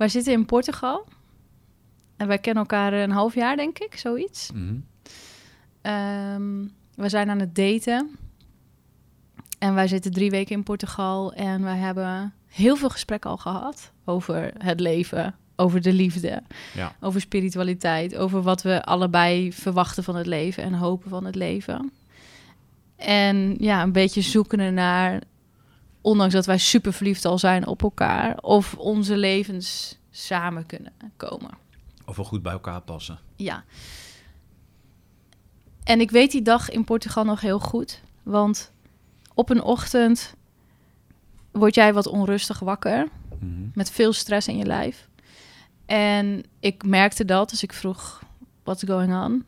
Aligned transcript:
Wij 0.00 0.08
zitten 0.08 0.32
in 0.32 0.44
Portugal. 0.46 1.06
En 2.16 2.26
wij 2.26 2.38
kennen 2.38 2.62
elkaar 2.62 2.92
een 2.92 3.10
half 3.10 3.34
jaar, 3.34 3.56
denk 3.56 3.78
ik, 3.78 3.96
zoiets. 3.96 4.50
Mhm. 4.52 4.74
Ehm, 5.82 6.64
we 6.94 7.08
zijn 7.08 7.30
aan 7.30 7.38
het 7.38 7.54
daten. 7.54 8.10
En 9.58 9.74
wij 9.74 9.88
zitten 9.88 10.12
drie 10.12 10.30
weken 10.30 10.56
in 10.56 10.62
Portugal. 10.62 11.32
En 11.32 11.62
wij 11.62 11.76
hebben 11.76 12.34
heel 12.46 12.76
veel 12.76 12.88
gesprekken 12.88 13.30
al 13.30 13.36
gehad 13.36 13.92
over 14.04 14.52
het 14.58 14.80
leven, 14.80 15.34
over 15.56 15.80
de 15.80 15.92
liefde, 15.92 16.42
Ja. 16.74 16.94
over 17.00 17.20
spiritualiteit, 17.20 18.16
over 18.16 18.42
wat 18.42 18.62
we 18.62 18.84
allebei 18.84 19.52
verwachten 19.52 20.04
van 20.04 20.16
het 20.16 20.26
leven 20.26 20.62
en 20.62 20.74
hopen 20.74 21.10
van 21.10 21.24
het 21.24 21.34
leven. 21.34 21.92
En 22.96 23.56
ja, 23.58 23.82
een 23.82 23.92
beetje 23.92 24.20
zoekende 24.20 24.70
naar, 24.70 25.20
ondanks 26.00 26.34
dat 26.34 26.46
wij 26.46 26.58
super 26.58 26.92
verliefd 26.92 27.24
al 27.24 27.38
zijn 27.38 27.66
op 27.66 27.82
elkaar, 27.82 28.36
of 28.38 28.74
onze 28.74 29.16
levens 29.16 29.98
samen 30.10 30.66
kunnen 30.66 30.92
komen. 31.16 31.50
Of 32.04 32.16
we 32.16 32.24
goed 32.24 32.42
bij 32.42 32.52
elkaar 32.52 32.80
passen. 32.80 33.18
Ja. 33.36 33.64
En 35.84 36.00
ik 36.00 36.10
weet 36.10 36.30
die 36.30 36.42
dag 36.42 36.70
in 36.70 36.84
Portugal 36.84 37.24
nog 37.24 37.40
heel 37.40 37.58
goed. 37.58 38.00
Want 38.22 38.72
op 39.34 39.50
een 39.50 39.62
ochtend 39.62 40.34
word 41.50 41.74
jij 41.74 41.92
wat 41.92 42.06
onrustig 42.06 42.58
wakker. 42.58 43.08
Mhm. 43.40 43.68
Met 43.74 43.90
veel 43.90 44.12
stress 44.12 44.48
in 44.48 44.56
je 44.56 44.66
lijf. 44.66 45.08
En 45.86 46.42
ik 46.60 46.84
merkte 46.84 47.24
dat, 47.24 47.50
dus 47.50 47.62
ik 47.62 47.72
vroeg, 47.72 48.22
what's 48.62 48.84
going 48.86 49.14
on? 49.24 49.44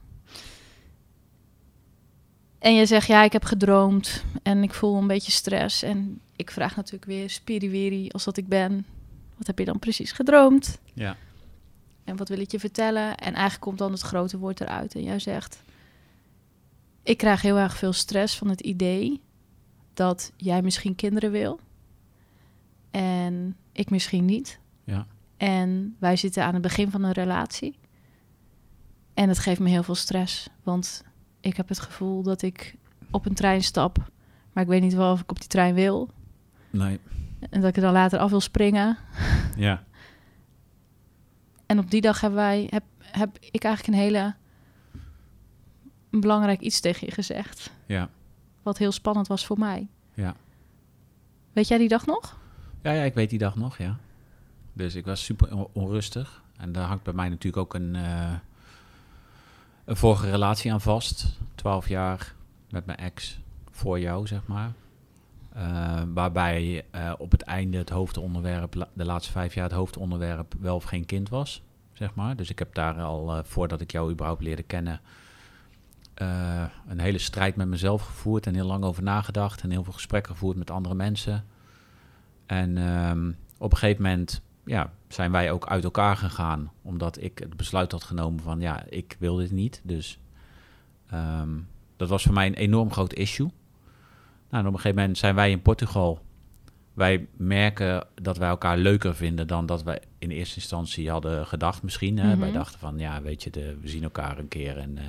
En 2.59 2.75
je 2.75 2.87
zegt, 2.87 3.07
ja, 3.07 3.23
ik 3.23 3.33
heb 3.33 3.45
gedroomd 3.45 4.25
en 4.43 4.63
ik 4.63 4.75
voel 4.75 4.97
een 4.97 5.07
beetje 5.07 5.33
stress. 5.33 5.83
En 5.83 6.21
ik 6.43 6.51
vraag 6.51 6.77
natuurlijk 6.77 7.05
weer, 7.05 7.31
spiriwiri, 7.31 8.09
als 8.09 8.25
dat 8.25 8.37
ik 8.37 8.49
ben, 8.49 8.87
wat 9.37 9.47
heb 9.47 9.59
je 9.59 9.65
dan 9.65 9.79
precies 9.79 10.13
gedroomd? 10.13 10.79
Ja. 10.95 11.17
En 12.05 12.17
wat 12.17 12.29
wil 12.29 12.39
ik 12.39 12.51
je 12.51 12.59
vertellen? 12.59 13.17
En 13.17 13.33
eigenlijk 13.33 13.61
komt 13.61 13.79
dan 13.79 13.93
het 13.93 14.01
grote 14.01 14.39
woord 14.39 14.61
eruit. 14.61 14.95
En 14.95 15.03
jij 15.03 15.19
zegt: 15.19 15.63
Ik 17.03 17.17
krijg 17.17 17.43
heel 17.43 17.59
erg 17.59 17.77
veel 17.77 17.93
stress 17.93 18.39
van 18.39 18.49
het 18.49 18.61
idee 18.61 19.21
dat 19.95 20.33
jij 20.37 20.63
misschien 20.63 20.95
kinderen 20.95 21.31
wil. 21.31 21.61
En 22.91 23.57
ik 23.73 23.91
misschien 23.91 24.25
niet. 24.25 24.59
Ja. 24.85 25.07
En 25.37 25.97
wij 25.99 26.17
zitten 26.17 26.45
aan 26.45 26.53
het 26.53 26.63
begin 26.63 26.91
van 26.91 27.03
een 27.03 27.13
relatie. 27.13 27.79
En 29.15 29.29
het 29.29 29.39
geeft 29.39 29.61
me 29.61 29.69
heel 29.69 29.83
veel 29.83 29.95
stress. 29.95 30.49
Want 30.63 31.05
ik 31.41 31.57
heb 31.57 31.69
het 31.69 31.81
gevoel 31.81 32.23
dat 32.23 32.43
ik 32.43 32.77
op 33.11 33.27
een 33.27 33.35
trein 33.35 33.63
stap. 33.63 34.11
Maar 34.53 34.63
ik 34.63 34.69
weet 34.69 34.83
niet 34.83 34.95
wel 34.95 35.13
of 35.13 35.21
ik 35.21 35.31
op 35.31 35.41
die 35.41 35.49
trein 35.49 35.75
wil. 35.75 36.09
Nee. 36.73 37.01
En 37.51 37.61
dat 37.61 37.69
ik 37.71 37.77
er 37.77 37.83
dan 37.83 37.93
later 37.93 38.19
af 38.19 38.31
wil 38.31 38.41
springen. 38.41 38.99
Ja. 39.57 39.83
En 41.67 41.79
op 41.79 41.91
die 41.91 42.01
dag 42.01 42.21
hebben 42.21 42.39
wij, 42.39 42.67
heb, 42.71 42.83
heb 43.01 43.37
ik 43.51 43.65
eigenlijk 43.65 43.97
een 43.97 44.03
hele 44.05 44.35
een 46.11 46.21
belangrijk 46.21 46.61
iets 46.61 46.81
tegen 46.81 47.07
je 47.07 47.13
gezegd. 47.13 47.71
Ja. 47.87 48.09
Wat 48.63 48.79
heel 48.79 48.93
spannend 48.93 49.27
was 49.27 49.47
voor 49.47 49.59
mij. 49.59 49.89
Ja. 50.15 50.35
Weet 51.53 51.69
jij 51.69 51.79
die 51.79 51.89
dag 51.89 52.07
nog? 52.07 52.39
Ja, 52.83 52.93
ja, 52.93 53.03
ik 53.03 53.15
weet 53.15 53.31
die 53.31 53.39
dag 53.39 53.57
nog, 53.57 53.79
ja. 53.79 53.97
Dus 54.73 54.95
ik 54.95 55.05
was 55.05 55.25
super 55.25 55.55
on- 55.57 55.69
onrustig. 55.73 56.43
En 56.57 56.73
daar 56.73 56.87
hangt 56.87 57.03
bij 57.05 57.13
mij 57.13 57.29
natuurlijk 57.29 57.57
ook 57.57 57.75
een, 57.75 57.97
eh, 57.97 58.33
een 59.85 59.97
vorige 59.97 60.31
relatie 60.31 60.73
aan 60.73 60.81
vast. 60.81 61.39
Twaalf 61.55 61.89
jaar 61.89 62.35
met 62.71 62.87
mijn 62.87 62.99
ex 62.99 63.39
voor 63.71 64.01
jou, 64.01 64.27
zeg 64.27 64.47
maar. 64.47 64.73
Eh, 65.55 66.03
waarbij 66.15 66.85
eh, 66.91 67.13
op 67.19 67.31
het 67.31 67.43
einde 67.43 67.79
het 67.79 67.91
hoofdonderwerp, 67.91 68.89
de 68.93 69.05
laatste 69.05 69.33
vijf 69.33 69.55
jaar 69.55 69.65
het 69.65 69.73
hoofdonderwerp 69.73 70.55
wel 70.61 70.77
of 70.77 70.85
geen 70.85 71.07
kind 71.07 71.29
was, 71.29 71.63
zeg 71.93 72.15
maar. 72.15 72.37
Dus 72.37 72.51
ik 72.51 72.59
heb 72.59 72.75
daar 72.75 73.01
al, 73.01 73.37
eh, 73.37 73.45
voordat 73.45 73.81
ik 73.81 73.93
jou 73.93 74.11
überhaupt 74.11 74.43
leerde 74.43 74.63
kennen, 74.63 75.01
een 76.87 77.01
hele 77.01 77.19
strijd 77.19 77.57
met 77.57 77.69
mezelf 77.69 78.03
gevoerd 78.03 78.47
en 78.47 78.55
heel 78.55 78.67
lang 78.67 78.85
over 78.85 79.03
nagedacht 79.03 79.63
en 79.63 79.71
heel 79.71 79.85
veel 79.85 79.93
gesprekken 79.93 80.33
gevoerd 80.33 80.57
met 80.57 80.71
andere 80.71 80.95
mensen. 80.95 81.45
En 82.47 82.79
ehm, 82.79 83.33
op 83.59 83.73
een 83.73 83.79
gegeven 83.79 84.03
moment 84.03 84.43
ja, 84.65 84.93
zijn 85.09 85.33
wij 85.33 85.51
ook 85.53 85.67
uit 85.67 85.85
elkaar 85.85 86.17
gegaan. 86.17 86.71
Omdat 86.83 87.23
ik 87.23 87.39
het 87.39 87.57
besluit 87.57 87.93
had 87.93 88.05
genomen 88.05 88.43
van 88.43 88.61
ja, 88.61 88.85
ik 88.89 89.17
wil 89.19 89.37
dit 89.37 89.51
niet. 89.51 89.81
Dus 89.85 90.19
ehm, 91.11 91.51
dat 91.97 92.09
was 92.09 92.23
voor 92.23 92.35
mij 92.35 92.47
een 92.47 92.55
enorm 92.55 92.93
groot 92.93 93.13
issue. 93.13 93.51
Nou, 94.53 94.65
en 94.65 94.71
op 94.71 94.77
een 94.77 94.81
gegeven 94.81 95.01
moment 95.01 95.19
zijn 95.19 95.35
wij 95.35 95.51
in 95.51 95.63
Portugal. 95.63 96.19
Wij 96.93 97.27
merken 97.37 98.07
dat 98.15 98.37
wij 98.37 98.49
elkaar 98.49 98.79
leuker 98.79 99.15
vinden 99.15 99.47
dan 99.47 99.67
dat 99.67 99.83
wij 99.83 100.01
in 100.19 100.31
eerste 100.31 100.57
instantie 100.57 101.11
hadden 101.11 101.47
gedacht 101.47 101.83
misschien. 101.83 102.19
Hè? 102.19 102.29
Mhm. 102.29 102.39
Wij 102.39 102.53
dachten 102.53 102.79
van 102.79 102.99
ja, 102.99 103.23
weet 103.23 103.43
je, 103.43 103.51
de, 103.51 103.77
we 103.81 103.89
zien 103.89 104.03
elkaar 104.03 104.39
een 104.39 104.49
keer 104.49 104.79
en 104.79 104.99
eh, 104.99 105.05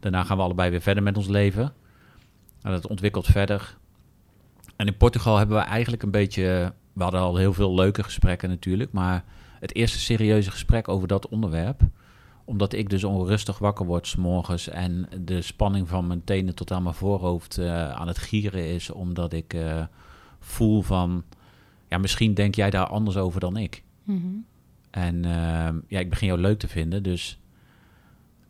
daarna 0.00 0.24
gaan 0.24 0.36
we 0.36 0.42
allebei 0.42 0.70
weer 0.70 0.80
verder 0.80 1.02
met 1.02 1.16
ons 1.16 1.28
leven. 1.28 1.72
Nou, 2.62 2.74
dat 2.74 2.86
ontwikkelt 2.86 3.26
verder. 3.26 3.76
En 4.76 4.86
in 4.86 4.96
Portugal 4.96 5.36
hebben 5.36 5.56
we 5.56 5.62
eigenlijk 5.62 6.02
een 6.02 6.10
beetje. 6.10 6.72
We 6.92 7.02
hadden 7.02 7.20
al 7.20 7.36
heel 7.36 7.52
veel 7.52 7.74
leuke 7.74 8.02
gesprekken 8.02 8.48
natuurlijk. 8.48 8.92
Maar 8.92 9.24
het 9.60 9.74
eerste 9.74 9.98
serieuze 9.98 10.50
gesprek 10.50 10.88
over 10.88 11.08
dat 11.08 11.28
onderwerp. 11.28 11.80
Omdat 12.50 12.72
ik 12.72 12.88
dus 12.88 13.04
onrustig 13.04 13.58
wakker 13.58 13.86
word 13.86 14.06
's 14.06 14.16
morgens. 14.16 14.68
En 14.68 15.08
de 15.20 15.42
spanning 15.42 15.88
van 15.88 16.06
mijn 16.06 16.24
tenen 16.24 16.54
tot 16.54 16.70
aan 16.72 16.82
mijn 16.82 16.94
voorhoofd 16.94 17.58
eh, 17.58 17.90
aan 17.90 18.08
het 18.08 18.18
gieren 18.18 18.66
is. 18.66 18.90
Omdat 18.90 19.32
ik 19.32 19.54
eh, 19.54 19.84
voel 20.38 20.82
van. 20.82 21.24
Ja, 21.88 21.98
misschien 21.98 22.34
denk 22.34 22.54
jij 22.54 22.70
daar 22.70 22.86
anders 22.86 23.16
over 23.16 23.40
dan 23.40 23.56
ik. 23.56 23.82
En 24.90 25.24
ehm, 25.24 25.78
ja, 25.86 25.98
ik 25.98 26.10
begin 26.10 26.26
jou 26.26 26.40
leuk 26.40 26.58
te 26.58 26.68
vinden. 26.68 27.02
Dus. 27.02 27.38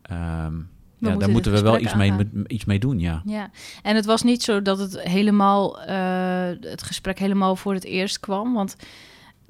ehm, 0.02 0.54
ja, 1.00 1.08
moeten 1.08 1.18
daar 1.18 1.30
moeten 1.30 1.52
we 1.52 1.62
wel 1.62 1.78
iets 1.78 1.94
mee, 1.94 2.12
iets 2.46 2.64
mee 2.64 2.78
doen, 2.78 2.98
ja. 2.98 3.22
Ja, 3.24 3.50
en 3.82 3.96
het 3.96 4.04
was 4.04 4.22
niet 4.22 4.42
zo 4.42 4.62
dat 4.62 4.78
het 4.78 5.00
helemaal, 5.00 5.82
eh, 5.82 6.70
het 6.70 6.82
gesprek 6.82 7.18
helemaal 7.18 7.56
voor 7.56 7.74
het 7.74 7.84
eerst 7.84 8.20
kwam. 8.20 8.54
Want 8.54 8.76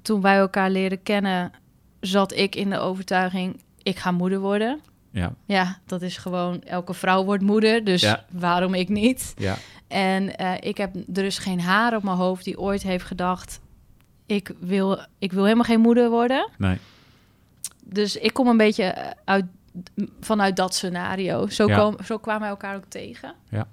toen 0.03 0.21
wij 0.21 0.37
elkaar 0.37 0.71
leren 0.71 1.03
kennen, 1.03 1.53
zat 2.01 2.37
ik 2.37 2.55
in 2.55 2.71
de 2.71 2.79
overtuiging, 2.79 3.61
ik 3.83 3.99
ga 3.99 4.11
moeder 4.11 4.39
worden. 4.41 4.81
Ja, 5.13 5.33
Ja, 5.45 5.79
dat 5.87 6.03
is 6.03 6.17
gewoon, 6.17 6.63
elke 6.63 6.95
vrouw 6.95 7.25
wordt 7.25 7.43
moeder, 7.43 7.85
dus 7.85 8.01
Ja. 8.03 8.25
waarom 8.31 8.75
ik 8.75 8.89
niet? 8.89 9.35
ja, 9.37 9.57
En 9.89 10.37
eh, 10.37 10.53
ik 10.61 10.77
heb 10.77 10.95
er 11.15 11.25
is 11.25 11.39
geen 11.39 11.61
haar 11.61 11.97
op 11.97 12.03
mijn 12.03 12.17
hoofd 12.17 12.45
die 12.45 12.59
ooit 12.59 12.83
heeft 12.83 13.05
gedacht, 13.05 13.61
ik 14.27 14.51
wil, 14.61 15.05
ik 15.19 15.33
wil 15.33 15.43
helemaal 15.45 15.65
geen 15.65 15.81
moeder 15.81 16.11
worden. 16.11 16.49
nee. 16.59 16.79
Dus 17.85 18.17
ik 18.17 18.33
kom 18.33 18.47
een 18.47 18.57
beetje 18.57 18.83
eh, 18.85 19.11
uit, 19.25 19.45
vanuit 20.21 20.57
dat 20.57 20.75
scenario. 20.75 21.47
Zo, 21.49 21.67
Ja. 21.69 21.93
zo 22.05 22.19
kwamen 22.19 22.41
wij 22.41 22.51
elkaar 22.51 22.77
ook 22.77 22.85
tegen. 22.89 23.35
Ja. 23.49 23.67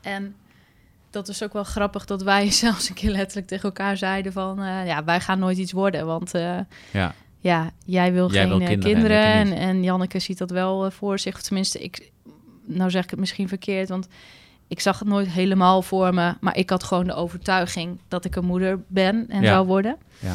En 0.00 0.34
dat 1.10 1.28
is 1.28 1.42
ook 1.42 1.52
wel 1.52 1.64
grappig 1.64 2.04
dat 2.04 2.22
wij 2.22 2.50
zelfs 2.64 2.88
een 2.88 2.94
keer 2.94 3.10
letterlijk 3.10 3.46
tegen 3.46 3.64
elkaar 3.64 3.96
zeiden 3.96 4.32
van... 4.32 4.58
eh, 4.62 4.86
ja, 4.86 5.04
wij 5.04 5.20
gaan 5.20 5.38
nooit 5.38 5.58
iets 5.58 5.72
worden, 5.72 6.06
want 6.06 6.30
Ja, 6.92 7.14
ja, 7.42 7.70
jij 7.84 8.12
wil 8.12 8.30
Jij 8.32 8.40
geen 8.40 8.48
wil 8.48 8.60
eh, 8.60 8.66
kinderen 8.66 8.92
kinderen. 8.92 9.56
en 9.56 9.82
Janneke 9.82 10.18
ziet 10.18 10.38
dat 10.38 10.50
wel 10.50 10.84
eh, 10.84 10.90
voor 10.90 11.18
zich. 11.18 11.34
Of 11.34 11.42
tenminste, 11.42 11.78
ik, 11.78 12.10
nou 12.64 12.90
zeg 12.90 13.04
ik 13.04 13.10
het 13.10 13.18
misschien 13.18 13.48
verkeerd, 13.48 13.88
want 13.88 14.08
ik 14.68 14.80
zag 14.80 14.98
het 14.98 15.08
nooit 15.08 15.28
helemaal 15.28 15.82
voor 15.82 16.14
me. 16.14 16.34
Maar 16.40 16.56
ik 16.56 16.70
had 16.70 16.82
gewoon 16.82 17.06
de 17.06 17.14
overtuiging 17.14 17.98
dat 18.08 18.24
ik 18.24 18.36
een 18.36 18.44
moeder 18.44 18.82
ben 18.86 19.24
en 19.28 19.42
Ja. 19.42 19.48
zou 19.52 19.66
worden. 19.66 19.96
ja. 20.18 20.34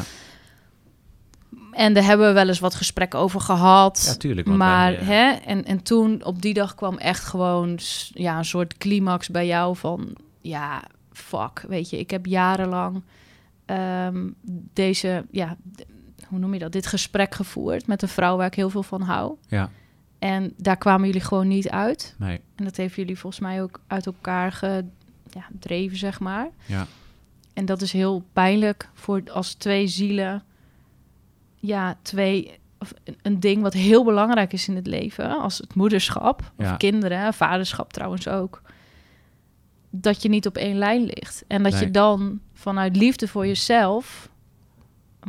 En 1.72 1.92
daar 1.94 2.04
hebben 2.04 2.26
we 2.26 2.32
wel 2.32 2.48
eens 2.48 2.58
wat 2.58 2.74
gesprekken 2.74 3.18
over 3.18 3.40
gehad. 3.40 4.02
Ja, 4.06 4.14
tuurlijk. 4.14 4.46
Maar 4.46 4.90
wij, 4.92 5.00
eh, 5.00 5.06
hè, 5.06 5.30
en, 5.30 5.64
en 5.64 5.82
toen 5.82 6.24
op 6.24 6.42
die 6.42 6.54
dag 6.54 6.74
kwam 6.74 6.96
echt 6.98 7.24
gewoon 7.24 7.78
ja, 8.12 8.38
een 8.38 8.44
soort 8.44 8.76
climax 8.76 9.28
bij 9.28 9.46
jou 9.46 9.76
van 9.76 10.16
ja, 10.40 10.82
fuck, 11.12 11.64
weet 11.68 11.90
je, 11.90 11.98
ik 11.98 12.10
heb 12.10 12.26
jarenlang 12.26 13.02
ehm, 13.64 14.28
deze, 14.72 15.24
ja, 15.30 15.56
hoe 16.28 16.38
noem 16.38 16.52
je 16.52 16.58
dat, 16.58 16.72
dit 16.72 16.86
gesprek 16.86 17.34
gevoerd 17.34 17.86
met 17.86 18.02
een 18.02 18.08
vrouw 18.08 18.36
waar 18.36 18.46
ik 18.46 18.54
heel 18.54 18.70
veel 18.70 18.82
van 18.82 19.02
hou. 19.02 19.34
Ja, 19.48 19.70
En 20.18 20.52
daar 20.56 20.76
kwamen 20.76 21.06
jullie 21.06 21.20
gewoon 21.20 21.48
niet 21.48 21.68
uit. 21.68 22.14
nee, 22.18 22.40
En 22.54 22.64
dat 22.64 22.76
heeft 22.76 22.94
jullie 22.94 23.18
volgens 23.18 23.42
mij 23.42 23.62
ook 23.62 23.80
uit 23.86 24.06
elkaar 24.06 24.52
gedreven, 24.52 25.96
zeg 25.96 26.20
maar. 26.20 26.48
ja, 26.66 26.86
En 27.54 27.64
dat 27.66 27.80
is 27.82 27.92
heel 27.92 28.22
pijnlijk 28.32 28.88
voor 28.94 29.22
als 29.32 29.54
twee 29.54 29.86
zielen. 29.86 30.42
Ja, 31.56 31.96
twee. 32.02 32.58
Of 32.78 32.92
een- 33.22 33.40
ding 33.40 33.62
wat 33.62 33.72
heel 33.72 34.04
belangrijk 34.04 34.52
is 34.52 34.68
in 34.68 34.76
het 34.76 34.86
leven, 34.86 35.38
als 35.38 35.58
het 35.58 35.74
moederschap 35.74 36.52
Ja. 36.58 36.70
of 36.70 36.76
kinderen, 36.76 37.34
vaderschap 37.34 37.92
trouwens 37.92 38.28
ook. 38.28 38.62
Dat 39.90 40.22
je 40.22 40.28
niet 40.28 40.46
op 40.46 40.56
één 40.56 40.76
lijn 40.76 41.02
ligt. 41.04 41.44
En 41.46 41.62
dat 41.62 41.72
Nee. 41.72 41.80
je 41.84 41.90
dan 41.90 42.40
vanuit 42.54 42.96
liefde 42.96 43.28
voor 43.28 43.46
jezelf 43.46 44.28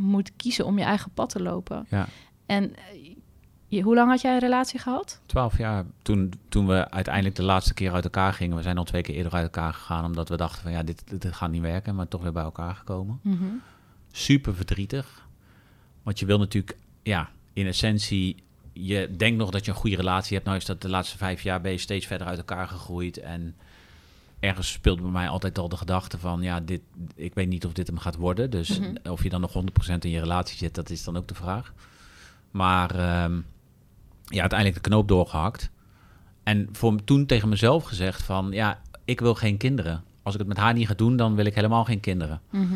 moet 0.02 0.32
kiezen 0.36 0.66
om 0.66 0.78
je 0.78 0.84
eigen 0.84 1.10
pad 1.14 1.30
te 1.30 1.42
lopen. 1.42 1.86
ja. 1.88 2.08
En 2.46 2.76
eh, 2.76 3.10
je, 3.66 3.82
hoe 3.82 3.94
lang 3.94 4.10
had 4.10 4.20
jij 4.20 4.32
een 4.32 4.38
relatie 4.38 4.78
gehad? 4.78 5.20
Twaalf 5.26 5.58
jaar 5.58 5.84
toen, 6.02 6.32
toen 6.48 6.66
we 6.66 6.90
uiteindelijk 6.90 7.36
de 7.36 7.42
laatste 7.42 7.74
keer 7.74 7.92
uit 7.92 8.04
elkaar 8.04 8.32
gingen. 8.32 8.56
We 8.56 8.62
zijn 8.62 8.78
al 8.78 8.84
twee 8.84 9.02
keer 9.02 9.14
eerder 9.14 9.32
uit 9.32 9.42
elkaar 9.42 9.74
gegaan, 9.74 10.04
omdat 10.04 10.28
we 10.28 10.36
dachten 10.36 10.62
van 10.62 10.72
ja, 10.72 10.82
dit, 10.82 11.02
dit, 11.08 11.22
dit 11.22 11.32
gaat 11.32 11.50
niet 11.50 11.62
werken. 11.62 11.94
Maar 11.94 12.08
toch 12.08 12.22
weer 12.22 12.32
bij 12.32 12.42
elkaar 12.42 12.74
gekomen. 12.74 13.20
Super 14.12 14.54
verdrietig. 14.54 15.26
Want 16.02 16.18
je 16.18 16.26
wil 16.26 16.38
natuurlijk, 16.38 16.76
ja, 17.02 17.30
in 17.52 17.66
essentie, 17.66 18.42
je 18.72 19.16
denkt 19.16 19.38
nog 19.38 19.50
dat 19.50 19.64
je 19.64 19.70
een 19.70 19.76
goede 19.76 19.96
relatie 19.96 20.34
hebt. 20.34 20.46
Nou 20.46 20.58
is 20.58 20.64
dat 20.64 20.82
de 20.82 20.88
laatste 20.88 21.16
vijf 21.16 21.42
jaar 21.42 21.60
ben 21.60 21.72
je 21.72 21.78
steeds 21.78 22.06
verder 22.06 22.26
uit 22.26 22.38
elkaar 22.38 22.68
gegroeid. 22.68 23.18
En 23.18 23.56
ergens 24.40 24.72
speelde 24.72 25.02
bij 25.02 25.10
mij 25.10 25.28
altijd 25.28 25.58
al 25.58 25.68
de 25.68 25.76
gedachte 25.76 26.18
van, 26.18 26.42
ja, 26.42 26.60
dit, 26.60 26.80
ik 27.14 27.34
weet 27.34 27.48
niet 27.48 27.66
of 27.66 27.72
dit 27.72 27.86
hem 27.86 27.98
gaat 27.98 28.16
worden. 28.16 28.50
Dus 28.50 28.78
Mhm. 28.78 28.94
of 29.10 29.22
je 29.22 29.28
dan 29.28 29.40
nog 29.40 29.52
100% 29.52 30.04
in 30.04 30.10
je 30.10 30.20
relatie 30.20 30.56
zit, 30.58 30.74
dat 30.74 30.90
is 30.90 31.04
dan 31.04 31.16
ook 31.16 31.28
de 31.28 31.34
vraag. 31.34 31.72
Maar 32.50 32.90
ehm, 32.90 33.40
ja, 34.24 34.40
uiteindelijk 34.40 34.82
de 34.82 34.88
knoop 34.88 35.08
doorgehakt. 35.08 35.70
En 36.42 36.68
voor 36.72 37.04
toen 37.04 37.26
tegen 37.26 37.48
mezelf 37.48 37.84
gezegd 37.84 38.22
van, 38.22 38.48
ja, 38.52 38.80
ik 39.04 39.20
wil 39.20 39.34
geen 39.34 39.56
kinderen. 39.56 40.02
Als 40.22 40.34
ik 40.34 40.40
het 40.40 40.48
met 40.48 40.56
haar 40.58 40.74
niet 40.74 40.86
ga 40.86 40.94
doen, 40.94 41.16
dan 41.16 41.34
wil 41.34 41.44
ik 41.44 41.54
helemaal 41.54 41.84
geen 41.84 42.00
kinderen. 42.00 42.40
Mhm. 42.50 42.74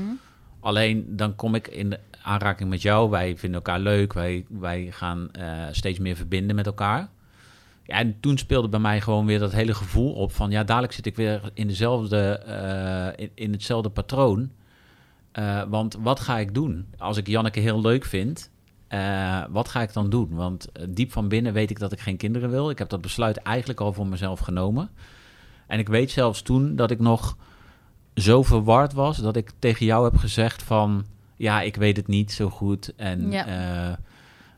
Alleen 0.61 1.05
dan 1.17 1.35
kom 1.37 1.55
ik 1.55 1.69
in 1.69 1.91
de 1.91 2.01
aanraking 2.23 2.71
met 2.71 2.83
jou. 2.83 3.11
Wij 3.11 3.37
vinden 3.37 3.61
elkaar 3.61 3.81
leuk. 3.81 4.13
Wij, 4.13 4.45
wij 4.49 4.89
gaan 4.91 5.33
eh, 5.33 5.63
steeds 5.71 5.99
meer 5.99 6.17
verbinden 6.17 6.57
met 6.57 6.67
elkaar. 6.67 7.09
Ja, 7.87 7.97
en 7.97 8.21
toen 8.21 8.39
speelde 8.39 8.69
bij 8.69 8.81
mij 8.81 9.01
gewoon 9.01 9.27
weer 9.27 9.39
dat 9.39 9.53
hele 9.53 9.75
gevoel 9.75 10.13
op 10.13 10.33
van... 10.33 10.51
ja, 10.51 10.65
dadelijk 10.65 10.93
zit 10.93 11.07
ik 11.07 11.17
weer 11.17 11.51
in, 11.55 11.67
dezelfde, 11.67 12.39
eh, 12.39 13.25
in, 13.25 13.31
in 13.35 13.53
hetzelfde 13.53 13.89
patroon. 13.89 14.51
Eh, 15.33 15.63
want 15.69 15.97
wat 16.01 16.21
ga 16.21 16.39
ik 16.39 16.55
doen? 16.55 16.87
Als 16.99 17.17
ik 17.17 17.27
Janneke 17.27 17.61
heel 17.61 17.81
leuk 17.81 18.05
vind, 18.05 18.51
eh, 18.89 19.45
wat 19.51 19.69
ga 19.69 19.83
ik 19.83 19.93
dan 19.93 20.11
doen? 20.11 20.29
Want 20.31 20.69
diep 20.89 21.13
van 21.13 21.29
binnen 21.29 21.53
weet 21.53 21.71
ik 21.71 21.79
dat 21.79 21.93
ik 21.93 22.01
geen 22.01 22.17
kinderen 22.17 22.51
wil. 22.51 22.71
Ik 22.71 22.79
heb 22.79 22.89
dat 22.89 23.01
besluit 23.01 23.37
eigenlijk 23.37 23.81
al 23.81 23.93
voor 23.93 24.07
mezelf 24.07 24.41
genomen. 24.41 24.91
En 25.67 25.79
ik 25.79 25.89
weet 25.89 26.11
zelfs 26.11 26.43
toen 26.43 26.77
dat 26.77 26.91
ik 26.91 27.01
nog 27.01 27.37
zo 28.15 28.43
verward 28.43 28.93
was 28.93 29.17
dat 29.19 29.37
ik 29.37 29.51
tegen 29.59 29.87
jou 29.87 30.05
heb 30.05 30.17
gezegd 30.17 30.63
van 30.63 31.05
ja, 31.37 31.61
ik 31.61 31.77
weet 31.77 31.97
het 31.97 32.07
niet 32.07 32.33
zo 32.33 32.51
goed 32.51 32.95
en 32.97 33.31
Ja. 33.31 33.99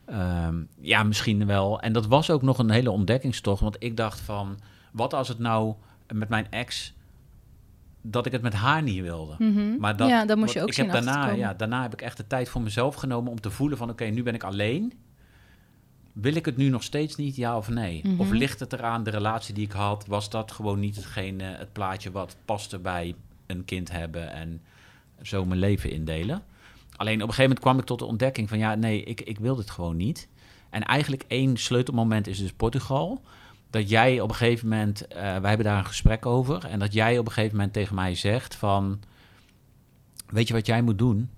Ja, 0.07 0.53
ja 0.81 1.03
misschien 1.03 1.47
wel. 1.47 1.81
En 1.81 1.93
dat 1.93 2.07
was 2.07 2.31
ook 2.31 2.43
nog 2.43 2.59
een 2.59 2.71
hele 2.71 2.91
ontdekkingstocht, 2.91 3.61
want 3.61 3.77
ik 3.79 3.97
dacht 3.97 4.21
van 4.21 4.59
wat 4.93 5.15
als 5.15 5.29
het 5.29 5.39
nou 5.39 5.75
met 6.13 6.29
mijn 6.29 6.47
ex 6.51 6.95
dat 8.11 8.27
ik 8.27 8.33
het 8.33 8.43
met 8.43 8.55
haar 8.55 8.83
niet 8.83 9.03
wilde. 9.03 9.35
Mhm. 9.39 9.77
Maar 9.79 9.97
dat, 9.97 10.09
ja, 10.09 10.25
dan 10.25 10.39
moest 10.39 10.53
je 10.53 10.61
ook 10.63 10.69
ik 10.69 10.75
zien 10.75 10.91
heb 10.91 11.05
daarna, 11.05 11.31
ja, 11.31 11.55
daarna 11.55 11.83
heb 11.83 11.93
ik 11.93 12.03
echt 12.03 12.17
de 12.17 12.27
tijd 12.27 12.49
voor 12.49 12.63
mezelf 12.63 12.95
genomen 12.95 13.31
om 13.31 13.41
te 13.41 13.51
voelen 13.51 13.79
van 13.79 13.91
oké, 13.91 14.05
nu 14.05 14.23
ben 14.23 14.35
ik 14.35 14.45
alleen. 14.45 14.93
Wil 16.13 16.35
ik 16.35 16.45
het 16.45 16.57
nu 16.57 16.69
nog 16.69 16.83
steeds 16.83 17.17
niet, 17.17 17.37
ja 17.37 17.57
of 17.57 17.69
nee? 17.69 18.01
Mhm. 18.05 18.21
Of 18.21 18.31
ligt 18.31 18.61
het 18.61 18.73
eraan, 18.73 19.03
de 19.03 19.11
relatie 19.11 19.55
die 19.55 19.65
ik 19.65 19.73
had, 19.73 20.07
was 20.07 20.31
dat 20.31 20.53
gewoon 20.53 20.81
niet 20.81 20.97
hetgene, 20.97 21.45
het 21.45 21.73
plaatje 21.73 22.11
wat 22.11 22.37
paste 22.45 22.79
bij 22.79 23.15
een 23.47 23.65
kind 23.65 23.91
hebben 23.91 24.33
en 24.33 24.61
zo 25.23 25.45
mijn 25.45 25.61
leven 25.61 25.91
indelen? 25.91 26.43
Alleen 26.97 27.23
op 27.23 27.29
een 27.29 27.35
gegeven 27.35 27.43
moment 27.43 27.61
kwam 27.61 27.79
ik 27.79 27.85
tot 27.85 27.99
de 27.99 28.05
ontdekking 28.05 28.49
van 28.49 28.59
ja, 28.59 28.75
nee, 28.75 29.03
ik, 29.03 29.21
ik 29.21 29.39
wil 29.39 29.57
dit 29.57 29.71
gewoon 29.71 29.97
niet. 29.97 30.29
En 30.71 30.83
eigenlijk 30.83 31.25
één 31.27 31.57
sleutelmoment 31.57 32.27
is 32.27 32.39
dus 32.39 32.53
Portugal. 32.53 33.23
Dat 33.71 33.89
jij 33.89 34.21
op 34.21 34.29
een 34.29 34.35
gegeven 34.35 34.69
moment, 34.69 35.07
eh, 35.07 35.21
wij 35.21 35.49
hebben 35.49 35.67
daar 35.67 35.79
een 35.79 35.87
gesprek 35.87 36.27
over, 36.27 36.65
en 36.65 36.79
dat 36.79 36.93
jij 36.93 37.19
op 37.19 37.27
een 37.27 37.33
gegeven 37.33 37.57
moment 37.57 37.73
tegen 37.73 37.95
mij 37.95 38.15
zegt 38.15 38.55
van, 38.55 39.01
weet 40.27 40.49
je 40.49 40.55
wat 40.55 40.67
jij 40.67 40.83
moet 40.83 40.99
doen? 40.99 41.31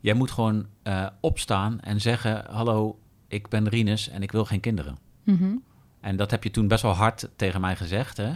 Jij 0.00 0.14
moet 0.14 0.30
gewoon 0.30 0.66
eh, 0.82 1.06
opstaan 1.20 1.80
en 1.80 2.00
zeggen, 2.00 2.44
hallo, 2.50 2.98
ik 3.28 3.48
ben 3.48 3.68
Rinus 3.68 4.08
en 4.08 4.22
ik 4.22 4.32
wil 4.32 4.44
geen 4.44 4.60
kinderen. 4.60 4.98
Mhm. 5.22 5.54
En 6.00 6.16
dat 6.16 6.30
heb 6.30 6.44
je 6.44 6.50
toen 6.50 6.68
best 6.68 6.82
wel 6.82 6.92
hard 6.92 7.28
tegen 7.36 7.60
mij 7.60 7.76
gezegd, 7.76 8.16
hè? 8.16 8.32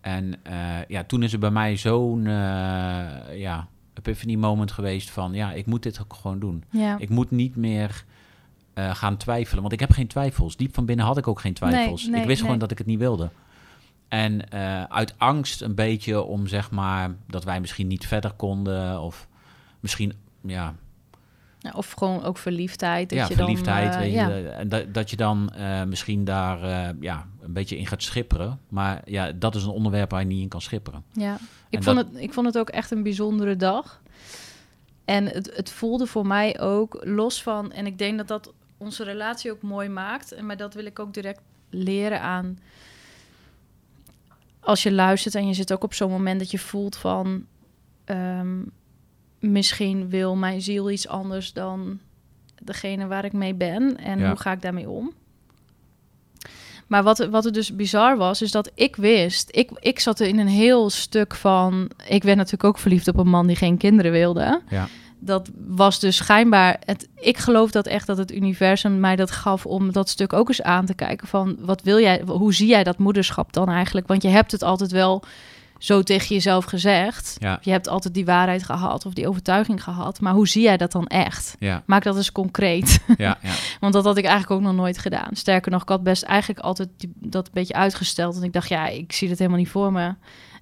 En 0.00 0.44
eh, 0.44 0.84
ja, 0.88 1.04
toen 1.04 1.22
is 1.22 1.32
er 1.32 1.38
bij 1.38 1.50
mij 1.50 1.76
zo'n 1.76 2.22
ja, 3.34 3.68
epiphany 4.00 4.34
moment 4.34 4.72
geweest 4.72 5.10
van... 5.10 5.32
ja, 5.32 5.52
ik 5.52 5.66
moet 5.66 5.82
dit 5.82 6.00
ook 6.00 6.14
gewoon 6.14 6.38
doen. 6.38 6.64
Ja. 6.70 6.98
Ik 6.98 7.08
moet 7.08 7.30
niet 7.30 7.56
meer 7.56 8.04
eh, 8.74 8.94
gaan 8.94 9.16
twijfelen, 9.16 9.60
want 9.60 9.72
ik 9.72 9.80
heb 9.80 9.90
geen 9.90 10.06
twijfels. 10.06 10.56
Diep 10.56 10.74
van 10.74 10.84
binnen 10.84 11.06
had 11.06 11.16
ik 11.16 11.28
ook 11.28 11.40
geen 11.40 11.54
twijfels. 11.54 12.02
Nee, 12.02 12.10
nee, 12.10 12.20
ik 12.20 12.26
wist 12.26 12.38
nee. 12.38 12.44
gewoon 12.44 12.60
dat 12.60 12.70
ik 12.70 12.78
het 12.78 12.86
niet 12.86 12.98
wilde. 12.98 13.30
En 14.08 14.50
eh, 14.50 14.82
uit 14.82 15.14
angst 15.18 15.60
een 15.60 15.74
beetje 15.74 16.22
om, 16.22 16.46
zeg 16.46 16.70
maar, 16.70 17.14
dat 17.26 17.44
wij 17.44 17.60
misschien 17.60 17.86
niet 17.86 18.06
verder 18.06 18.32
konden... 18.32 19.00
of 19.00 19.28
misschien, 19.80 20.12
ja, 20.40 20.74
Ja, 21.58 21.72
Of 21.74 21.92
gewoon 21.92 22.24
ook 22.24 22.38
verliefdheid. 22.38 23.08
Dat 23.08 23.18
ja, 23.18 23.26
je 23.28 23.34
verliefdheid. 23.34 23.92
Dan, 23.92 23.94
eh, 23.94 24.00
weet 24.00 24.12
ja. 24.12 24.28
je, 24.28 24.48
en 24.48 24.68
dat, 24.68 24.94
dat 24.94 25.10
je 25.10 25.16
dan 25.16 25.52
misschien 25.88 26.24
daar 26.24 26.58
ja, 27.00 27.26
een 27.40 27.52
beetje 27.52 27.78
in 27.78 27.86
gaat 27.86 28.02
schipperen. 28.02 28.60
Maar 28.68 29.02
ja, 29.04 29.32
dat 29.32 29.54
is 29.54 29.62
een 29.64 29.70
onderwerp 29.70 30.10
waar 30.10 30.20
je 30.20 30.26
niet 30.26 30.42
in 30.42 30.48
kan 30.48 30.60
schipperen. 30.60 31.04
Ja, 31.12 31.38
ik 31.70 31.82
vond, 31.82 31.96
dat- 31.96 32.06
het, 32.12 32.16
ik 32.22 32.32
vond 32.32 32.46
het 32.46 32.58
ook 32.58 32.68
echt 32.70 32.90
een 32.90 33.02
bijzondere 33.02 33.56
dag. 33.56 34.02
En 35.04 35.26
het, 35.26 35.56
het 35.56 35.70
voelde 35.70 36.06
voor 36.06 36.26
mij 36.26 36.60
ook 36.60 37.00
los 37.04 37.42
van... 37.42 37.72
En 37.72 37.86
ik 37.86 37.98
denk 37.98 38.16
dat 38.18 38.28
dat 38.28 38.52
onze 38.76 39.04
relatie 39.04 39.50
ook 39.50 39.62
mooi 39.62 39.88
maakt. 39.88 40.32
En 40.32 40.46
maar 40.46 40.56
dat 40.56 40.74
wil 40.74 40.84
ik 40.84 40.98
ook 40.98 41.14
direct 41.14 41.40
leren 41.70 42.20
aan... 42.20 42.58
Als 44.60 44.82
je 44.82 44.92
luistert 44.92 45.34
en 45.34 45.46
je 45.46 45.54
zit 45.54 45.72
ook 45.72 45.84
op 45.84 45.94
zo'n 45.94 46.10
moment 46.10 46.38
dat 46.38 46.50
je 46.50 46.58
voelt 46.58 46.96
van... 46.96 47.46
ehm, 48.04 48.58
misschien 49.38 50.08
wil 50.08 50.36
mijn 50.36 50.60
ziel 50.62 50.90
iets 50.90 51.08
anders 51.08 51.52
dan 51.52 51.98
degene 52.62 53.06
waar 53.06 53.24
ik 53.24 53.32
mee 53.32 53.54
ben. 53.54 53.96
En 53.96 54.18
Ja. 54.18 54.28
hoe 54.28 54.36
ga 54.38 54.52
ik 54.52 54.62
daarmee 54.62 54.88
om? 54.88 55.12
Maar 56.90 57.02
wat, 57.02 57.18
wat 57.30 57.44
er 57.44 57.52
dus 57.52 57.76
bizar 57.76 58.16
was, 58.16 58.42
is 58.42 58.50
dat 58.50 58.70
ik 58.74 58.96
wist... 58.96 59.48
Ik, 59.50 59.70
ik 59.80 60.00
zat 60.00 60.20
in 60.20 60.38
een 60.38 60.48
heel 60.48 60.90
stuk 60.90 61.34
van... 61.34 61.90
Ik 62.06 62.22
werd 62.22 62.36
natuurlijk 62.36 62.64
ook 62.64 62.78
verliefd 62.78 63.08
op 63.08 63.16
een 63.16 63.28
man 63.28 63.46
die 63.46 63.56
geen 63.56 63.76
kinderen 63.76 64.12
wilde. 64.12 64.60
Ja. 64.68 64.88
Dat 65.18 65.50
was 65.66 66.00
dus 66.00 66.16
schijnbaar... 66.16 66.80
Het, 66.84 67.08
ik 67.14 67.38
geloof 67.38 67.70
dat 67.70 67.86
echt 67.86 68.06
dat 68.06 68.18
het 68.18 68.32
universum 68.32 69.00
mij 69.00 69.16
dat 69.16 69.30
gaf... 69.30 69.66
om 69.66 69.92
dat 69.92 70.08
stuk 70.08 70.32
ook 70.32 70.48
eens 70.48 70.62
aan 70.62 70.86
te 70.86 70.94
kijken 70.94 71.28
van... 71.28 71.56
wat 71.60 71.82
wil 71.82 72.00
jij, 72.00 72.22
hoe 72.26 72.54
zie 72.54 72.68
jij 72.68 72.84
dat 72.84 72.98
moederschap 72.98 73.52
dan 73.52 73.68
eigenlijk? 73.68 74.06
Want 74.06 74.22
je 74.22 74.28
hebt 74.28 74.52
het 74.52 74.62
altijd 74.62 74.90
wel 74.90 75.22
zo 75.80 76.02
tegen 76.02 76.34
jezelf 76.34 76.64
gezegd. 76.64 77.36
Ja, 77.38 77.58
Je 77.62 77.70
hebt 77.70 77.88
altijd 77.88 78.14
die 78.14 78.24
waarheid 78.24 78.62
gehad 78.62 79.06
of 79.06 79.12
die 79.12 79.28
overtuiging 79.28 79.82
gehad. 79.82 80.20
Maar 80.20 80.32
hoe 80.32 80.48
zie 80.48 80.62
jij 80.62 80.76
dat 80.76 80.92
dan 80.92 81.06
echt? 81.06 81.56
ja, 81.58 81.82
Maak 81.86 82.02
dat 82.02 82.16
eens 82.16 82.32
concreet. 82.32 83.00
ja, 83.16 83.38
ja. 83.42 83.52
Want 83.80 83.92
dat 83.92 84.04
had 84.04 84.16
ik 84.16 84.24
eigenlijk 84.24 84.52
ook 84.60 84.66
nog 84.66 84.74
nooit 84.76 84.98
gedaan. 84.98 85.28
Sterker 85.32 85.70
nog, 85.72 85.82
ik 85.82 85.88
had 85.88 86.02
best 86.02 86.22
eigenlijk 86.22 86.60
altijd 86.60 86.88
die- 86.96 87.12
dat 87.16 87.46
een 87.46 87.52
beetje 87.54 87.74
uitgesteld. 87.74 88.32
Want 88.32 88.44
ik 88.46 88.52
dacht, 88.52 88.68
ja, 88.68 88.86
ik 88.86 89.12
zie 89.12 89.28
het 89.28 89.38
helemaal 89.38 89.58
niet 89.60 89.68
voor 89.68 89.92
me. 89.92 90.14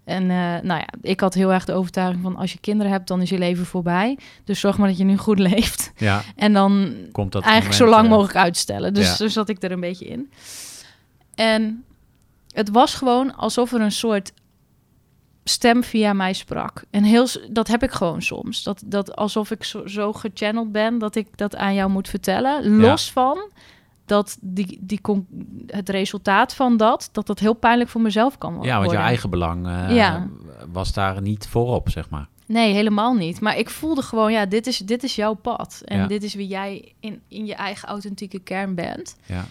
En 0.05 0.23
eh, 0.23 0.37
nou 0.62 0.81
ja, 0.81 0.87
ik 1.03 1.21
had 1.21 1.35
heel 1.35 1.53
erg 1.53 1.64
de 1.64 1.73
overtuiging 1.73 2.23
van... 2.23 2.37
als 2.37 2.53
je 2.53 2.59
kinderen 2.61 2.93
hebt, 2.93 3.09
dan 3.09 3.23
is 3.23 3.29
je 3.29 3.38
leven 3.38 3.67
voorbij. 3.67 4.19
Dus 4.44 4.61
zorg 4.61 4.79
maar 4.79 4.88
dat 4.88 4.99
je 4.99 5.05
nu 5.05 5.17
goed 5.17 5.38
leeft. 5.38 5.93
ja. 5.97 6.23
En 6.37 6.53
dan 6.53 6.94
Komt 7.12 7.32
dat 7.32 7.43
eigenlijk 7.43 7.73
moment, 7.73 7.75
zo 7.75 7.97
lang 7.97 8.05
eh, 8.05 8.11
mogelijk 8.11 8.37
uitstellen. 8.44 8.95
Dus 8.95 9.16
zo 9.16 9.28
zat 9.28 9.49
ik 9.49 9.62
er 9.62 9.73
een 9.73 9.81
beetje 9.81 10.04
in. 10.07 10.31
En 11.35 11.85
het 12.52 12.71
was 12.71 12.95
gewoon 12.95 13.37
alsof 13.37 13.73
er 13.73 13.81
een 13.81 13.93
soort 13.93 14.33
stem 15.49 15.83
via 15.85 16.12
mij 16.12 16.33
sprak. 16.33 16.83
En 16.90 17.05
heel, 17.05 17.26
dat 17.50 17.69
heb 17.69 17.83
ik 17.83 17.90
gewoon 17.90 18.23
soms. 18.23 18.62
Dat, 18.62 18.83
dat 18.87 19.17
alsof 19.17 19.50
ik 19.50 19.64
zo, 19.64 19.87
zo 19.87 20.12
gechanneld 20.12 20.73
ben 20.73 20.99
dat 20.99 21.14
ik 21.17 21.37
dat 21.37 21.57
aan 21.57 21.75
jou 21.75 21.90
moet 21.90 22.09
vertellen. 22.09 22.76
Los 22.76 23.12
van 23.12 23.38
dat 24.05 24.38
die, 24.40 24.78
die, 24.81 25.00
het 25.67 25.88
resultaat 25.88 26.55
van 26.55 26.76
dat, 26.76 27.09
dat 27.12 27.26
dat 27.26 27.38
heel 27.38 27.55
pijnlijk 27.55 27.90
voor 27.90 28.00
mezelf 28.00 28.38
kan 28.38 28.52
worden. 28.55 28.73
Ja, 28.73 28.78
want 28.78 28.90
je 28.90 28.97
eigen 28.97 29.31
belang 29.31 29.67
eh, 29.67 29.95
Ja. 29.97 30.28
was 30.73 30.93
daar 30.93 31.23
niet 31.23 31.47
voorop, 31.47 31.88
zeg 31.90 32.11
maar. 32.11 32.28
Nee, 32.47 32.73
helemaal 32.73 33.14
niet. 33.14 33.40
Maar 33.40 33.59
ik 33.59 33.71
voelde 33.71 34.02
gewoon, 34.02 34.33
ja, 34.33 34.47
dit 34.47 34.67
is, 34.67 34.78
dit 34.78 35.02
is 35.02 35.14
jouw 35.14 35.35
pad. 35.35 35.83
En 35.85 35.99
Ja. 35.99 36.07
dit 36.07 36.23
is 36.23 36.35
wie 36.35 36.47
jij 36.47 36.93
in, 37.00 37.21
in 37.28 37.47
je 37.47 37.55
eigen 37.55 37.88
authentieke 37.88 38.38
kern 38.38 38.75
bent. 38.75 39.17
Ja, 39.26 39.45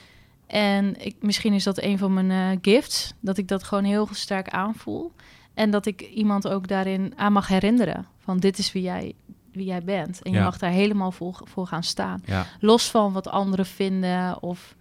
En 0.47 1.05
ik, 1.05 1.15
misschien 1.19 1.53
is 1.53 1.63
dat 1.63 1.81
een 1.81 1.97
van 1.97 2.13
mijn 2.13 2.31
eh, 2.31 2.57
gifts, 2.61 3.13
dat 3.19 3.37
ik 3.37 3.47
dat 3.47 3.63
gewoon 3.63 3.83
heel 3.83 4.07
sterk 4.11 4.49
aanvoel. 4.49 5.11
En 5.57 5.69
dat 5.71 5.85
ik 5.85 6.01
iemand 6.01 6.47
ook 6.47 6.67
daarin 6.67 7.13
aan 7.15 7.33
mag 7.33 7.47
herinneren. 7.47 8.05
Van 8.17 8.37
dit 8.39 8.57
is 8.57 8.71
wie 8.71 8.81
jij, 8.83 9.13
wie 9.51 9.65
jij 9.65 9.83
bent. 9.83 10.21
En 10.21 10.31
je 10.31 10.37
Ja. 10.37 10.43
mag 10.43 10.57
daar 10.57 10.69
helemaal 10.71 11.11
voor, 11.11 11.41
voor 11.43 11.67
gaan 11.67 11.83
staan. 11.83 12.21
ja, 12.25 12.45
Los 12.59 12.89
van 12.89 13.13
wat 13.13 13.27
anderen 13.27 13.65
vinden 13.65 14.41
of 14.41 14.75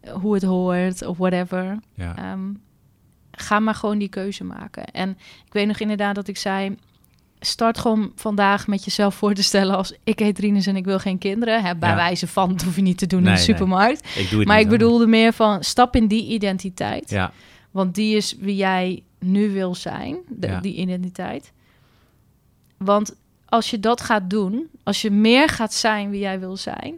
eh, 0.00 0.12
hoe 0.12 0.34
het 0.34 0.42
hoort 0.42 1.06
of 1.06 1.16
whatever. 1.18 1.78
ja. 1.94 2.16
Ehm, 2.16 2.52
ga 3.30 3.58
maar 3.58 3.74
gewoon 3.74 3.98
die 3.98 4.08
keuze 4.08 4.44
maken. 4.44 4.84
En 4.84 5.10
ik 5.46 5.52
weet 5.52 5.66
nog 5.66 5.78
inderdaad 5.78 6.14
dat 6.14 6.28
ik 6.28 6.36
zei... 6.36 6.76
start 7.40 7.78
gewoon 7.78 8.12
vandaag 8.14 8.66
met 8.66 8.84
jezelf 8.84 9.14
voor 9.14 9.34
te 9.34 9.42
stellen... 9.42 9.76
als 9.76 9.94
ik 10.04 10.18
heet 10.18 10.38
Rinus 10.38 10.66
en 10.66 10.76
ik 10.76 10.84
wil 10.84 10.98
geen 10.98 11.18
kinderen. 11.18 11.62
Hè, 11.62 11.76
bij 11.76 11.94
wijze 11.94 12.26
van, 12.26 12.48
dat 12.48 12.62
hoef 12.62 12.76
je 12.76 12.82
niet 12.82 12.98
te 12.98 13.06
doen 13.06 13.18
in 13.18 13.24
de 13.24 13.30
nee. 13.30 13.38
supermarkt. 13.40 14.08
Ik 14.16 14.44
Maar 14.46 14.60
ik 14.60 14.68
bedoelde 14.68 15.06
meer 15.06 15.32
van, 15.32 15.64
stap 15.64 15.96
in 15.96 16.06
die 16.06 16.26
identiteit. 16.26 17.10
Ja, 17.10 17.32
Want 17.76 17.94
die 17.94 18.16
is 18.16 18.32
wie 18.38 18.56
jij 18.56 19.02
nu 19.18 19.50
wil 19.52 19.74
zijn, 19.74 20.16
de- 20.28 20.46
Ja. 20.46 20.60
die 20.60 20.74
identiteit. 20.74 21.52
Want 22.76 23.16
als 23.44 23.70
je 23.70 23.80
dat 23.80 24.00
gaat 24.00 24.30
doen, 24.30 24.68
als 24.82 25.02
je 25.02 25.10
meer 25.10 25.48
gaat 25.48 25.72
zijn 25.74 26.10
wie 26.10 26.20
jij 26.20 26.40
wil 26.40 26.56
zijn... 26.56 26.94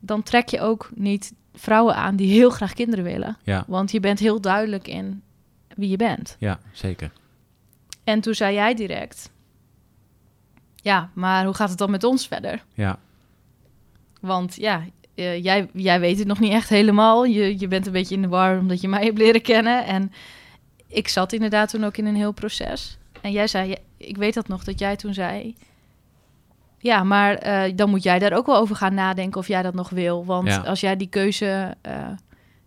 dan 0.00 0.22
trek 0.22 0.48
je 0.48 0.60
ook 0.60 0.90
niet 0.94 1.32
vrouwen 1.54 1.94
aan 1.94 2.16
die 2.16 2.28
heel 2.32 2.50
graag 2.50 2.72
kinderen 2.72 3.04
willen. 3.04 3.36
ja, 3.42 3.64
Want 3.66 3.90
je 3.90 4.00
bent 4.00 4.18
heel 4.18 4.40
duidelijk 4.40 4.88
in 4.88 5.22
wie 5.76 5.88
je 5.88 5.96
bent. 5.96 6.36
ja, 6.38 6.60
zeker. 6.72 7.12
En 8.04 8.20
toen 8.20 8.34
zei 8.34 8.54
jij 8.54 8.74
direct... 8.74 9.30
Ja, 10.74 11.10
maar 11.14 11.44
hoe 11.44 11.54
gaat 11.54 11.68
het 11.68 11.78
dan 11.78 11.90
met 11.90 12.04
ons 12.04 12.26
verder? 12.26 12.64
Ja, 12.74 12.98
Want 14.20 14.54
ja, 14.56 14.84
eh, 15.14 15.42
jij, 15.42 15.68
jij 15.72 16.00
weet 16.00 16.18
het 16.18 16.26
nog 16.26 16.40
niet 16.40 16.52
echt 16.52 16.68
helemaal. 16.68 17.24
Je, 17.24 17.58
je 17.60 17.68
bent 17.68 17.86
een 17.86 17.92
beetje 17.92 18.14
in 18.14 18.22
de 18.22 18.28
war 18.28 18.58
omdat 18.58 18.80
je 18.80 18.88
mij 18.88 19.04
hebt 19.04 19.18
leren 19.18 19.42
kennen. 19.42 19.84
En 19.86 20.12
ik 20.88 21.08
zat 21.08 21.32
inderdaad 21.32 21.70
toen 21.70 21.84
ook 21.84 21.96
in 21.96 22.06
een 22.06 22.14
heel 22.16 22.32
proces. 22.32 22.98
En 23.20 23.32
jij 23.32 23.46
zei, 23.46 23.74
ik 23.96 24.16
weet 24.16 24.34
dat 24.34 24.48
nog, 24.48 24.64
dat 24.64 24.78
jij 24.78 24.96
toen 24.96 25.14
zei... 25.14 25.54
Ja, 26.78 27.04
maar 27.04 27.34
eh, 27.34 27.72
dan 27.76 27.90
moet 27.90 28.02
jij 28.02 28.18
daar 28.18 28.32
ook 28.32 28.46
wel 28.46 28.56
over 28.56 28.76
gaan 28.76 28.94
nadenken 28.94 29.40
of 29.40 29.48
jij 29.48 29.62
dat 29.62 29.74
nog 29.74 29.90
wil. 29.90 30.24
Want 30.24 30.48
Ja. 30.48 30.58
als 30.60 30.80
jij 30.80 30.96
die 30.96 31.08
keuze... 31.08 31.74
eh, 31.80 32.08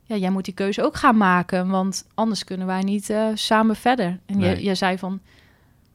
ja, 0.03 0.15
jij 0.15 0.29
moet 0.29 0.45
die 0.45 0.53
keuze 0.53 0.83
ook 0.83 0.95
gaan 0.95 1.17
maken. 1.17 1.69
Want 1.69 2.07
anders 2.13 2.43
kunnen 2.43 2.67
wij 2.67 2.81
niet 2.81 3.15
samen 3.33 3.75
verder. 3.75 4.19
En 4.25 4.37
Nee. 4.37 4.49
jij, 4.49 4.61
jij 4.63 4.75
zei 4.75 4.97
van... 4.97 5.19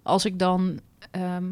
Als 0.03 0.25
ik 0.25 0.39
dan 0.39 0.81
ehm, 1.11 1.45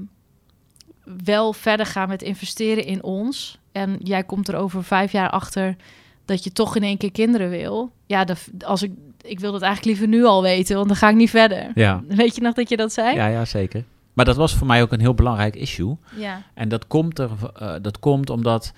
wel 1.25 1.53
verder 1.53 1.87
ga 1.87 2.07
met 2.07 2.23
investeren 2.23 2.85
in 2.85 3.03
ons... 3.03 3.59
en 3.73 3.97
jij 4.03 4.25
komt 4.25 4.49
er 4.49 4.57
over 4.57 4.85
vijf 4.85 5.13
jaar 5.13 5.31
achter... 5.31 5.77
dat 6.25 6.45
je 6.45 6.53
toch 6.53 6.77
in 6.77 6.83
één 6.83 6.97
keer 6.97 7.13
kinderen 7.13 7.51
wil... 7.51 7.93
ja, 8.07 8.25
dat, 8.25 8.49
als 8.65 8.83
ik, 8.83 8.93
ik 9.21 9.41
wil 9.41 9.53
dat 9.53 9.63
eigenlijk 9.63 9.99
liever 9.99 10.17
nu 10.19 10.25
al 10.25 10.43
weten... 10.43 10.77
want 10.77 10.89
dan 10.89 10.97
ga 10.97 11.09
ik 11.09 11.17
niet 11.17 11.31
verder. 11.31 11.71
Ja. 11.75 12.03
Weet 12.09 12.35
je 12.35 12.41
nog 12.41 12.55
dat 12.55 12.69
je 12.69 12.77
dat 12.77 12.93
zei? 12.93 13.17
ja, 13.17 13.27
ja, 13.27 13.45
zeker. 13.45 13.85
Maar 14.13 14.25
dat 14.25 14.37
was 14.37 14.55
voor 14.55 14.67
mij 14.67 14.83
ook 14.83 14.93
een 14.93 15.01
heel 15.01 15.15
belangrijk 15.15 15.57
issue. 15.57 15.97
Ja. 16.17 16.43
En 16.55 16.69
dat 16.69 16.87
komt, 16.87 17.19
er, 17.19 17.31
eh, 17.55 17.75
dat 17.83 17.99
komt 17.99 18.31
omdat 18.31 18.73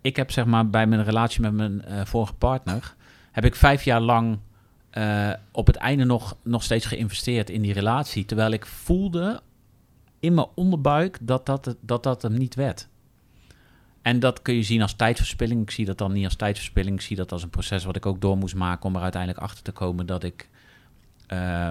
ik 0.00 0.16
heb 0.16 0.30
zeg 0.30 0.44
maar 0.44 0.70
bij 0.70 0.86
mijn 0.86 1.04
relatie 1.04 1.40
met 1.40 1.52
mijn 1.52 1.84
eh, 1.84 2.04
vorige 2.04 2.34
partner... 2.34 2.94
heb 3.32 3.44
ik 3.44 3.54
vijf 3.54 3.84
jaar 3.84 4.00
lang 4.00 4.38
eh, 4.90 5.30
op 5.52 5.66
het 5.66 5.76
einde 5.76 6.04
nog, 6.04 6.36
nog 6.42 6.62
steeds 6.62 6.86
geïnvesteerd 6.86 7.50
in 7.50 7.62
die 7.62 7.72
relatie. 7.72 8.24
Terwijl 8.24 8.50
ik 8.50 8.66
voelde 8.66 9.40
in 10.20 10.34
mijn 10.34 10.46
onderbuik 10.54 11.18
dat 11.20 11.46
dat, 11.46 11.76
dat, 11.80 12.02
dat 12.02 12.22
hem 12.22 12.38
niet 12.38 12.54
werd. 12.54 12.87
En 14.08 14.20
dat 14.20 14.42
kun 14.42 14.54
je 14.54 14.62
zien 14.62 14.82
als 14.82 14.94
tijdverspilling. 14.94 15.62
Ik 15.62 15.70
zie 15.70 15.84
dat 15.84 15.98
dan 15.98 16.12
niet 16.12 16.24
als 16.24 16.36
tijdverspilling. 16.36 16.96
Ik 16.96 17.02
zie 17.02 17.16
dat 17.16 17.32
als 17.32 17.42
een 17.42 17.50
proces 17.50 17.84
wat 17.84 17.96
ik 17.96 18.06
ook 18.06 18.20
door 18.20 18.36
moest 18.36 18.54
maken 18.54 18.84
om 18.84 18.96
er 18.96 19.02
uiteindelijk 19.02 19.42
achter 19.42 19.62
te 19.62 19.72
komen 19.72 20.06
dat 20.06 20.22
ik 20.22 20.48
eh, 21.26 21.70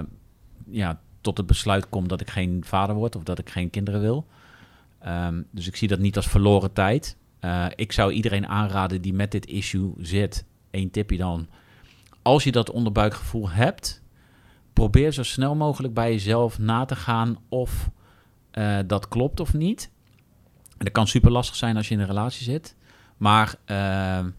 ja, 0.70 1.00
tot 1.22 1.38
het 1.38 1.48
besluit 1.48 1.90
kom 1.90 2.08
dat 2.08 2.22
ik 2.22 2.30
geen 2.30 2.64
vader 2.66 2.96
word 2.96 3.16
of 3.16 3.24
dat 3.24 3.40
ik 3.40 3.50
geen 3.50 3.70
kinderen 3.70 4.02
wil. 4.02 4.26
Ehm, 5.00 5.42
dus 5.52 5.68
ik 5.68 5.76
zie 5.76 5.88
dat 5.88 6.00
niet 6.00 6.16
als 6.16 6.28
verloren 6.28 6.74
tijd. 6.74 7.18
Eh, 7.40 7.66
ik 7.76 7.92
zou 7.92 8.12
iedereen 8.12 8.48
aanraden 8.48 9.02
die 9.02 9.14
met 9.14 9.32
dit 9.32 9.46
issue 9.46 9.94
zit, 9.98 10.46
één 10.72 10.92
tipje 10.92 11.18
dan. 11.18 11.48
Als 12.22 12.44
je 12.44 12.52
dat 12.52 12.72
onderbuikgevoel 12.72 13.50
hebt, 13.50 14.04
probeer 14.74 15.12
zo 15.12 15.24
snel 15.24 15.56
mogelijk 15.56 15.94
bij 15.94 16.12
jezelf 16.12 16.60
na 16.60 16.86
te 16.86 16.96
gaan 16.96 17.38
of 17.50 17.90
eh, 18.52 18.78
dat 18.88 19.08
klopt 19.08 19.40
of 19.40 19.54
niet. 19.54 19.92
En 20.78 20.86
dat 20.86 20.92
kan 20.92 21.08
super 21.08 21.32
lastig 21.32 21.56
zijn 21.56 21.78
als 21.78 21.88
je 21.88 21.94
in 21.94 22.00
een 22.00 22.08
relatie 22.08 22.44
zit. 22.44 22.76
Maar 23.18 23.56
ehm, 23.66 24.30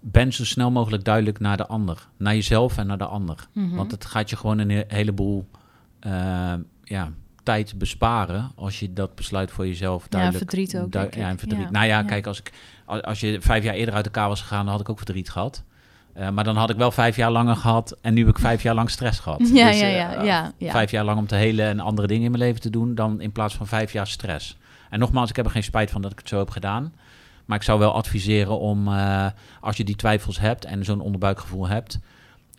ben 0.00 0.32
zo 0.32 0.44
snel 0.44 0.70
mogelijk 0.70 1.04
duidelijk 1.04 1.38
naar 1.40 1.56
de 1.56 1.66
ander. 1.66 2.08
Naar 2.16 2.34
jezelf 2.34 2.78
en 2.78 2.86
naar 2.86 2.98
de 2.98 3.04
ander. 3.06 3.48
Mhm. 3.52 3.74
Want 3.76 3.90
het 3.90 4.04
gaat 4.04 4.30
je 4.30 4.36
gewoon 4.36 4.58
een 4.58 4.70
he- 4.70 4.84
heleboel 4.88 5.48
eh, 6.00 6.52
ja, 6.84 7.10
tijd 7.42 7.78
besparen 7.78 8.50
als 8.54 8.80
je 8.80 8.92
dat 8.92 9.14
besluit 9.14 9.50
voor 9.50 9.66
jezelf 9.66 10.08
duidelijk... 10.08 10.38
verdriet 10.50 10.78
ook, 10.78 10.92
ja, 10.92 11.28
en 11.28 11.38
verdriet. 11.38 11.62
Ja, 11.62 11.70
Nou 11.70 11.86
ja, 11.86 11.98
ja. 11.98 12.02
kijk, 12.04 12.26
als, 12.26 12.38
ik, 12.38 12.52
als, 12.84 13.20
je 13.20 13.40
vijf 13.40 13.64
jaar 13.64 13.74
eerder 13.74 13.94
uit 13.94 14.04
elkaar 14.04 14.28
was 14.28 14.40
gegaan, 14.40 14.62
dan 14.62 14.70
had 14.72 14.80
ik 14.80 14.88
ook 14.88 14.96
verdriet 14.96 15.30
gehad. 15.30 15.62
Eh, 16.12 16.30
maar 16.30 16.44
dan 16.44 16.56
had 16.56 16.70
ik 16.70 16.76
wel 16.76 16.90
vijf 16.90 17.16
jaar 17.16 17.30
langer 17.30 17.56
gehad 17.56 17.96
en 18.00 18.14
nu 18.14 18.20
heb 18.20 18.28
ik 18.28 18.38
vijf 18.38 18.62
jaar 18.62 18.74
lang 18.74 18.90
stress 18.90 19.18
gehad. 19.18 19.40
Ja, 19.52 19.66
Dus, 19.70 19.80
ja, 19.80 19.86
eh, 19.86 19.96
ja, 19.96 20.22
ja, 20.22 20.52
ja. 20.56 20.70
Vijf 20.70 20.90
jaar 20.90 21.04
lang 21.04 21.18
om 21.18 21.26
te 21.26 21.34
helen 21.34 21.66
en 21.66 21.80
andere 21.80 22.06
dingen 22.06 22.24
in 22.24 22.30
mijn 22.30 22.42
leven 22.42 22.60
te 22.60 22.70
doen, 22.70 22.94
dan 22.94 23.20
in 23.20 23.32
plaats 23.32 23.54
van 23.54 23.66
vijf 23.66 23.92
jaar 23.92 24.06
stress. 24.06 24.56
En 24.92 24.98
nogmaals, 24.98 25.30
ik 25.30 25.36
heb 25.36 25.44
er 25.44 25.50
geen 25.50 25.62
spijt 25.62 25.90
van 25.90 26.02
dat 26.02 26.12
ik 26.12 26.18
het 26.18 26.28
zo 26.28 26.38
heb 26.38 26.50
gedaan. 26.50 26.94
Maar 27.44 27.56
ik 27.56 27.62
zou 27.62 27.78
wel 27.78 27.94
adviseren 27.94 28.58
om, 28.58 28.88
eh, 28.88 29.26
als 29.60 29.76
je 29.76 29.84
die 29.84 29.96
twijfels 29.96 30.38
hebt 30.38 30.64
en 30.64 30.84
zo'n 30.84 31.00
onderbuikgevoel 31.00 31.68
hebt, 31.68 31.98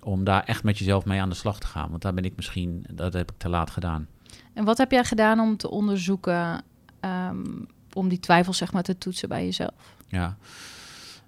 om 0.03 0.23
daar 0.23 0.43
echt 0.43 0.63
met 0.63 0.77
jezelf 0.77 1.05
mee 1.05 1.21
aan 1.21 1.29
de 1.29 1.35
slag 1.35 1.59
te 1.59 1.67
gaan. 1.67 1.89
Want 1.89 2.01
daar 2.01 2.13
ben 2.13 2.25
ik 2.25 2.35
misschien, 2.35 2.85
dat 2.91 3.13
heb 3.13 3.31
ik 3.31 3.37
te 3.37 3.49
laat 3.49 3.69
gedaan. 3.69 4.07
En 4.53 4.63
wat 4.63 4.77
heb 4.77 4.91
jij 4.91 5.03
gedaan 5.03 5.39
om 5.39 5.57
te 5.57 5.69
onderzoeken... 5.69 6.63
ehm, 6.99 7.45
om 7.93 8.09
die 8.09 8.19
twijfels 8.19 8.57
zeg 8.57 8.73
maar 8.73 8.83
te 8.83 8.97
toetsen 8.97 9.29
bij 9.29 9.43
jezelf? 9.45 9.95
Ja. 10.07 10.37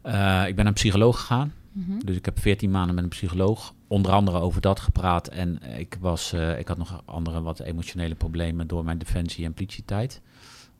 Eh, 0.01 0.47
ik 0.47 0.55
ben 0.55 0.55
naar 0.55 0.65
een 0.65 0.74
psycholoog 0.74 1.19
gegaan. 1.19 1.53
Mhm. 1.71 2.00
Dus 2.05 2.15
ik 2.15 2.25
heb 2.25 2.39
14 2.39 2.71
maanden 2.71 2.95
met 2.95 3.03
een 3.03 3.09
psycholoog 3.09 3.74
onder 3.88 4.12
andere 4.12 4.39
over 4.39 4.62
dat 4.62 4.79
gepraat. 4.79 5.27
En 5.27 5.62
ik, 5.77 5.97
was, 6.00 6.33
eh, 6.33 6.59
ik 6.59 6.67
had 6.67 6.77
nog 6.77 7.01
andere 7.05 7.41
wat 7.41 7.59
emotionele 7.59 8.15
problemen 8.15 8.67
door 8.67 8.83
mijn 8.83 8.97
defensie- 8.97 9.45
en 9.45 9.53
politietijd. 9.53 10.21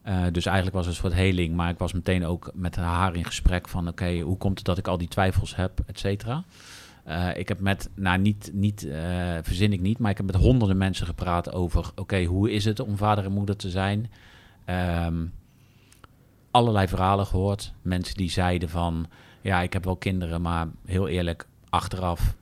Eh, 0.06 0.24
dus 0.32 0.46
eigenlijk 0.46 0.76
was 0.76 0.86
het 0.86 0.96
een 0.96 1.02
soort 1.02 1.14
heling. 1.14 1.56
Maar 1.56 1.70
ik 1.70 1.78
was 1.78 1.94
meteen 1.94 2.26
ook 2.26 2.52
met 2.54 2.76
haar 2.76 3.16
in 3.16 3.26
gesprek 3.26 3.68
van... 3.68 3.88
oké, 3.88 4.20
hoe 4.20 4.38
komt 4.38 4.58
het 4.58 4.66
dat 4.66 4.78
ik 4.78 4.88
al 4.88 4.98
die 4.98 5.08
twijfels 5.08 5.56
heb, 5.56 5.80
et 5.86 6.00
cetera. 6.00 6.44
Eh, 7.04 7.38
ik 7.38 7.48
heb 7.48 7.60
met, 7.60 7.90
nou 7.96 8.20
niet, 8.20 8.50
niet 8.54 8.84
eh, 8.84 9.38
verzin 9.42 9.74
ik 9.74 9.82
niet... 9.82 10.00
maar 10.00 10.12
ik 10.12 10.18
heb 10.18 10.26
met 10.26 10.36
honderden 10.36 10.78
mensen 10.78 11.06
gepraat 11.06 11.54
over... 11.54 11.92
oké, 11.96 12.24
hoe 12.24 12.52
is 12.52 12.66
het 12.66 12.80
om 12.80 12.98
vader 12.98 13.26
en 13.26 13.32
moeder 13.32 13.56
te 13.56 13.70
zijn? 13.70 14.12
Ehm, 14.66 15.26
allerlei 16.52 16.88
verhalen 16.88 17.26
gehoord. 17.26 17.74
Mensen 17.82 18.16
die 18.16 18.30
zeiden 18.30 18.70
van... 18.70 19.08
ja, 19.42 19.62
ik 19.62 19.74
heb 19.74 19.84
wel 19.84 19.96
kinderen, 19.96 20.42
maar 20.42 20.68
heel 20.86 21.08
eerlijk, 21.08 21.48
achteraf... 21.70 22.36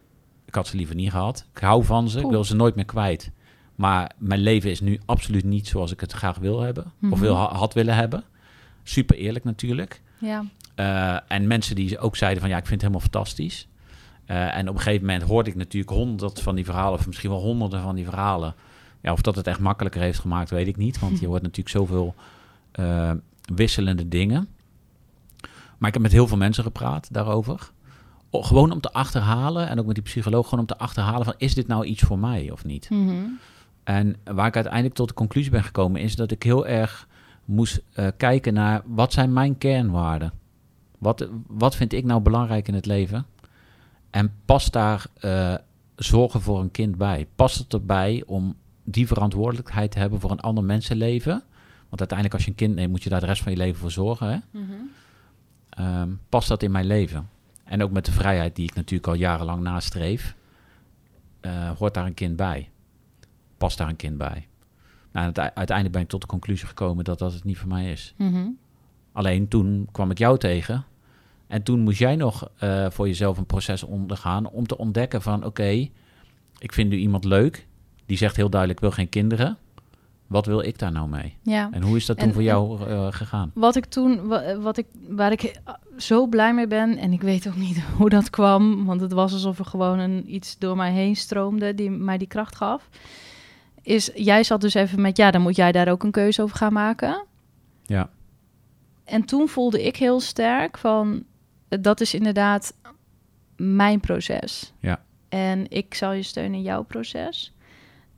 ik 0.46 0.56
had 0.56 0.68
ze 0.68 0.76
liever 0.76 0.96
niet 0.96 1.12
gehad. 1.12 1.46
Ik 1.54 1.62
hou 1.62 1.84
van 1.84 2.10
ze, 2.10 2.20
ik 2.20 2.30
wil 2.30 2.44
ze 2.44 2.56
nooit 2.56 2.76
meer 2.76 2.86
kwijt. 2.86 3.32
Maar 3.76 4.12
mijn 4.18 4.40
leven 4.40 4.70
is 4.70 4.82
nu 4.82 5.00
absoluut 5.06 5.44
niet 5.44 5.68
zoals 5.68 5.92
ik 5.92 6.00
het 6.00 6.12
graag 6.12 6.38
wil 6.38 6.62
hebben. 6.62 6.84
Of 6.84 6.92
Mhm. 7.10 7.20
wil, 7.20 7.36
had 7.36 7.74
willen 7.74 7.96
hebben. 7.96 8.24
Super 8.84 9.16
eerlijk 9.16 9.46
natuurlijk. 9.46 10.02
Ja. 10.18 10.46
Eh, 10.76 11.18
en 11.28 11.48
mensen 11.48 11.76
die 11.76 12.00
ook 12.00 12.16
zeiden 12.16 12.42
van 12.42 12.50
ja, 12.50 12.58
ik 12.58 12.66
vind 12.66 12.82
het 12.82 12.92
helemaal 12.92 13.10
fantastisch. 13.12 13.68
Eh, 14.26 14.56
en 14.58 14.70
op 14.70 14.76
een 14.76 14.82
gegeven 14.82 15.06
moment 15.06 15.24
hoorde 15.24 15.50
ik 15.50 15.56
natuurlijk 15.56 15.94
honderd 15.94 16.42
van 16.42 16.56
die 16.56 16.66
verhalen, 16.66 17.00
of 17.00 17.08
misschien 17.08 17.30
wel 17.30 17.40
honderden 17.42 17.82
van 17.82 17.96
die 17.96 18.06
verhalen. 18.06 18.56
Ja, 19.02 19.12
of 19.12 19.22
dat 19.22 19.36
het 19.36 19.48
echt 19.48 19.60
makkelijker 19.60 20.02
heeft 20.02 20.20
gemaakt, 20.20 20.50
weet 20.50 20.68
ik 20.68 20.78
niet. 20.78 21.00
Want 21.00 21.20
je 21.20 21.28
hoort 21.28 21.42
natuurlijk 21.42 21.70
zoveel 21.76 22.16
eh, 22.72 23.12
wisselende 23.56 24.08
dingen. 24.08 24.48
Maar 25.78 25.88
ik 25.88 25.94
heb 25.94 26.02
met 26.04 26.12
heel 26.12 26.28
veel 26.28 26.38
mensen 26.38 26.64
gepraat 26.64 27.08
daarover. 27.14 27.72
Gewoon 28.32 28.72
om 28.72 28.82
te 28.82 28.92
achterhalen, 28.94 29.70
en 29.70 29.80
ook 29.80 29.86
met 29.86 29.96
die 29.96 30.04
psycholoog, 30.04 30.44
gewoon 30.46 30.60
om 30.60 30.66
te 30.66 30.78
achterhalen 30.78 31.26
van 31.26 31.34
is 31.38 31.54
dit 31.54 31.68
nou 31.68 31.86
iets 31.86 32.02
voor 32.02 32.20
mij 32.20 32.52
of 32.52 32.66
niet? 32.66 32.90
Mhm. 32.90 33.16
En 33.84 34.16
waar 34.24 34.48
ik 34.48 34.56
uiteindelijk 34.56 34.96
tot 34.96 35.08
de 35.08 35.14
conclusie 35.14 35.52
ben 35.52 35.64
gekomen 35.64 36.02
is 36.02 36.16
dat 36.16 36.32
ik 36.32 36.44
heel 36.44 36.68
erg 36.68 37.08
moest 37.46 37.82
eh, 37.94 38.08
kijken 38.18 38.54
naar 38.54 38.82
wat 38.86 39.14
zijn 39.14 39.34
mijn 39.34 39.58
kernwaarden? 39.58 40.32
Wat, 40.98 41.28
wat 41.48 41.76
vind 41.76 41.94
ik 41.94 42.06
nou 42.06 42.22
belangrijk 42.22 42.68
in 42.68 42.74
het 42.74 42.86
leven? 42.86 43.26
En 44.10 44.34
past 44.46 44.74
daar 44.74 45.06
eh, 45.20 45.56
zorgen 45.96 46.42
voor 46.42 46.60
een 46.60 46.72
kind 46.72 46.98
bij? 46.98 47.28
Past 47.36 47.58
het 47.58 47.74
erbij 47.74 48.24
om 48.26 48.56
die 48.84 49.08
verantwoordelijkheid 49.08 49.92
te 49.92 50.00
hebben 50.00 50.20
voor 50.20 50.32
een 50.32 50.40
ander 50.40 50.64
mensenleven? 50.64 51.44
Want 51.90 52.00
uiteindelijk 52.00 52.34
als 52.34 52.44
je 52.44 52.50
een 52.50 52.68
kind 52.68 52.76
neemt 52.76 52.92
moet 52.92 53.04
je 53.04 53.10
daar 53.10 53.20
de 53.20 53.26
rest 53.26 53.42
van 53.42 53.52
je 53.52 53.58
leven 53.58 53.80
voor 53.80 53.92
zorgen. 53.92 54.28
Hè? 54.30 54.60
Mhm. 54.60 54.72
Ehm, 55.70 56.10
past 56.30 56.48
dat 56.48 56.64
in 56.64 56.72
mijn 56.72 56.86
leven? 56.86 57.30
En 57.64 57.84
ook 57.84 57.92
met 57.92 58.06
de 58.06 58.12
vrijheid 58.12 58.56
die 58.56 58.66
ik 58.66 58.76
natuurlijk 58.76 59.08
al 59.08 59.14
jarenlang 59.14 59.62
nastreef, 59.62 60.36
eh, 61.40 61.70
hoort 61.78 61.94
daar 61.94 62.06
een 62.06 62.14
kind 62.14 62.36
bij? 62.36 62.70
Past 63.58 63.78
daar 63.78 63.90
een 63.90 63.96
kind 63.96 64.18
bij? 64.18 64.48
Nou, 65.12 65.26
uite- 65.26 65.42
uiteindelijk 65.56 65.92
ben 65.92 66.02
ik 66.02 66.10
tot 66.10 66.22
de 66.22 66.28
conclusie 66.28 66.68
gekomen 66.68 67.04
dat 67.04 67.20
dat 67.20 67.34
het 67.34 67.44
niet 67.44 67.58
voor 67.58 67.68
mij 67.70 67.92
is. 67.92 68.14
Mhm. 68.18 68.48
Alleen 69.12 69.48
toen 69.48 69.88
kwam 69.92 70.12
ik 70.12 70.18
jou 70.18 70.38
tegen. 70.38 70.86
En 71.48 71.64
toen 71.64 71.80
moest 71.80 72.00
jij 72.00 72.16
nog 72.16 72.50
eh, 72.58 72.86
voor 72.90 73.08
jezelf 73.08 73.38
een 73.38 73.46
proces 73.46 73.84
ondergaan 73.84 74.50
om 74.50 74.68
te 74.68 74.78
ontdekken 74.78 75.22
van 75.22 75.46
oké, 75.46 75.90
ik 76.58 76.74
vind 76.74 76.90
nu 76.90 76.98
iemand 76.98 77.24
leuk. 77.24 77.68
Die 78.06 78.18
zegt 78.18 78.36
heel 78.36 78.50
duidelijk, 78.50 78.80
wil 78.80 78.92
geen 78.92 79.10
kinderen. 79.10 79.58
Wat 80.28 80.46
wil 80.46 80.60
ik 80.62 80.80
daar 80.80 80.92
nou 80.92 81.10
mee? 81.10 81.38
Ja. 81.42 81.70
En 81.72 81.82
hoe 81.82 81.96
is 81.98 82.06
dat 82.06 82.18
toen 82.18 82.28
En- 82.28 82.34
voor 82.34 82.44
jou 82.44 82.88
eh, 82.90 83.08
gegaan? 83.12 83.52
Wat 83.54 83.76
ik 83.76 83.86
toen, 83.86 84.28
wa- 84.28 84.58
wat 84.60 84.78
ik, 84.78 84.86
waar 85.10 85.32
ik 85.32 85.62
zo 85.98 86.28
blij 86.28 86.54
mee 86.54 86.68
ben, 86.68 86.98
en 86.98 87.14
ik 87.14 87.22
weet 87.22 87.48
ook 87.48 87.56
niet 87.56 87.82
hoe 87.98 88.10
dat 88.10 88.30
kwam, 88.30 88.86
want 88.86 89.02
het 89.02 89.12
was 89.12 89.34
alsof 89.34 89.60
er 89.60 89.66
gewoon 89.66 90.00
een, 90.00 90.34
iets 90.36 90.58
door 90.58 90.76
mij 90.76 90.92
heen 90.92 91.16
stroomde 91.16 91.76
die 91.76 91.90
mij 91.92 92.18
die 92.18 92.28
kracht 92.28 92.56
gaf. 92.56 92.90
Is 93.84 94.12
jij 94.16 94.44
zat 94.44 94.62
dus 94.62 94.74
even 94.74 95.02
met, 95.02 95.18
ja, 95.18 95.32
dan 95.32 95.42
moet 95.42 95.56
jij 95.56 95.72
daar 95.72 95.88
ook 95.88 96.04
een 96.04 96.12
keuze 96.12 96.42
over 96.42 96.58
gaan 96.58 96.74
maken. 96.74 97.26
Ja. 97.86 98.10
En 99.04 99.26
toen 99.26 99.48
voelde 99.48 99.84
ik 99.84 99.96
heel 99.96 100.20
sterk 100.20 100.78
van, 100.78 101.24
dat 101.68 102.02
is 102.02 102.14
inderdaad 102.14 102.74
mijn 103.56 104.00
proces. 104.00 104.74
Ja. 104.80 105.04
En 105.30 105.66
ik 105.70 105.94
zal 105.94 106.12
je 106.12 106.24
steunen 106.24 106.54
in 106.54 106.62
jouw 106.62 106.84
proces. 106.84 107.54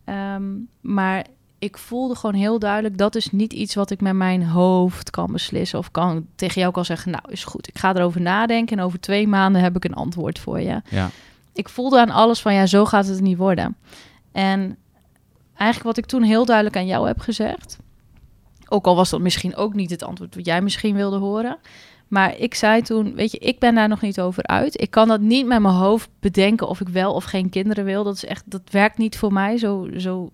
Ehm, 0.03 0.43
maar 0.81 1.25
ik 1.60 1.77
voelde 1.77 2.15
gewoon 2.15 2.36
heel 2.36 2.60
duidelijk, 2.60 2.98
dat 2.98 3.15
is 3.15 3.31
niet 3.31 3.53
iets 3.53 3.75
wat 3.75 3.91
ik 3.91 4.01
met 4.01 4.13
mijn 4.13 4.43
hoofd 4.43 5.10
kan 5.10 5.31
beslissen. 5.31 5.79
Of 5.79 5.91
kan 5.91 6.27
tegen 6.36 6.62
jou 6.62 6.74
kan 6.74 6.86
zeggen, 6.86 7.12
nou 7.12 7.24
is 7.27 7.43
goed, 7.43 7.67
ik 7.67 7.77
ga 7.77 7.95
erover 7.95 8.22
nadenken. 8.22 8.77
En 8.77 8.84
over 8.84 9.00
twee 9.00 9.27
maanden 9.27 9.62
heb 9.62 9.75
ik 9.75 9.86
een 9.86 9.93
antwoord 9.93 10.39
voor 10.39 10.62
je. 10.62 10.81
Ja. 10.89 11.10
Ik 11.53 11.69
voelde 11.69 12.00
aan 12.00 12.10
alles 12.10 12.41
van, 12.41 12.53
ja, 12.53 12.65
zo 12.65 12.86
gaat 12.86 13.07
het 13.07 13.22
niet 13.22 13.38
worden. 13.38 13.77
En 14.31 14.77
eigenlijk 15.57 15.95
wat 15.95 15.97
ik 15.97 16.05
toen 16.05 16.24
heel 16.24 16.45
duidelijk 16.45 16.75
aan 16.75 16.88
jou 16.88 17.07
heb 17.07 17.19
gezegd... 17.19 17.77
ook 18.67 18.85
al 18.85 18.95
was 18.95 19.09
dat 19.09 19.21
misschien 19.21 19.55
ook 19.55 19.74
niet 19.74 19.89
het 19.89 20.03
antwoord 20.03 20.35
wat 20.35 20.45
jij 20.45 20.62
misschien 20.62 20.95
wilde 20.95 21.17
horen... 21.17 21.57
Maar 22.07 22.38
ik 22.38 22.53
zei 22.53 22.81
toen, 22.81 23.15
weet 23.15 23.31
je, 23.31 23.38
ik 23.38 23.59
ben 23.59 23.75
daar 23.75 23.88
nog 23.88 24.01
niet 24.01 24.19
over 24.19 24.43
uit. 24.43 24.81
Ik 24.81 24.91
kan 24.91 25.07
dat 25.07 25.21
niet 25.21 25.45
met 25.45 25.62
mijn 25.62 25.74
hoofd 25.74 26.09
bedenken 26.19 26.67
of 26.67 26.81
ik 26.81 26.89
wel 26.89 27.13
of 27.13 27.24
geen 27.24 27.50
kinderen 27.50 27.85
wil. 27.85 28.03
Dat 28.03 28.15
is 28.15 28.25
echt, 28.25 28.43
dat 28.45 28.62
werkt 28.71 28.97
niet 28.97 29.17
voor 29.17 29.33
mij. 29.33 29.57
Zo, 29.57 29.88
zo 29.97 30.29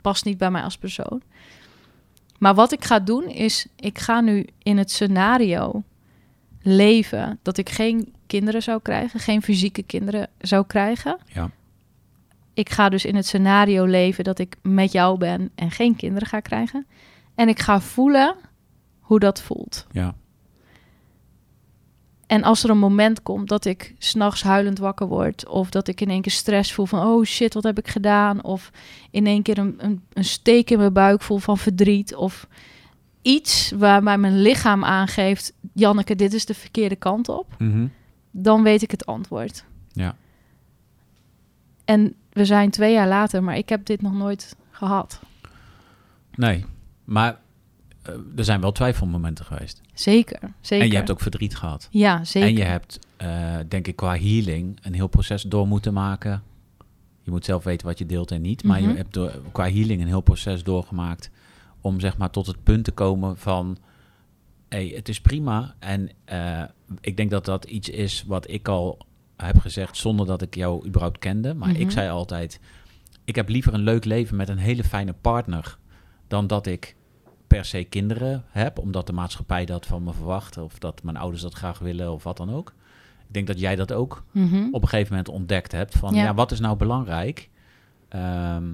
past 0.00 0.24
niet 0.24 0.38
bij 0.38 0.50
mij 0.50 0.62
als 0.62 0.76
persoon. 0.78 1.22
Maar 2.38 2.54
wat 2.54 2.72
ik 2.72 2.84
ga 2.84 2.98
doen 2.98 3.28
is, 3.28 3.66
ik 3.76 3.98
ga 3.98 4.20
nu 4.20 4.46
in 4.62 4.78
het 4.78 4.90
scenario 4.90 5.82
leven 6.62 7.38
dat 7.42 7.56
ik 7.58 7.68
geen 7.68 8.14
kinderen 8.26 8.62
zou 8.62 8.80
krijgen, 8.82 9.20
geen 9.20 9.42
fysieke 9.42 9.82
kinderen 9.82 10.28
zou 10.38 10.66
krijgen. 10.66 11.18
Ja. 11.32 11.50
Ik 12.60 12.70
ga 12.70 12.88
dus 12.88 13.04
in 13.04 13.14
het 13.16 13.26
scenario 13.26 13.84
leven 13.84 14.24
dat 14.24 14.38
ik 14.38 14.56
met 14.62 14.92
jou 14.92 15.18
ben 15.18 15.50
en 15.54 15.70
geen 15.70 15.96
kinderen 15.96 16.28
ga 16.28 16.40
krijgen. 16.40 16.86
En 17.34 17.48
ik 17.48 17.58
ga 17.58 17.80
voelen 17.80 18.34
hoe 19.00 19.18
dat 19.18 19.42
voelt. 19.42 19.86
Ja. 19.90 20.14
En 22.26 22.42
als 22.42 22.64
er 22.64 22.70
een 22.70 22.78
moment 22.78 23.22
komt 23.22 23.48
dat 23.48 23.64
ik 23.64 23.94
s'nachts 23.98 24.42
huilend 24.42 24.78
wakker 24.78 25.06
word, 25.06 25.48
of 25.48 25.70
dat 25.70 25.88
ik 25.88 26.00
in 26.00 26.10
één 26.10 26.22
keer 26.22 26.32
stress 26.32 26.72
voel 26.72 26.86
van 26.86 27.06
oh 27.06 27.24
shit, 27.24 27.54
wat 27.54 27.62
heb 27.62 27.78
ik 27.78 27.88
gedaan? 27.88 28.44
Of 28.44 28.70
in 29.10 29.26
één 29.26 29.42
keer 29.42 29.58
een, 29.58 29.74
een, 29.78 30.02
een 30.12 30.24
steek 30.24 30.70
in 30.70 30.78
mijn 30.78 30.92
buik 30.92 31.22
voel 31.22 31.38
van 31.38 31.58
verdriet, 31.58 32.14
of 32.14 32.46
iets 33.22 33.72
waarbij 33.76 34.18
mijn 34.18 34.40
lichaam 34.42 34.84
aangeeft, 34.84 35.52
Janneke, 35.72 36.14
dit 36.14 36.32
is 36.32 36.46
de 36.46 36.54
verkeerde 36.54 36.96
kant 36.96 37.28
op, 37.28 37.54
Mhm. 37.58 37.86
dan 38.30 38.62
weet 38.62 38.82
ik 38.82 38.90
het 38.90 39.06
antwoord. 39.06 39.64
Ja. 39.92 40.16
En 41.84 42.14
we 42.40 42.46
zijn 42.46 42.70
twee 42.70 42.92
jaar 42.92 43.08
later, 43.08 43.42
maar 43.42 43.56
ik 43.56 43.68
heb 43.68 43.84
dit 43.86 44.02
nog 44.02 44.12
nooit 44.12 44.56
gehad. 44.70 45.20
Nee, 46.34 46.64
maar 47.04 47.38
eh, 48.02 48.14
er 48.36 48.44
zijn 48.44 48.60
wel 48.60 48.72
twijfelmomenten 48.72 49.44
geweest. 49.44 49.80
Zeker, 49.94 50.40
zeker. 50.60 50.84
En 50.86 50.90
je 50.90 50.96
hebt 50.96 51.10
ook 51.10 51.20
verdriet 51.20 51.56
gehad. 51.56 51.88
Ja, 51.90 52.24
zeker. 52.24 52.48
En 52.48 52.56
je 52.56 52.62
hebt, 52.62 52.98
eh, 53.16 53.56
denk 53.68 53.86
ik, 53.86 53.96
qua 53.96 54.16
healing 54.16 54.78
een 54.82 54.94
heel 54.94 55.06
proces 55.08 55.42
door 55.42 55.66
moeten 55.66 55.92
maken. 55.92 56.42
Je 57.22 57.30
moet 57.30 57.44
zelf 57.44 57.64
weten 57.64 57.86
wat 57.86 57.98
je 57.98 58.06
deelt 58.06 58.30
en 58.30 58.40
niet. 58.42 58.64
Maar 58.64 58.80
Mhm. 58.80 58.90
je 58.90 58.96
hebt 58.96 59.14
door, 59.14 59.40
qua 59.52 59.64
healing 59.70 60.00
een 60.00 60.06
heel 60.06 60.20
proces 60.20 60.62
doorgemaakt 60.62 61.30
om 61.80 62.00
zeg 62.00 62.16
maar 62.16 62.30
tot 62.30 62.46
het 62.46 62.62
punt 62.62 62.84
te 62.84 62.90
komen 62.92 63.36
van... 63.38 63.76
hey, 64.68 64.92
het 64.94 65.08
is 65.08 65.20
prima. 65.20 65.74
En 65.78 66.10
eh, 66.24 66.62
ik 67.00 67.16
denk 67.16 67.30
dat 67.30 67.44
dat 67.44 67.64
iets 67.64 67.88
is 67.88 68.24
wat 68.26 68.50
ik 68.50 68.68
al 68.68 68.98
heb 69.46 69.58
gezegd 69.58 69.96
zonder 69.96 70.26
dat 70.26 70.42
ik 70.42 70.54
jou 70.54 70.86
überhaupt 70.86 71.18
kende. 71.18 71.54
Maar 71.54 71.68
Mhm. 71.68 71.80
ik 71.80 71.90
zei 71.90 72.08
altijd, 72.10 72.60
ik 73.24 73.34
heb 73.34 73.48
liever 73.48 73.74
een 73.74 73.80
leuk 73.82 74.04
leven 74.04 74.36
met 74.36 74.48
een 74.48 74.58
hele 74.58 74.84
fijne 74.84 75.12
partner... 75.12 75.78
dan 76.28 76.46
dat 76.46 76.66
ik 76.66 76.96
per 77.46 77.64
se 77.64 77.84
kinderen 77.84 78.44
heb, 78.50 78.78
omdat 78.78 79.06
de 79.06 79.12
maatschappij 79.12 79.64
dat 79.64 79.86
van 79.86 80.02
me 80.04 80.12
verwacht... 80.12 80.58
of 80.58 80.78
dat 80.78 81.02
mijn 81.02 81.16
ouders 81.16 81.42
dat 81.42 81.54
graag 81.54 81.78
willen 81.78 82.12
of 82.12 82.22
wat 82.22 82.36
dan 82.36 82.50
ook. 82.54 82.74
Ik 83.28 83.34
denk 83.34 83.46
dat 83.46 83.60
jij 83.60 83.76
dat 83.76 83.92
ook 83.92 84.24
Mhm. 84.30 84.66
op 84.72 84.82
een 84.82 84.88
gegeven 84.88 85.10
moment 85.10 85.28
ontdekt 85.28 85.72
hebt. 85.72 85.94
Van 85.98 86.14
Ja. 86.14 86.22
ja, 86.22 86.34
wat 86.34 86.52
is 86.52 86.60
nou 86.60 86.76
belangrijk? 86.76 87.48
Ehm, 88.08 88.64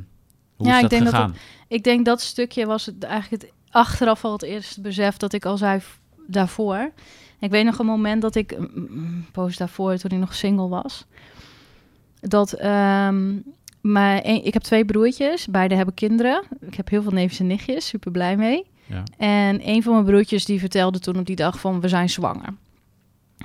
hoe 0.56 0.66
Ja, 0.66 0.70
is 0.70 0.76
ik 0.76 0.80
dat 0.80 0.90
denk 0.90 1.04
dat 1.04 1.12
gegaan? 1.14 1.35
Ik 1.68 1.85
denk 1.85 2.04
dat 2.04 2.20
stukje 2.20 2.66
was 2.66 2.87
het 2.87 3.02
eigenlijk 3.04 3.42
het 3.42 3.52
achteraf 3.70 4.25
al 4.25 4.32
het 4.32 4.42
eerste 4.42 4.80
besef 4.80 5.16
dat 5.16 5.32
ik 5.32 5.44
al 5.44 5.56
zei 5.56 5.80
daarvoor. 6.26 6.90
Ik 7.40 7.50
weet 7.50 7.64
nog 7.64 7.78
een 7.78 7.87
moment 7.87 8.23
dat 8.23 8.35
ik, 8.35 8.59
mm, 8.59 8.68
een 8.75 9.26
poos 9.33 9.56
daarvoor, 9.56 9.97
toen 9.97 10.11
ik 10.11 10.18
nog 10.18 10.35
single 10.35 10.68
was, 10.68 11.04
dat 12.21 12.52
ehm 12.52 13.35
mijn, 13.80 14.21
een- 14.28 14.45
ik 14.45 14.52
heb 14.52 14.62
twee 14.62 14.85
broertjes, 14.85 15.47
beide 15.47 15.75
hebben 15.75 15.95
kinderen. 15.95 16.42
Ik 16.61 16.75
heb 16.75 16.88
heel 16.88 17.02
veel 17.02 17.12
neefjes 17.12 17.40
en 17.40 17.47
nichtjes, 17.47 17.87
super 17.87 18.11
blij 18.11 18.37
mee. 18.37 18.66
Ja. 18.87 19.02
En 19.16 19.68
een 19.68 19.83
van 19.83 19.92
mijn 19.92 20.04
broertjes 20.04 20.45
die 20.45 20.61
vertelde 20.61 20.99
toen 20.99 21.18
op 21.18 21.26
die 21.26 21.37
dag 21.37 21.61
van 21.61 21.80
we 21.80 21.88
zijn 21.88 22.11
zwanger. 22.11 22.54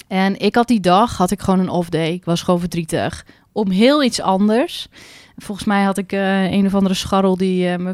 En 0.07 0.39
ik 0.39 0.55
had 0.55 0.67
die 0.67 0.79
dag, 0.79 1.17
had 1.17 1.31
ik 1.31 1.41
gewoon 1.41 1.59
een 1.59 1.69
off 1.69 1.89
day. 1.89 2.11
Ik 2.13 2.25
was 2.25 2.41
gewoon 2.41 2.59
verdrietig. 2.59 3.25
Om 3.51 3.69
heel 3.69 4.03
iets 4.03 4.21
anders. 4.21 4.87
Volgens 5.41 5.67
mij 5.67 5.83
had 5.83 5.97
ik 5.97 6.11
eh, 6.11 6.51
een 6.51 6.65
of 6.65 6.75
andere 6.75 6.93
scharrel 6.93 7.37
die 7.37 7.67
eh, 7.67 7.77
me, 7.77 7.93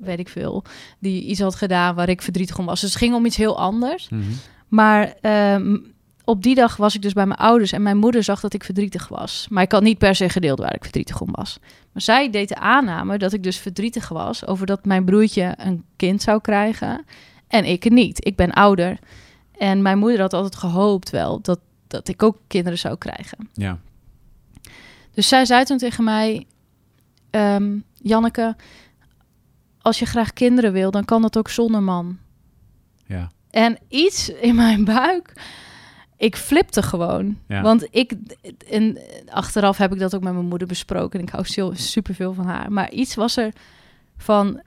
weet 0.00 0.18
ik 0.18 0.28
veel, 0.28 0.64
die 0.98 1.22
iets 1.22 1.40
had 1.40 1.54
gedaan 1.54 1.94
waar 1.94 2.08
ik 2.08 2.22
verdrietig 2.22 2.58
om 2.58 2.66
was. 2.66 2.80
Dus 2.80 2.90
het 2.90 2.98
ging 2.98 3.14
om 3.14 3.26
iets 3.26 3.36
heel 3.36 3.58
anders. 3.58 4.08
Mhm. 4.08 4.22
Maar 4.68 5.14
ehm, 5.20 5.76
op 6.24 6.42
die 6.42 6.54
dag 6.54 6.76
was 6.76 6.94
ik 6.94 7.02
dus 7.02 7.12
bij 7.12 7.26
mijn 7.26 7.38
ouders 7.38 7.72
en 7.72 7.82
mijn 7.82 7.96
moeder 7.96 8.22
zag 8.22 8.40
dat 8.40 8.54
ik 8.54 8.64
verdrietig 8.64 9.08
was. 9.08 9.46
Maar 9.50 9.62
ik 9.62 9.72
had 9.72 9.82
niet 9.82 9.98
per 9.98 10.14
se 10.14 10.28
gedeeld 10.28 10.58
waar 10.58 10.74
ik 10.74 10.82
verdrietig 10.82 11.20
om 11.20 11.28
was. 11.30 11.58
Maar 11.92 12.02
zij 12.02 12.30
deed 12.30 12.48
de 12.48 12.56
aanname 12.56 13.18
dat 13.18 13.32
ik 13.32 13.42
dus 13.42 13.56
verdrietig 13.56 14.08
was 14.08 14.46
over 14.46 14.66
dat 14.66 14.84
mijn 14.84 15.04
broertje 15.04 15.54
een 15.56 15.84
kind 15.96 16.22
zou 16.22 16.40
krijgen 16.40 17.04
en 17.48 17.64
ik 17.64 17.84
het 17.84 17.92
niet. 17.92 18.26
Ik 18.26 18.36
ben 18.36 18.52
ouder. 18.52 18.98
En 19.58 19.82
mijn 19.82 19.98
moeder 19.98 20.20
had 20.20 20.32
altijd 20.32 20.56
gehoopt 20.56 21.10
wel 21.10 21.40
dat, 21.40 21.58
dat 21.86 22.08
ik 22.08 22.22
ook 22.22 22.38
kinderen 22.46 22.78
zou 22.78 22.98
krijgen. 22.98 23.48
Ja, 23.52 23.78
Dus 25.14 25.28
zij 25.28 25.44
zei 25.44 25.64
toen 25.64 25.78
tegen 25.78 26.04
mij: 26.04 26.46
ehm, 27.34 27.78
Janneke, 27.92 28.56
als 29.80 29.98
je 29.98 30.06
graag 30.06 30.32
kinderen 30.32 30.72
wil, 30.72 30.90
dan 30.90 31.04
kan 31.04 31.22
dat 31.22 31.38
ook 31.38 31.48
zonder 31.48 31.82
man. 31.82 32.18
ja, 33.06 33.30
En 33.50 33.78
iets 33.88 34.28
in 34.28 34.54
mijn 34.54 34.84
buik, 34.84 35.32
ik 36.16 36.36
flipte 36.36 36.82
gewoon. 36.82 37.38
Ja. 37.48 37.62
Want 37.62 37.86
ik, 37.90 38.12
en 38.70 38.98
achteraf 39.30 39.76
heb 39.76 39.92
ik 39.92 39.98
dat 39.98 40.14
ook 40.14 40.22
met 40.22 40.32
mijn 40.32 40.46
moeder 40.48 40.68
besproken. 40.68 41.18
En 41.20 41.26
ik 41.26 41.32
hou 41.32 41.44
superveel 41.74 42.32
van 42.34 42.46
haar. 42.46 42.72
Maar 42.72 42.90
iets 42.90 43.14
was 43.14 43.36
er 43.36 43.52
van. 44.16 44.60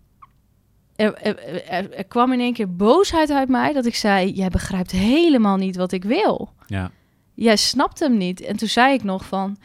Er, 0.95 1.13
er, 1.15 1.63
er- 1.69 1.93
er 1.93 2.03
kwam 2.03 2.34
in 2.34 2.39
één 2.39 2.53
keer 2.53 2.75
boosheid 2.75 3.32
uit 3.32 3.49
mij 3.49 3.73
dat 3.73 3.86
ik 3.86 3.95
zei: 3.95 4.32
Jij 4.32 4.49
begrijpt 4.49 4.91
helemaal 4.91 5.58
niet 5.58 5.75
wat 5.75 5.91
ik 5.91 6.03
wil 6.03 6.53
ja, 6.67 6.91
jij 7.34 7.56
snapt 7.56 7.99
hem 7.99 8.17
niet. 8.17 8.41
En 8.41 8.58
toen 8.58 8.67
zei 8.67 8.93
ik 8.93 9.03
nog 9.03 9.25
van, 9.25 9.58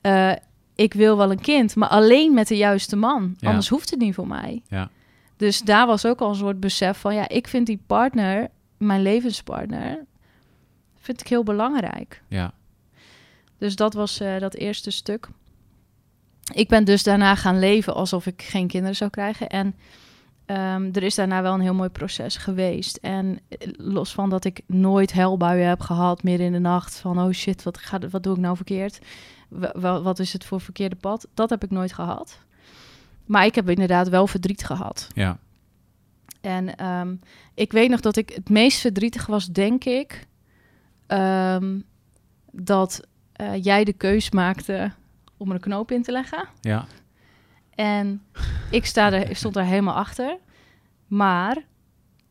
eh, 0.00 0.32
ik 0.80 0.94
wil 0.94 1.16
wel 1.16 1.30
een 1.30 1.40
kind, 1.40 1.76
maar 1.76 1.88
alleen 1.88 2.34
met 2.34 2.48
de 2.48 2.56
juiste 2.56 2.96
man. 2.96 3.34
Ja. 3.38 3.48
Anders 3.48 3.68
hoeft 3.68 3.90
het 3.90 3.98
niet 3.98 4.14
voor 4.14 4.26
mij. 4.26 4.62
Ja. 4.68 4.90
Dus 5.36 5.60
daar 5.60 5.86
was 5.86 6.06
ook 6.06 6.20
al 6.20 6.28
een 6.28 6.34
soort 6.34 6.60
besef 6.60 6.98
van, 6.98 7.14
ja, 7.14 7.28
ik 7.28 7.48
vind 7.48 7.66
die 7.66 7.82
partner, 7.86 8.48
mijn 8.76 9.02
levenspartner, 9.02 10.04
vind 11.00 11.20
ik 11.20 11.28
heel 11.28 11.42
belangrijk. 11.42 12.22
ja, 12.28 12.52
Dus 13.58 13.76
dat 13.76 13.94
was 13.94 14.20
eh, 14.20 14.38
dat 14.38 14.54
eerste 14.54 14.90
stuk. 14.90 15.28
Ik 16.54 16.68
ben 16.68 16.84
dus 16.84 17.02
daarna 17.02 17.34
gaan 17.34 17.58
leven 17.58 17.94
alsof 17.94 18.26
ik 18.26 18.42
geen 18.42 18.66
kinderen 18.66 18.96
zou 18.96 19.10
krijgen. 19.10 19.48
En 19.48 19.74
ehm, 20.46 20.88
er 20.92 21.02
is 21.02 21.14
daarna 21.14 21.42
wel 21.42 21.54
een 21.54 21.60
heel 21.60 21.74
mooi 21.74 21.88
proces 21.88 22.36
geweest. 22.36 22.96
En 22.96 23.38
eh, 23.48 23.68
los 23.76 24.12
van 24.12 24.30
dat 24.30 24.44
ik 24.44 24.60
nooit 24.66 25.12
helbuien 25.12 25.68
heb 25.68 25.80
gehad 25.80 26.22
midden 26.22 26.46
in 26.46 26.52
de 26.52 26.58
nacht. 26.58 26.98
Van 26.98 27.20
oh 27.20 27.32
shit, 27.32 27.62
wat, 27.62 27.78
ga, 27.78 27.98
wat 28.10 28.22
doe 28.22 28.34
ik 28.34 28.40
nou 28.40 28.56
verkeerd? 28.56 28.98
Wa- 29.50 29.72
wa- 29.74 30.00
wat 30.02 30.18
is 30.18 30.32
het 30.32 30.44
voor 30.44 30.60
verkeerde 30.60 30.96
pad? 30.96 31.28
Dat 31.34 31.50
heb 31.50 31.64
ik 31.64 31.70
nooit 31.70 31.92
gehad. 31.92 32.38
Maar 33.24 33.44
ik 33.44 33.54
heb 33.54 33.68
inderdaad 33.68 34.08
wel 34.08 34.26
verdriet 34.26 34.64
gehad. 34.64 35.08
ja, 35.14 35.38
En 36.40 36.76
ehm, 36.76 37.14
ik 37.54 37.72
weet 37.72 37.90
nog 37.90 38.00
dat 38.00 38.16
ik 38.16 38.30
het 38.30 38.48
meest 38.48 38.80
verdrietig 38.80 39.26
was, 39.26 39.46
denk 39.46 39.84
ik, 39.84 40.26
ehm, 41.06 41.80
dat 42.52 43.00
eh, 43.32 43.62
jij 43.64 43.84
de 43.84 43.92
keus 43.92 44.30
maakte 44.30 44.92
om 45.36 45.48
er 45.48 45.54
een 45.54 45.60
knoop 45.60 45.90
in 45.90 46.02
te 46.02 46.12
leggen. 46.12 46.48
ja, 46.60 46.86
En 47.74 48.22
ik, 48.70 48.86
sta 48.86 49.12
er, 49.12 49.30
ik 49.30 49.36
stond 49.36 49.54
daar 49.54 49.64
helemaal 49.64 49.94
achter. 49.94 50.38
Maar 51.06 51.56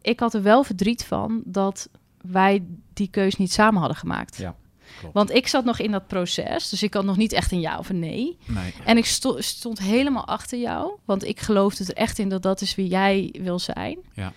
ik 0.01 0.19
had 0.19 0.34
er 0.34 0.41
wel 0.41 0.63
verdriet 0.63 1.05
van 1.05 1.41
dat 1.45 1.89
wij 2.21 2.63
die 2.93 3.08
keus 3.10 3.36
niet 3.36 3.51
samen 3.51 3.79
hadden 3.79 3.97
gemaakt. 3.97 4.38
Ja, 4.38 4.55
klopt. 4.99 5.13
Want 5.13 5.31
ik 5.33 5.47
zat 5.47 5.65
nog 5.65 5.79
in 5.79 5.91
dat 5.91 6.07
proces, 6.07 6.69
dus 6.69 6.83
ik 6.83 6.93
had 6.93 7.03
nog 7.05 7.17
niet 7.17 7.33
echt 7.33 7.51
een 7.51 7.59
ja 7.59 7.77
of 7.77 7.89
een 7.89 7.99
nee. 7.99 8.38
nee, 8.45 8.73
En 8.85 8.97
ik 8.97 9.05
sto- 9.05 9.41
stond 9.41 9.79
helemaal 9.79 10.25
achter 10.27 10.59
jou, 10.59 10.91
want 11.05 11.23
ik 11.25 11.39
geloofde 11.39 11.83
er 11.83 11.93
echt 11.93 12.19
in 12.19 12.29
dat 12.29 12.41
dat 12.41 12.62
is 12.62 12.75
wie 12.75 12.88
jij 12.88 13.35
wil 13.41 13.59
zijn. 13.59 13.97
Ja. 14.13 14.33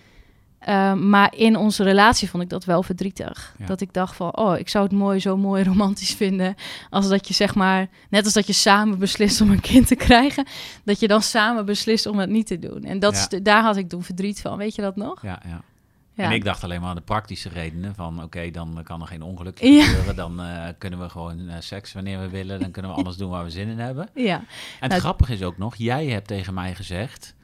Ehm, 0.59 1.09
maar 1.09 1.33
in 1.35 1.55
onze 1.57 1.83
relatie 1.83 2.29
vond 2.29 2.43
ik 2.43 2.49
dat 2.49 2.65
wel 2.65 2.83
verdrietig. 2.83 3.55
Ja. 3.57 3.65
Dat 3.65 3.81
ik 3.81 3.93
dacht 3.93 4.15
van, 4.15 4.37
oh, 4.37 4.57
ik 4.57 4.69
zou 4.69 4.83
het 4.83 4.93
mooi, 4.93 5.19
zo 5.19 5.37
mooi 5.37 5.63
romantisch 5.73 6.13
vinden... 6.13 6.55
als 6.89 7.07
dat 7.07 7.27
je 7.27 7.33
zeg 7.33 7.55
maar, 7.55 7.87
net 8.09 8.23
als 8.23 8.33
dat 8.33 8.47
je 8.47 8.53
samen 8.53 8.99
beslist 8.99 9.41
om 9.41 9.51
een 9.51 9.59
kind 9.61 9.87
te 9.87 9.95
krijgen... 9.95 10.45
dat 10.83 10.99
je 10.99 11.07
dan 11.07 11.21
samen 11.21 11.65
beslist 11.65 12.05
om 12.05 12.17
het 12.19 12.29
niet 12.29 12.47
te 12.47 12.59
doen. 12.59 12.83
En 12.83 12.99
dat 12.99 13.13
Ja. 13.13 13.19
is 13.19 13.27
de- 13.27 13.41
daar 13.41 13.63
had 13.63 13.77
ik 13.77 13.89
toen 13.89 14.03
verdriet 14.03 14.41
van, 14.41 14.57
weet 14.57 14.75
je 14.75 14.81
dat 14.81 14.95
nog? 14.95 15.21
ja, 15.21 15.41
ja. 15.47 15.61
Ja. 16.15 16.23
En 16.23 16.31
ik 16.31 16.43
dacht 16.43 16.63
alleen 16.63 16.79
maar 16.81 16.89
aan 16.89 16.95
de 16.95 17.01
praktische 17.01 17.49
redenen 17.49 17.95
van 17.95 18.23
oké, 18.23 18.51
dan 18.51 18.79
kan 18.83 19.01
er 19.01 19.07
geen 19.07 19.21
ongeluk 19.21 19.61
Ja. 19.61 19.83
gebeuren. 19.83 20.15
Dan 20.15 20.41
eh, 20.41 20.67
kunnen 20.77 20.99
we 20.99 21.09
gewoon 21.09 21.49
eh, 21.49 21.55
seks 21.59 21.93
wanneer 21.93 22.19
we 22.19 22.29
willen. 22.29 22.59
Dan 22.59 22.71
kunnen 22.71 22.91
we 22.91 22.97
alles 22.97 23.17
doen 23.17 23.29
waar 23.29 23.43
we 23.43 23.49
zin 23.49 23.67
in 23.67 23.79
hebben. 23.79 24.09
Ja, 24.15 24.35
En 24.37 24.43
het 24.79 24.89
Nou, 24.89 25.01
grappige 25.01 25.33
is 25.33 25.43
ook 25.43 25.57
nog, 25.57 25.75
jij 25.75 26.05
hebt 26.05 26.27
tegen 26.27 26.53
mij 26.53 26.75
gezegd... 26.75 27.35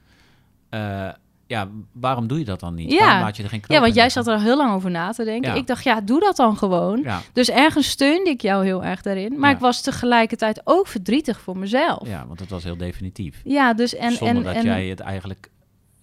eh, 0.70 1.10
ja, 1.48 1.68
waarom 1.92 2.28
doe 2.28 2.40
je 2.40 2.46
dat 2.46 2.60
dan 2.60 2.74
niet? 2.74 2.92
Ja. 2.92 3.00
Waarom 3.00 3.22
laat 3.22 3.38
je 3.38 3.44
er 3.44 3.50
geen 3.50 3.64
ja 3.68 3.80
want 3.80 3.94
jij 3.94 4.04
leggen? 4.04 4.24
zat 4.24 4.28
er 4.34 4.40
al 4.40 4.46
heel 4.46 4.58
lang 4.58 4.74
over 4.74 4.92
na 4.92 5.12
te 5.12 5.24
denken. 5.24 5.52
Ja. 5.52 5.58
Ik 5.58 5.68
dacht, 5.68 5.84
ja, 5.84 6.02
doe 6.02 6.20
dat 6.20 6.36
dan 6.36 6.58
gewoon. 6.58 7.02
Ja, 7.04 7.22
Dus 7.34 7.50
ergens 7.50 7.90
steunde 7.90 8.30
ik 8.30 8.42
jou 8.42 8.66
heel 8.66 8.84
erg 8.84 9.02
daarin. 9.02 9.40
Maar 9.40 9.50
Ja. 9.50 9.56
ik 9.56 9.62
was 9.62 9.82
tegelijkertijd 9.82 10.62
ook 10.64 10.88
verdrietig 10.88 11.40
voor 11.42 11.58
mezelf. 11.58 12.08
Ja, 12.08 12.12
ja, 12.12 12.28
want 12.28 12.40
het 12.40 12.50
was 12.50 12.64
heel 12.64 12.78
definitief. 12.78 13.42
dus 13.76 13.96
en... 13.96 14.12
Zonder 14.12 14.38
en, 14.38 14.44
dat 14.44 14.56
en 14.56 14.64
jij 14.64 14.86
het 14.86 15.00
eigenlijk 15.00 15.50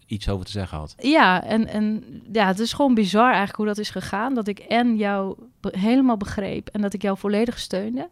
iets 0.07 0.29
over 0.29 0.45
te 0.47 0.51
zeggen 0.51 0.79
had. 0.79 0.95
Ja, 0.99 1.42
en, 1.45 1.66
en 1.66 2.05
ja, 2.33 2.47
het 2.47 2.59
is 2.59 2.73
gewoon 2.73 2.95
bizar 2.95 3.27
eigenlijk 3.27 3.57
hoe 3.57 3.66
dat 3.66 3.79
is 3.79 3.90
gegaan. 3.90 4.35
Dat 4.35 4.49
ik 4.49 4.59
en 4.59 4.97
jou 4.97 5.37
be- 5.61 5.79
helemaal 5.79 6.16
begreep 6.16 6.69
en 6.69 6.81
dat 6.81 6.92
ik 6.95 7.03
jou 7.03 7.19
volledig 7.19 7.59
steunde. 7.59 8.09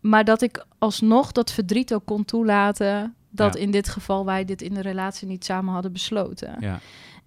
Maar 0.00 0.24
dat 0.24 0.42
ik 0.42 0.64
alsnog 0.78 1.32
dat 1.32 1.52
verdriet 1.52 1.94
ook 1.94 2.04
kon 2.04 2.24
toelaten. 2.24 3.14
Dat 3.30 3.54
Ja. 3.54 3.60
in 3.60 3.70
dit 3.70 3.88
geval 3.88 4.24
wij 4.24 4.44
dit 4.44 4.62
in 4.62 4.74
de 4.74 4.80
relatie 4.80 5.28
niet 5.28 5.44
samen 5.44 5.72
hadden 5.72 5.92
besloten. 5.92 6.56
Ja, 6.60 6.78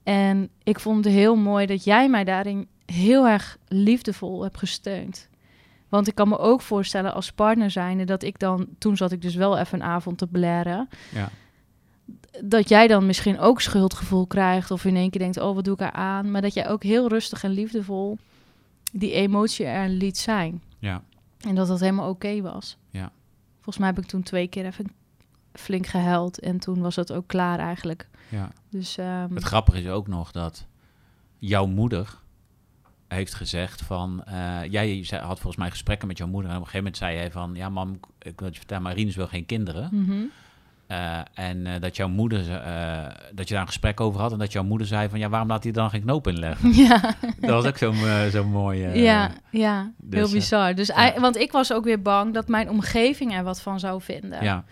En 0.03 0.49
ik 0.63 0.79
vond 0.79 1.05
het 1.05 1.13
heel 1.13 1.35
mooi 1.35 1.65
dat 1.65 1.83
jij 1.83 2.09
mij 2.09 2.23
daarin 2.23 2.67
heel 2.85 3.27
erg 3.27 3.57
liefdevol 3.67 4.43
hebt 4.43 4.57
gesteund. 4.57 5.29
Want 5.89 6.07
ik 6.07 6.15
kan 6.15 6.29
me 6.29 6.37
ook 6.37 6.61
voorstellen 6.61 7.13
als 7.13 7.31
partner 7.31 7.71
zijnde 7.71 8.03
dat 8.03 8.23
ik 8.23 8.39
dan... 8.39 8.67
Toen 8.77 8.97
zat 8.97 9.11
ik 9.11 9.21
dus 9.21 9.35
wel 9.35 9.57
even 9.57 9.79
een 9.81 9.85
avond 9.87 10.17
te 10.17 10.27
blaren. 10.27 10.89
ja, 11.13 11.29
Dat 12.43 12.69
jij 12.69 12.87
dan 12.87 13.05
misschien 13.05 13.39
ook 13.39 13.61
schuldgevoel 13.61 14.27
krijgt. 14.27 14.71
Of 14.71 14.85
in 14.85 14.95
één 14.95 15.09
keer 15.09 15.21
denkt, 15.21 15.37
oh 15.39 15.55
wat 15.55 15.63
doe 15.65 15.73
ik 15.73 15.79
er 15.81 15.91
aan? 15.91 16.31
Maar 16.31 16.41
dat 16.41 16.53
jij 16.53 16.69
ook 16.69 16.83
heel 16.83 17.07
rustig 17.07 17.43
en 17.43 17.51
liefdevol 17.51 18.17
die 18.91 19.11
emotie 19.11 19.65
er 19.65 19.89
liet 19.89 20.17
zijn. 20.17 20.61
ja, 20.79 21.03
En 21.47 21.55
dat 21.55 21.67
dat 21.67 21.79
helemaal 21.79 22.09
oké 22.09 22.41
was. 22.41 22.77
Ja. 22.89 23.11
Volgens 23.53 23.77
mij 23.77 23.87
heb 23.87 23.97
ik 23.99 24.05
toen 24.05 24.23
twee 24.23 24.47
keer 24.47 24.65
even 24.65 24.85
flink 25.53 25.87
gehuild. 25.87 26.39
En 26.39 26.59
toen 26.59 26.81
was 26.81 26.95
het 26.95 27.11
ook 27.13 27.27
klaar 27.27 27.59
eigenlijk. 27.59 28.07
ja. 28.29 28.49
Dus 28.69 28.97
ehm, 28.97 29.33
Het 29.33 29.43
grappige 29.43 29.79
is 29.79 29.87
ook 29.87 30.07
nog 30.07 30.31
dat 30.31 30.65
jouw 31.37 31.65
moeder 31.65 32.19
heeft 33.07 33.33
gezegd 33.33 33.81
van... 33.81 34.23
eh, 34.23 34.59
jij 34.69 35.05
had 35.09 35.39
volgens 35.39 35.55
mij 35.55 35.69
gesprekken 35.69 36.07
met 36.07 36.17
jouw 36.17 36.27
moeder. 36.27 36.51
En 36.51 36.57
op 36.57 36.61
een 36.63 36.69
gegeven 36.69 36.91
moment 36.93 36.97
zei 37.03 37.15
jij 37.15 37.31
van... 37.31 37.55
Ja, 37.55 37.69
mam, 37.69 37.99
ik 38.19 38.39
wil 38.39 38.49
je 38.51 38.57
vertellen, 38.57 38.83
maar 38.83 38.93
Rinus 38.93 39.15
wil 39.15 39.27
geen 39.27 39.45
kinderen. 39.45 39.89
mhm. 39.91 40.23
Eh, 40.91 41.19
en 41.33 41.67
eh, 41.67 41.81
dat 41.81 41.95
jouw 41.95 42.07
moeder... 42.07 42.51
eh, 42.51 43.05
dat 43.33 43.47
je 43.47 43.53
daar 43.53 43.61
een 43.61 43.67
gesprek 43.67 43.99
over 43.99 44.21
had. 44.21 44.31
En 44.31 44.37
dat 44.37 44.51
jouw 44.51 44.63
moeder 44.63 44.87
zei 44.87 45.09
van... 45.09 45.19
Ja, 45.19 45.29
waarom 45.29 45.49
laat 45.49 45.63
hij 45.63 45.71
dan 45.71 45.89
geen 45.89 46.01
knoop 46.01 46.27
inleggen? 46.27 46.73
ja. 46.85 47.15
dat 47.39 47.49
was 47.49 47.65
ook 47.65 47.77
zo'n 47.77 47.95
zo'n 48.31 48.49
mooi... 48.49 48.85
eh, 48.85 49.03
ja, 49.03 49.31
ja, 49.51 49.91
dus, 49.97 50.19
heel 50.19 50.31
bizar. 50.31 50.75
Dus 50.75 50.87
ja. 50.87 51.19
want 51.19 51.37
ik 51.37 51.51
was 51.51 51.73
ook 51.73 51.83
weer 51.83 52.01
bang 52.01 52.33
dat 52.33 52.47
mijn 52.47 52.69
omgeving 52.69 53.35
er 53.35 53.43
wat 53.43 53.61
van 53.61 53.79
zou 53.79 54.01
vinden. 54.01 54.43
Ja, 54.43 54.63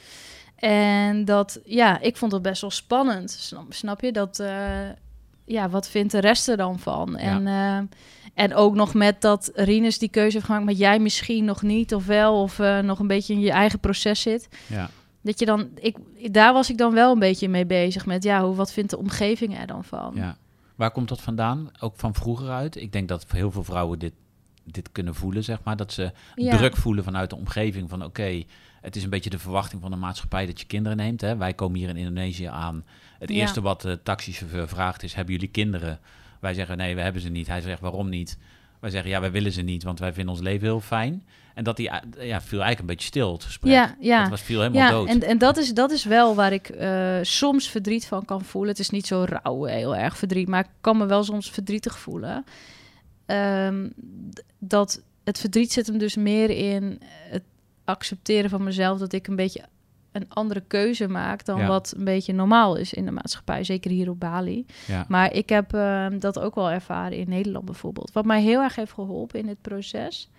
En 0.55 1.25
dat, 1.25 1.59
ja, 1.65 1.99
ik 1.99 2.17
vond 2.17 2.31
het 2.31 2.41
best 2.41 2.61
wel 2.61 2.71
spannend. 2.71 3.31
Snap, 3.31 3.73
snap 3.73 4.01
je? 4.01 4.11
Dat, 4.11 4.43
ja, 5.45 5.69
wat 5.69 5.89
vindt 5.89 6.11
de 6.11 6.19
rest 6.19 6.47
er 6.47 6.57
dan 6.57 6.79
van? 6.79 7.17
En, 7.17 7.47
en 8.33 8.55
ook 8.55 8.75
nog 8.75 8.93
met 8.93 9.21
dat 9.21 9.51
Rinus 9.53 9.99
die 9.99 10.09
keuze 10.09 10.33
heeft 10.33 10.45
gemaakt, 10.45 10.65
maar 10.65 10.73
jij 10.73 10.99
misschien 10.99 11.45
nog 11.45 11.61
niet, 11.61 11.93
of 11.93 12.05
wel, 12.05 12.41
of 12.41 12.57
nog 12.81 12.99
een 12.99 13.07
beetje 13.07 13.33
in 13.33 13.39
je 13.39 13.51
eigen 13.51 13.79
proces 13.79 14.21
zit. 14.21 14.47
ja, 14.67 14.89
Dat 15.21 15.39
je 15.39 15.45
dan, 15.45 15.69
ik, 15.79 15.97
daar 16.33 16.53
was 16.53 16.69
ik 16.69 16.77
dan 16.77 16.93
wel 16.93 17.11
een 17.11 17.19
beetje 17.19 17.49
mee 17.49 17.65
bezig 17.65 18.05
met, 18.05 18.23
ja, 18.23 18.43
hoe, 18.43 18.55
wat 18.55 18.73
vindt 18.73 18.89
de 18.89 18.97
omgeving 18.97 19.57
er 19.59 19.67
dan 19.67 19.83
van? 19.83 20.11
ja. 20.15 20.37
Waar 20.75 20.91
komt 20.91 21.09
dat 21.09 21.21
vandaan? 21.21 21.69
Ook 21.79 21.93
van 21.95 22.13
vroeger 22.15 22.49
uit? 22.49 22.75
Ik 22.75 22.91
denk 22.91 23.07
dat 23.07 23.25
heel 23.31 23.51
veel 23.51 23.63
vrouwen 23.63 23.99
dit, 23.99 24.13
dit 24.63 24.91
kunnen 24.91 25.15
voelen, 25.15 25.43
zeg 25.43 25.63
maar. 25.63 25.75
Dat 25.77 25.93
ze 25.93 26.11
Ja. 26.35 26.57
druk 26.57 26.75
voelen 26.77 27.03
vanuit 27.03 27.29
de 27.29 27.35
omgeving 27.35 27.89
van... 27.89 28.03
oké, 28.03 28.43
het 28.81 28.95
is 28.95 29.03
een 29.03 29.09
beetje 29.09 29.29
de 29.29 29.39
verwachting 29.39 29.81
van 29.81 29.91
de 29.91 29.97
maatschappij 29.97 30.45
dat 30.45 30.59
je 30.59 30.65
kinderen 30.65 30.97
neemt. 30.97 31.21
Hè? 31.21 31.37
Wij 31.37 31.53
komen 31.53 31.79
hier 31.79 31.89
in 31.89 31.97
Indonesië 31.97 32.45
aan. 32.45 32.85
Het 33.19 33.29
Ja. 33.29 33.35
eerste 33.35 33.61
wat 33.61 33.81
de 33.81 33.99
taxichauffeur 34.03 34.67
vraagt 34.67 35.03
is... 35.03 35.13
hebben 35.13 35.33
jullie 35.33 35.49
kinderen? 35.49 35.99
Wij 36.39 36.53
zeggen 36.53 36.77
nee, 36.77 36.95
we 36.95 37.01
hebben 37.01 37.21
ze 37.21 37.29
niet. 37.29 37.47
Hij 37.47 37.61
zegt 37.61 37.81
waarom 37.81 38.09
niet? 38.09 38.37
Wij 38.79 38.89
zeggen 38.89 39.09
ja, 39.09 39.19
wij 39.19 39.31
willen 39.31 39.51
ze 39.51 39.61
niet, 39.61 39.83
want 39.83 39.99
wij 39.99 40.13
vinden 40.13 40.33
ons 40.33 40.43
leven 40.43 40.67
heel 40.67 40.79
fijn. 40.79 41.23
En 41.53 41.63
dat 41.63 41.77
die, 41.77 41.89
eh, 41.89 42.27
ja, 42.27 42.41
viel 42.41 42.61
eigenlijk 42.61 42.79
een 42.79 42.85
beetje 42.85 43.07
stil, 43.07 43.33
het 43.33 43.43
gesprek. 43.43 43.71
Ja, 43.71 43.95
ja. 43.99 44.21
Dat 44.21 44.29
was, 44.29 44.41
viel 44.41 44.61
helemaal 44.61 44.81
Ja, 44.81 44.89
dood. 44.89 45.07
en, 45.07 45.21
en 45.23 45.37
dat, 45.37 45.57
is, 45.57 45.73
dat 45.73 45.91
is 45.91 46.03
wel 46.03 46.35
waar 46.35 46.53
ik 46.53 46.69
eh, 46.69 47.17
soms 47.21 47.69
verdriet 47.69 48.05
van 48.05 48.25
kan 48.25 48.43
voelen. 48.43 48.71
Het 48.71 48.79
is 48.79 48.89
niet 48.89 49.07
zo 49.07 49.25
rauw, 49.27 49.63
heel 49.63 49.95
erg 49.95 50.17
verdriet, 50.17 50.47
maar 50.47 50.63
ik 50.63 50.71
kan 50.81 50.97
me 50.97 51.05
wel 51.05 51.23
soms 51.23 51.51
verdrietig 51.51 51.99
voelen. 51.99 52.45
Ehm, 53.25 53.89
dat 54.59 55.01
het 55.23 55.39
verdriet 55.39 55.71
zit 55.71 55.87
hem 55.87 55.97
dus 55.97 56.15
meer 56.15 56.49
in 56.49 57.01
het 57.29 57.43
accepteren 57.85 58.49
van 58.49 58.63
mezelf 58.63 58.99
dat 58.99 59.13
ik 59.13 59.27
een 59.27 59.35
beetje 59.35 59.65
een 60.21 60.29
andere 60.29 60.63
keuze 60.67 61.07
maak 61.07 61.45
dan 61.45 61.59
Ja. 61.59 61.67
wat 61.67 61.93
een 61.97 62.03
beetje 62.03 62.33
normaal 62.33 62.75
is 62.75 62.93
in 62.93 63.05
de 63.05 63.11
maatschappij, 63.11 63.63
zeker 63.63 63.91
hier 63.91 64.09
op 64.09 64.19
Bali. 64.19 64.65
ja. 64.87 65.05
Maar 65.07 65.33
ik 65.33 65.49
heb 65.49 65.73
ehm, 65.73 66.19
dat 66.19 66.39
ook 66.39 66.55
wel 66.55 66.71
ervaren 66.71 67.17
in 67.17 67.29
Nederland 67.29 67.65
bijvoorbeeld. 67.65 68.11
Wat 68.11 68.25
mij 68.25 68.41
heel 68.41 68.61
erg 68.61 68.75
heeft 68.75 68.91
geholpen 68.93 69.39
in 69.39 69.45
dit 69.45 69.61
proces. 69.61 70.29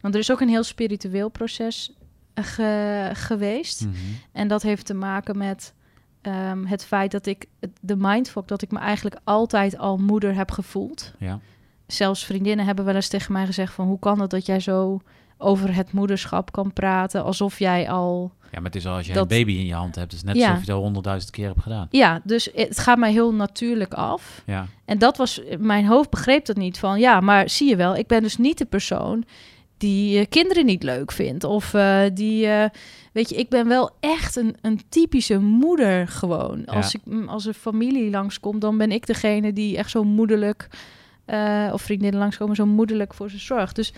Want 0.00 0.14
er 0.14 0.20
is 0.20 0.32
ook 0.32 0.40
een 0.40 0.48
heel 0.48 0.62
spiritueel 0.62 1.28
proces 1.28 1.92
eh, 2.34 2.44
ge- 2.44 3.10
geweest. 3.12 3.80
Mhm. 3.84 3.94
En 4.32 4.48
dat 4.48 4.62
heeft 4.62 4.86
te 4.86 4.94
maken 4.94 5.38
met 5.38 5.72
ehm, 6.20 6.64
het 6.64 6.84
feit 6.84 7.10
dat 7.10 7.26
ik 7.26 7.46
het- 7.60 7.78
de 7.80 7.96
mindfuck 7.96 8.48
dat 8.48 8.62
ik 8.62 8.70
me 8.70 8.78
eigenlijk 8.78 9.16
altijd 9.24 9.78
al 9.78 9.96
moeder 9.98 10.34
heb 10.34 10.50
gevoeld. 10.50 11.12
ja, 11.18 11.38
Zelfs 11.86 12.24
vriendinnen 12.24 12.66
hebben 12.66 12.84
wel 12.84 12.94
eens 12.94 13.08
tegen 13.08 13.32
mij 13.32 13.46
gezegd 13.46 13.72
van 13.74 13.86
hoe 13.86 13.98
kan 13.98 14.20
het 14.20 14.30
dat 14.30 14.46
jij 14.46 14.60
zo 14.60 15.00
over 15.38 15.74
het 15.74 15.92
moederschap 15.92 16.52
kan 16.52 16.72
praten 16.72 17.24
alsof 17.24 17.58
jij 17.58 17.90
al 17.90 18.32
ja, 18.50 18.60
maar 18.60 18.70
het 18.70 18.80
is 18.80 18.86
al 18.86 18.94
als 18.96 19.06
je 19.06 19.12
Dat- 19.12 19.22
een 19.30 19.38
baby 19.38 19.52
in 19.52 19.66
je 19.66 19.74
hand 19.74 19.94
hebt. 19.94 20.12
Het 20.12 20.20
is 20.20 20.26
net 20.26 20.36
Ja. 20.36 20.50
alsof 20.50 20.66
je 20.66 20.72
al 20.72 20.80
honderdduizend 20.80 21.32
keer 21.32 21.46
hebt 21.46 21.62
gedaan. 21.62 21.86
ja 21.90 22.20
dus 22.24 22.48
het 22.54 22.78
gaat 22.78 22.98
mij 22.98 23.12
heel 23.12 23.34
natuurlijk 23.34 23.94
af 23.94 24.42
Ja, 24.46 24.66
En 24.84 24.98
dat 24.98 25.16
was, 25.16 25.40
mijn 25.58 25.86
hoofd 25.86 26.10
begreep 26.10 26.44
dat 26.44 26.56
niet 26.56 26.78
van, 26.78 26.98
ja, 27.00 27.20
maar 27.20 27.48
zie 27.50 27.68
je 27.68 27.76
wel, 27.76 27.96
ik 27.96 28.06
ben 28.06 28.22
dus 28.22 28.36
niet 28.36 28.58
de 28.58 28.64
persoon 28.64 29.24
die 29.78 30.18
eh, 30.18 30.26
kinderen 30.28 30.66
niet 30.66 30.82
leuk 30.82 31.12
vindt. 31.12 31.44
Of 31.44 31.74
eh, 31.74 32.00
die, 32.14 32.46
eh, 32.46 32.68
weet 33.12 33.28
je, 33.28 33.34
ik 33.36 33.48
ben 33.48 33.68
wel 33.68 33.90
echt 34.00 34.36
een, 34.36 34.56
een 34.62 34.80
typische 34.88 35.38
moeder 35.38 36.08
gewoon. 36.08 36.64
Als, 36.66 36.94
ik, 36.94 37.00
mm, 37.04 37.28
als 37.28 37.46
er 37.46 37.54
familie 37.54 38.10
langskomt, 38.10 38.60
dan 38.60 38.78
ben 38.78 38.92
ik 38.92 39.06
degene 39.06 39.52
die 39.52 39.76
echt 39.76 39.90
zo 39.90 40.04
moederlijk, 40.04 40.68
of 41.72 41.82
vriendinnen 41.82 42.20
langskomen, 42.20 42.56
zo 42.56 42.66
moederlijk 42.66 43.14
voor 43.14 43.30
ze 43.30 43.38
zorgt. 43.38 43.76
Dus 43.76 43.92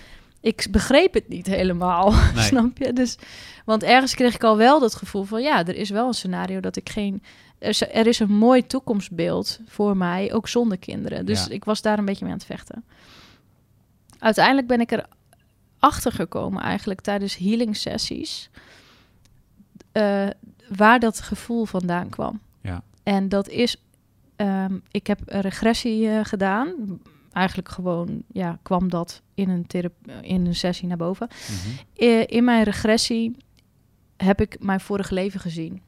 ik 0.47 0.67
begreep 0.71 1.15
het 1.15 1.29
niet 1.29 1.47
helemaal, 1.47 2.13
Nee. 2.35 2.45
snap 2.45 2.79
je? 2.79 2.93
Dus, 2.93 3.17
want 3.65 3.83
ergens 3.83 4.15
kreeg 4.15 4.35
ik 4.35 4.45
al 4.45 4.57
wel 4.57 4.81
dat 4.81 4.95
gevoel 4.95 5.23
van, 5.25 5.43
ja, 5.43 5.59
er 5.67 5.77
is 5.77 5.91
wel 5.91 6.07
een 6.07 6.15
scenario 6.15 6.61
dat 6.61 6.77
ik 6.77 6.89
geen 6.89 7.23
er 7.59 7.69
is, 7.69 7.81
er 7.81 8.07
is 8.07 8.19
een 8.19 8.33
mooi 8.33 8.67
toekomstbeeld 8.67 9.61
voor 9.67 9.97
mij, 9.97 10.33
ook 10.33 10.49
zonder 10.49 10.79
kinderen. 10.79 11.27
Dus 11.27 11.45
Ja. 11.45 11.51
ik 11.51 11.65
was 11.65 11.83
daar 11.83 11.99
een 11.99 12.05
beetje 12.05 12.25
mee 12.25 12.33
aan 12.33 12.39
het 12.39 12.47
vechten. 12.47 12.85
Uiteindelijk 14.19 14.67
ben 14.67 14.81
ik 14.81 14.93
er 14.93 15.07
achter 15.79 16.13
gekomen 16.13 16.63
eigenlijk 16.63 17.01
tijdens 17.01 17.37
healing 17.37 17.77
sessies 17.77 18.51
eh, 19.93 20.27
waar 20.77 21.01
dat 21.01 21.21
gevoel 21.21 21.65
vandaan 21.65 22.09
kwam. 22.09 22.41
Ja. 22.61 22.83
En 23.03 23.29
dat 23.29 23.49
is, 23.49 23.77
ehm, 24.37 24.75
ik 24.91 25.07
heb 25.07 25.21
een 25.25 25.41
regressie 25.41 26.09
eh, 26.09 26.25
gedaan. 26.25 26.69
Eigenlijk 27.37 27.69
gewoon, 27.69 28.23
ja, 28.33 28.59
kwam 28.63 28.89
dat 28.89 29.23
in 29.35 29.49
een, 29.49 29.67
in 30.21 30.47
een 30.47 30.55
sessie 30.55 30.89
naar 30.89 30.97
boven. 30.97 31.29
mhm. 31.29 32.05
Eh, 32.09 32.23
in 32.27 32.45
mijn 32.45 32.65
regressie 32.65 33.37
heb 34.17 34.41
ik 34.41 34.57
mijn 34.61 34.81
vorige 34.81 35.15
leven 35.15 35.41
gezien. 35.41 35.83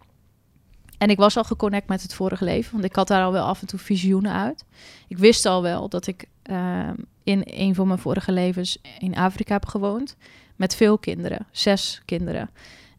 En 0.99 1.11
ik 1.11 1.17
was 1.17 1.37
al 1.37 1.45
geconnect 1.45 1.89
met 1.89 2.03
het 2.03 2.15
vorige 2.15 2.45
leven, 2.45 2.73
want 2.73 2.85
ik 2.85 2.95
had 2.95 3.09
daar 3.09 3.25
al 3.25 3.33
wel 3.33 3.47
af 3.47 3.61
en 3.61 3.67
toe 3.67 3.79
visioenen 3.79 4.33
uit. 4.33 4.65
Ik 5.09 5.19
wist 5.19 5.47
al 5.47 5.63
wel 5.63 5.89
dat 5.89 6.07
ik 6.07 6.25
ehm, 6.43 6.95
in 7.23 7.43
een 7.45 7.75
van 7.75 7.87
mijn 7.87 7.99
vorige 7.99 8.33
levens 8.33 8.79
in 8.99 9.17
Afrika 9.17 9.53
heb 9.53 9.67
gewoond. 9.67 10.17
Met 10.57 10.75
veel 10.75 10.99
kinderen, 10.99 11.47
zes 11.51 12.03
kinderen. 12.05 12.51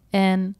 En, 0.09 0.55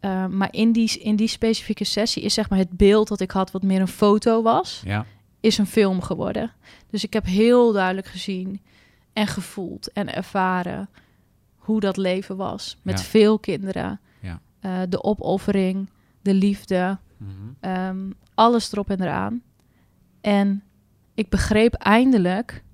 eh, 0.00 0.26
maar 0.26 0.48
in 0.50 0.72
die, 0.72 0.98
in 0.98 1.16
die 1.16 1.28
specifieke 1.28 1.84
sessie 1.84 2.22
is 2.22 2.34
zeg 2.34 2.50
maar 2.50 2.58
het 2.58 2.76
beeld 2.76 3.08
dat 3.08 3.20
ik 3.20 3.30
had, 3.30 3.50
wat 3.50 3.62
meer 3.62 3.80
een 3.80 3.88
foto 3.88 4.42
was, 4.42 4.82
ja, 4.84 5.06
is 5.44 5.58
een 5.58 5.66
film 5.66 6.02
geworden. 6.02 6.52
Dus 6.90 7.04
ik 7.04 7.12
heb 7.12 7.24
heel 7.24 7.72
duidelijk 7.72 8.06
gezien 8.06 8.60
en 9.12 9.26
gevoeld 9.26 9.92
en 9.92 10.14
ervaren 10.14 10.88
hoe 11.56 11.80
dat 11.80 11.96
leven 11.96 12.36
was. 12.36 12.78
Met 12.82 12.98
Ja. 12.98 13.04
veel 13.04 13.38
kinderen. 13.38 14.00
Ja. 14.20 14.40
Eh, 14.60 14.80
de 14.88 15.02
opoffering, 15.02 15.90
de 16.22 16.34
liefde, 16.34 16.98
mhm. 17.16 17.30
ehm, 17.60 18.10
alles 18.34 18.72
erop 18.72 18.90
en 18.90 19.00
eraan. 19.00 19.42
En 20.20 20.62
ik 21.14 21.28
begreep 21.28 21.74
eindelijk 21.74 22.64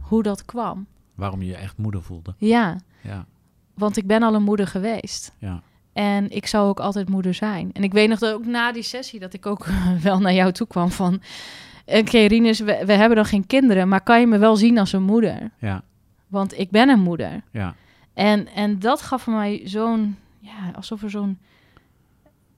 hoe 0.00 0.22
dat 0.22 0.44
kwam. 0.44 0.86
waarom 1.14 1.42
je 1.42 1.48
je 1.48 1.56
echt 1.56 1.76
moeder 1.76 2.02
voelde. 2.02 2.34
Ja, 2.38 2.76
Ja, 3.02 3.26
want 3.74 3.96
ik 3.96 4.06
ben 4.06 4.22
al 4.22 4.34
een 4.34 4.42
moeder 4.42 4.66
geweest. 4.66 5.34
ja, 5.38 5.62
En 5.92 6.30
ik 6.30 6.46
zou 6.46 6.68
ook 6.68 6.80
altijd 6.80 7.08
moeder 7.08 7.34
zijn. 7.34 7.72
En 7.72 7.82
ik 7.82 7.92
weet 7.92 8.08
nog 8.08 8.18
dat 8.18 8.34
ook 8.34 8.46
na 8.46 8.72
die 8.72 8.82
sessie 8.82 9.20
dat 9.20 9.32
ik 9.34 9.46
ook 9.46 9.66
wel 10.08 10.20
naar 10.20 10.34
jou 10.34 10.52
toe 10.52 10.66
kwam 10.66 10.90
van... 10.90 11.20
Oké, 11.90 12.18
Rinus, 12.18 12.58
we, 12.60 12.82
we 12.86 12.92
hebben 12.92 13.16
dan 13.16 13.24
geen 13.24 13.46
kinderen, 13.46 13.88
maar 13.88 14.00
kan 14.02 14.20
je 14.20 14.26
me 14.26 14.38
wel 14.38 14.56
zien 14.56 14.78
als 14.78 14.92
een 14.92 15.02
moeder? 15.02 15.50
ja, 15.58 15.82
Want 16.26 16.58
ik 16.58 16.70
ben 16.70 16.88
een 16.88 17.00
moeder. 17.00 17.42
ja, 17.50 17.74
En, 18.14 18.46
en 18.48 18.78
dat 18.78 19.00
gaf 19.02 19.26
mij 19.26 19.60
zo'n... 19.64 20.16
Ja, 20.40 20.70
alsof 20.74 21.02
er 21.02 21.10
zo'n 21.10 21.38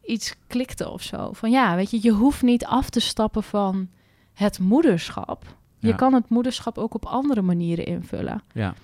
iets 0.04 0.34
klikte 0.46 0.90
of 0.90 1.02
zo. 1.02 1.32
Van 1.32 1.50
ja, 1.50 1.76
weet 1.76 1.90
je, 1.90 1.98
je 2.02 2.10
hoeft 2.10 2.42
niet 2.42 2.64
af 2.64 2.90
te 2.90 3.00
stappen 3.00 3.42
van 3.42 3.88
het 4.32 4.58
moederschap. 4.58 5.56
Je 5.78 5.88
Ja. 5.88 5.94
kan 5.94 6.12
het 6.14 6.28
moederschap 6.28 6.78
ook 6.78 6.94
op 6.94 7.04
andere 7.06 7.42
manieren 7.42 7.84
invullen. 7.86 8.42
ja, 8.52 8.74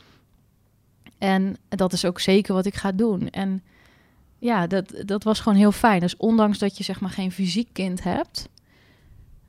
En 1.18 1.56
dat 1.68 1.92
is 1.92 2.04
ook 2.04 2.20
zeker 2.20 2.54
wat 2.54 2.66
ik 2.66 2.74
ga 2.74 2.92
doen. 2.92 3.30
En 3.30 3.62
ja, 4.38 4.66
dat, 4.66 4.94
dat 5.04 5.24
was 5.24 5.40
gewoon 5.40 5.58
heel 5.58 5.72
fijn. 5.72 6.00
Dus 6.00 6.16
ondanks 6.16 6.58
dat 6.58 6.76
je 6.76 6.84
zeg 6.84 7.00
maar 7.00 7.10
geen 7.10 7.32
fysiek 7.32 7.68
kind 7.72 8.02
hebt, 8.02 8.48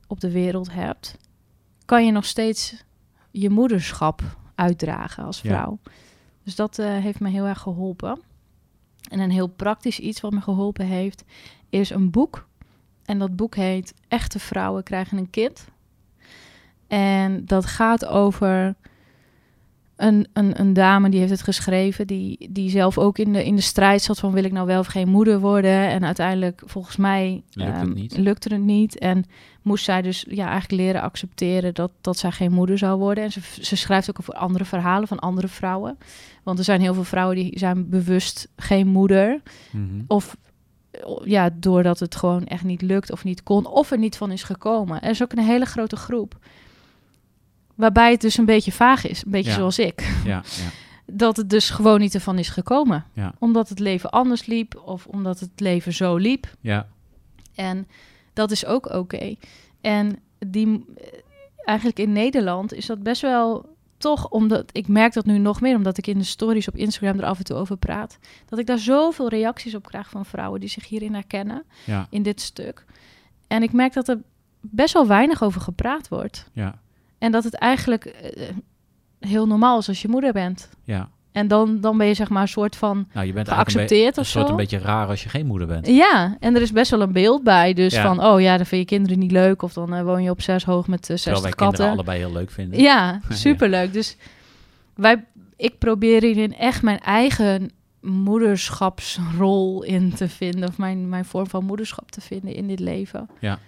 op 0.07 0.19
de 0.19 0.31
wereld 0.31 0.71
hebt, 0.71 1.17
kan 1.85 2.05
je 2.05 2.11
nog 2.11 2.25
steeds 2.25 2.83
je 3.31 3.49
moederschap 3.49 4.21
uitdragen 4.55 5.23
als 5.23 5.41
Ja. 5.41 5.49
vrouw. 5.49 5.79
Dus 6.43 6.55
dat 6.55 6.79
eh, 6.79 6.87
heeft 6.87 7.19
me 7.19 7.29
heel 7.29 7.45
erg 7.45 7.59
geholpen. 7.59 8.21
En 9.09 9.19
een 9.19 9.31
heel 9.31 9.47
praktisch 9.47 9.99
iets 9.99 10.21
wat 10.21 10.31
me 10.31 10.41
geholpen 10.41 10.85
heeft, 10.85 11.23
is 11.69 11.89
een 11.89 12.11
boek. 12.11 12.47
En 13.05 13.19
dat 13.19 13.35
boek 13.35 13.55
heet 13.55 13.93
Echte 14.07 14.39
vrouwen 14.39 14.83
krijgen 14.83 15.17
een 15.17 15.29
kind. 15.29 15.67
En 16.87 17.45
dat 17.45 17.65
gaat 17.65 18.05
over 18.05 18.75
een, 19.97 20.27
een, 20.33 20.59
een 20.59 20.73
dame 20.73 21.09
die 21.09 21.19
heeft 21.19 21.31
het 21.31 21.41
geschreven, 21.41 22.07
die, 22.07 22.49
die 22.51 22.69
zelf 22.69 22.97
ook 22.97 23.17
in 23.17 23.33
de, 23.33 23.45
in 23.45 23.55
de 23.55 23.61
strijd 23.61 24.01
zat 24.01 24.19
van 24.19 24.31
wil 24.31 24.43
ik 24.43 24.51
nou 24.51 24.67
wel 24.67 24.79
of 24.79 24.87
geen 24.87 25.07
moeder 25.07 25.39
worden. 25.39 25.89
En 25.89 26.05
uiteindelijk, 26.05 26.61
volgens 26.65 26.95
mij, 26.95 27.43
Lukt 27.51 27.71
het 27.71 27.81
ehm, 27.81 27.93
niet. 27.93 28.17
lukte 28.17 28.53
het 28.53 28.63
niet. 28.63 28.97
En 28.97 29.25
moest 29.61 29.83
zij 29.83 30.01
dus 30.01 30.25
ja, 30.29 30.49
eigenlijk 30.49 30.81
leren 30.81 31.01
accepteren 31.01 31.73
dat, 31.73 31.91
dat 32.01 32.17
zij 32.17 32.31
geen 32.31 32.51
moeder 32.51 32.77
zou 32.77 32.99
worden. 32.99 33.23
En 33.23 33.31
ze, 33.31 33.41
ze 33.61 33.75
schrijft 33.75 34.09
ook 34.09 34.19
over 34.19 34.33
andere 34.33 34.65
verhalen 34.65 35.07
van 35.07 35.19
andere 35.19 35.47
vrouwen. 35.47 35.97
Want 36.43 36.57
er 36.57 36.65
zijn 36.65 36.81
heel 36.81 36.93
veel 36.93 37.03
vrouwen 37.03 37.35
die 37.35 37.59
zijn 37.59 37.89
bewust 37.89 38.47
geen 38.55 38.87
moeder. 38.87 39.41
Mhm. 39.71 40.01
Of 40.07 40.37
ja, 41.23 41.49
doordat 41.53 41.99
het 41.99 42.15
gewoon 42.15 42.45
echt 42.45 42.63
niet 42.63 42.81
lukt 42.81 43.11
of 43.11 43.23
niet 43.23 43.43
kon, 43.43 43.65
of 43.65 43.91
er 43.91 43.97
niet 43.97 44.17
van 44.17 44.31
is 44.31 44.43
gekomen. 44.43 45.01
Er 45.01 45.09
is 45.09 45.23
ook 45.23 45.31
een 45.31 45.43
hele 45.43 45.65
grote 45.65 45.95
groep. 45.95 46.37
Waarbij 47.77 48.11
het 48.11 48.21
dus 48.21 48.37
een 48.37 48.45
beetje 48.45 48.71
vaag 48.71 49.07
is, 49.07 49.25
een 49.25 49.31
beetje 49.31 49.49
Ja. 49.49 49.55
zoals 49.57 49.79
ik. 49.79 50.01
Ja, 50.25 50.31
ja. 50.31 50.69
Dat 51.05 51.37
het 51.37 51.49
dus 51.49 51.69
gewoon 51.69 51.99
niet 51.99 52.13
ervan 52.13 52.37
is 52.39 52.49
gekomen. 52.49 53.05
Omdat 53.39 53.69
het 53.69 53.79
leven 53.79 54.09
anders 54.09 54.45
liep 54.45 54.81
of 54.85 55.05
omdat 55.05 55.39
het 55.39 55.49
leven 55.55 55.93
zo 55.93 56.15
liep. 56.15 56.55
ja. 56.61 56.87
En 57.55 57.87
dat 58.33 58.51
is 58.51 58.65
ook 58.65 58.93
oké. 58.93 59.35
En 59.81 60.19
die, 60.39 60.85
eigenlijk 61.65 61.99
in 61.99 62.11
Nederland 62.11 62.73
is 62.73 62.85
dat 62.85 63.03
best 63.03 63.21
wel 63.21 63.75
toch, 63.97 64.29
omdat 64.29 64.69
ik 64.71 64.87
merk 64.87 65.13
dat 65.13 65.25
nu 65.25 65.37
nog 65.37 65.61
meer, 65.61 65.75
omdat 65.75 65.97
ik 65.97 66.07
in 66.07 66.17
de 66.17 66.23
stories 66.23 66.67
op 66.67 66.75
Instagram 66.75 67.19
er 67.19 67.25
af 67.25 67.37
en 67.37 67.43
toe 67.43 67.55
over 67.57 67.77
praat, 67.77 68.17
dat 68.45 68.59
ik 68.59 68.65
daar 68.65 68.77
zoveel 68.77 69.29
reacties 69.29 69.75
op 69.75 69.85
krijg 69.87 70.09
van 70.09 70.25
vrouwen 70.25 70.59
die 70.59 70.69
zich 70.69 70.87
hierin 70.87 71.13
herkennen, 71.13 71.63
in 72.09 72.23
dit 72.23 72.41
stuk. 72.41 72.85
En 73.47 73.63
ik 73.63 73.71
merk 73.73 73.93
dat 73.93 74.07
er 74.07 74.19
best 74.61 74.93
wel 74.93 75.07
weinig 75.07 75.43
over 75.43 75.61
gepraat 75.61 76.07
wordt. 76.07 76.49
ja, 76.53 76.79
En 77.17 77.31
dat 77.31 77.43
het 77.43 77.53
eigenlijk 77.55 78.05
eh, 78.05 78.47
heel 79.19 79.47
normaal 79.47 79.77
is 79.79 79.87
als 79.87 80.01
je 80.01 80.07
moeder 80.07 80.33
bent. 80.33 80.69
ja. 80.83 81.09
En 81.31 81.47
dan, 81.47 81.81
dan 81.81 81.97
ben 81.97 82.07
je 82.07 82.13
zeg 82.13 82.29
maar 82.29 82.41
een 82.41 82.47
soort 82.47 82.75
van 82.75 83.07
Nou, 83.13 83.25
je 83.27 83.33
bent 83.33 83.47
een, 83.47 83.53
geaccepteerd 83.53 84.11
of 84.11 84.17
een 84.17 84.25
soort 84.25 84.45
zo. 84.45 84.51
een 84.51 84.57
beetje 84.57 84.77
raar 84.77 85.07
als 85.07 85.23
je 85.23 85.29
geen 85.29 85.45
moeder 85.45 85.67
bent. 85.67 85.87
Ja, 85.87 86.37
en 86.39 86.55
er 86.55 86.61
is 86.61 86.71
best 86.71 86.91
wel 86.91 87.01
een 87.01 87.11
beeld 87.11 87.43
bij. 87.43 87.73
Dus 87.73 87.93
Ja. 87.93 88.01
van, 88.01 88.25
oh 88.25 88.41
ja, 88.41 88.57
dan 88.57 88.65
vind 88.65 88.81
je 88.81 88.87
kinderen 88.95 89.19
niet 89.19 89.31
leuk. 89.31 89.61
Of 89.61 89.73
dan 89.73 89.93
eh, 89.93 90.03
woon 90.03 90.23
je 90.23 90.29
op 90.29 90.41
zes 90.41 90.63
hoog 90.65 90.87
met 90.87 90.99
uh, 91.09 91.15
Terwijl 91.15 91.17
60 91.41 91.41
wij 91.43 91.51
katten. 91.51 91.67
kinderen 91.67 91.91
allebei 91.91 92.19
heel 92.19 92.31
leuk 92.31 92.51
vinden. 92.51 92.79
Ja, 92.89 93.19
superleuk. 93.29 93.93
Dus 93.93 94.17
wij, 94.95 95.23
ik 95.55 95.77
probeer 95.77 96.21
hierin 96.21 96.55
echt 96.55 96.81
mijn 96.81 96.99
eigen 96.99 97.71
moederschapsrol 98.01 99.83
in 99.83 100.13
te 100.13 100.29
vinden. 100.29 100.69
Of 100.69 100.77
mijn, 100.77 101.09
mijn 101.09 101.25
vorm 101.25 101.47
van 101.47 101.65
moederschap 101.65 102.11
te 102.11 102.21
vinden 102.21 102.53
in 102.53 102.67
dit 102.67 102.79
leven. 102.79 103.29
Ja. 103.39 103.59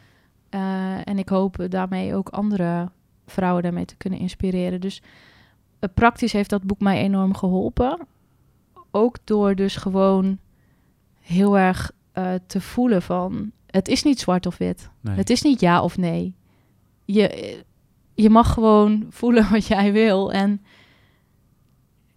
Eh, 0.49 0.59
en 1.03 1.17
ik 1.19 1.29
hoop 1.29 1.65
daarmee 1.69 2.15
ook 2.15 2.29
andere 2.29 2.89
vrouwen 3.29 3.63
daarmee 3.63 3.85
te 3.85 3.95
kunnen 3.95 4.19
inspireren. 4.19 4.81
Dus 4.81 5.01
eh, 5.79 5.89
praktisch 5.93 6.33
heeft 6.33 6.49
dat 6.49 6.63
boek 6.63 6.79
mij 6.79 6.97
enorm 6.97 7.33
geholpen. 7.35 8.07
Ook 8.91 9.17
door 9.23 9.55
dus 9.55 9.75
gewoon 9.75 10.39
heel 11.19 11.57
erg 11.57 11.91
eh, 12.11 12.33
te 12.47 12.61
voelen 12.61 13.01
van... 13.01 13.51
Het 13.65 13.87
is 13.87 14.03
niet 14.03 14.19
zwart 14.19 14.45
of 14.45 14.57
wit. 14.57 14.89
Nee. 15.01 15.15
Het 15.15 15.29
is 15.29 15.41
niet 15.41 15.59
ja 15.59 15.81
of 15.81 15.97
nee. 15.97 16.35
Je, 17.05 17.63
je 18.13 18.29
mag 18.29 18.53
gewoon 18.53 19.05
voelen 19.09 19.49
wat 19.51 19.65
jij 19.67 19.91
wil. 19.91 20.31
En 20.31 20.61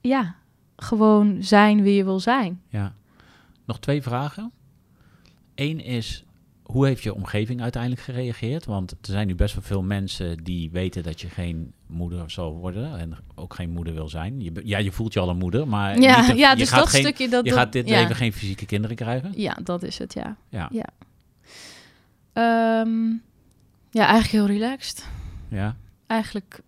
ja, 0.00 0.34
gewoon 0.76 1.42
zijn 1.42 1.82
wie 1.82 1.94
je 1.94 2.04
wil 2.04 2.20
zijn. 2.20 2.62
Ja. 2.68 2.94
Nog 3.64 3.78
twee 3.78 4.02
vragen. 4.02 4.52
Eén 5.54 5.80
is, 5.80 6.24
hoe 6.72 6.86
heeft 6.86 7.02
je 7.02 7.14
omgeving 7.14 7.62
uiteindelijk 7.62 8.02
gereageerd? 8.02 8.64
Want 8.64 8.90
er 8.90 8.96
zijn 9.00 9.26
nu 9.26 9.34
best 9.34 9.54
wel 9.54 9.62
veel 9.64 9.82
mensen 9.82 10.36
die 10.44 10.70
weten 10.70 11.02
dat 11.02 11.20
je 11.20 11.28
geen 11.28 11.72
moeder 11.86 12.30
zal 12.30 12.56
worden 12.56 12.98
en 12.98 13.16
ook 13.34 13.54
geen 13.54 13.70
moeder 13.70 13.94
wil 13.94 14.08
zijn. 14.08 14.40
Je, 14.40 14.52
ja, 14.64 14.78
je 14.78 14.92
voelt 14.92 15.12
je 15.12 15.20
al 15.20 15.28
een 15.28 15.36
moeder, 15.36 15.68
maar 15.68 15.98
Ja, 16.00 16.20
niet 16.20 16.30
een- 16.30 16.36
ja 16.36 16.50
je 16.50 16.56
dus 16.56 16.68
gaat 16.68 16.78
dat 16.78 16.88
geen, 16.88 17.00
stukje... 17.02 17.28
Dat, 17.28 17.44
je 17.44 17.52
gaat 17.52 17.72
dit 17.72 17.88
ja. 17.88 18.00
leven 18.00 18.16
geen 18.16 18.32
fysieke 18.32 18.66
kinderen 18.66 18.96
krijgen. 18.96 19.32
Ja, 19.34 19.58
dat 19.64 19.82
is 19.82 19.98
het, 19.98 20.12
ja. 20.14 20.36
Ja, 20.48 20.68
Ja. 20.72 20.86
Ehm, 22.32 23.08
ja, 23.90 24.06
eigenlijk 24.06 24.28
heel 24.28 24.46
relaxed. 24.46 25.06
ja, 25.48 25.76
Eigenlijk 26.06 26.60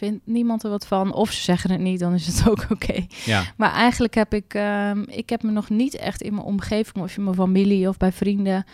vindt 0.00 0.26
niemand 0.26 0.62
er 0.64 0.70
wat 0.70 0.86
van. 0.86 1.12
Of 1.14 1.30
ze 1.32 1.42
zeggen 1.42 1.70
het 1.70 1.80
niet, 1.80 2.00
dan 2.00 2.14
is 2.14 2.26
het 2.26 2.42
ook 2.50 2.66
oké. 2.70 3.06
ja, 3.24 3.42
Maar 3.56 3.72
eigenlijk 3.72 4.14
heb 4.14 4.34
ik, 4.34 4.54
ehm, 4.54 5.02
ik 5.06 5.30
heb 5.30 5.42
me 5.42 5.50
nog 5.50 5.68
niet 5.70 5.94
echt 5.96 6.22
in 6.22 6.34
mijn 6.34 6.46
omgeving 6.46 7.04
of 7.04 7.16
in 7.16 7.24
mijn 7.24 7.36
familie 7.36 7.88
of 7.88 7.96
bij 7.96 8.12
vrienden 8.12 8.64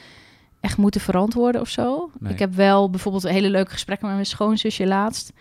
echt 0.61 0.77
moeten 0.77 1.01
verantwoorden 1.01 1.61
of 1.61 1.69
zo. 1.69 2.11
Nee. 2.19 2.33
Ik 2.33 2.39
heb 2.39 2.55
wel 2.55 2.91
bijvoorbeeld 2.91 3.25
een 3.25 3.33
hele 3.33 3.51
leuke 3.51 3.71
gesprekken 3.71 4.07
met 4.07 4.17
mijn 4.17 4.27
schoonzusje 4.29 4.87
laatst. 4.87 5.33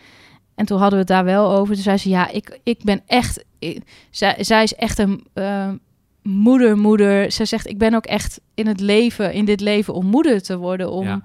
En 0.56 0.66
toen 0.66 0.78
hadden 0.80 0.94
we 1.00 1.06
het 1.06 1.14
daar 1.14 1.26
wel 1.26 1.52
over. 1.52 1.74
Toen 1.74 1.84
zei 1.84 1.98
ze, 1.98 2.10
ja, 2.10 2.30
ik, 2.30 2.60
ik 2.64 2.84
ben 2.84 3.02
echt... 3.08 3.44
ik- 3.60 3.82
zij, 4.10 4.36
zij 4.44 4.64
is 4.64 4.74
echt 4.76 4.98
een 5.00 5.26
eh, 5.34 5.70
moeder, 6.22 6.78
moeder. 6.78 7.32
Ze 7.32 7.46
zegt, 7.46 7.68
ik 7.68 7.78
ben 7.78 7.94
ook 7.94 8.06
echt 8.06 8.40
in 8.54 8.68
het 8.68 8.80
leven, 8.80 9.34
in 9.34 9.46
dit 9.46 9.60
leven 9.62 9.94
om 9.94 10.06
moeder 10.06 10.42
te 10.42 10.58
worden. 10.58 10.92
Om, 10.92 11.06
ja, 11.06 11.22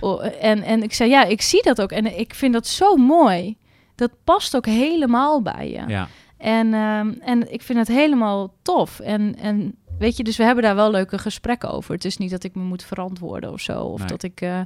o- 0.00 0.18
en, 0.20 0.62
en 0.62 0.82
ik 0.82 0.92
zei, 0.92 1.10
ja, 1.10 1.24
ik 1.24 1.42
zie 1.42 1.62
dat 1.62 1.80
ook. 1.80 1.92
En 1.92 2.18
ik 2.18 2.34
vind 2.34 2.52
dat 2.52 2.66
zo 2.66 2.96
mooi. 2.96 3.56
Dat 4.08 4.12
past 4.24 4.56
ook 4.56 4.66
helemaal 4.66 5.42
bij 5.42 5.70
je. 5.70 5.82
ja, 5.86 6.08
En, 6.36 6.74
ehm, 6.74 7.10
en 7.20 7.52
ik 7.52 7.62
vind 7.62 7.78
het 7.78 7.88
helemaal 7.88 8.54
tof. 8.62 9.00
En, 9.00 9.36
en 9.36 9.74
weet 9.98 10.16
je, 10.16 10.22
dus 10.24 10.36
we 10.36 10.44
hebben 10.44 10.64
daar 10.64 10.74
wel 10.74 10.90
leuke 10.90 11.18
gesprekken 11.18 11.70
over. 11.70 11.94
Het 11.94 12.04
is 12.04 12.16
niet 12.16 12.30
dat 12.30 12.44
ik 12.44 12.54
me 12.54 12.62
moet 12.62 12.82
verantwoorden 12.84 13.52
of 13.52 13.60
zo. 13.60 13.80
Of 13.82 13.98
Nee. 13.98 14.08
dat 14.08 14.22
ik. 14.22 14.40
eh, 14.40 14.60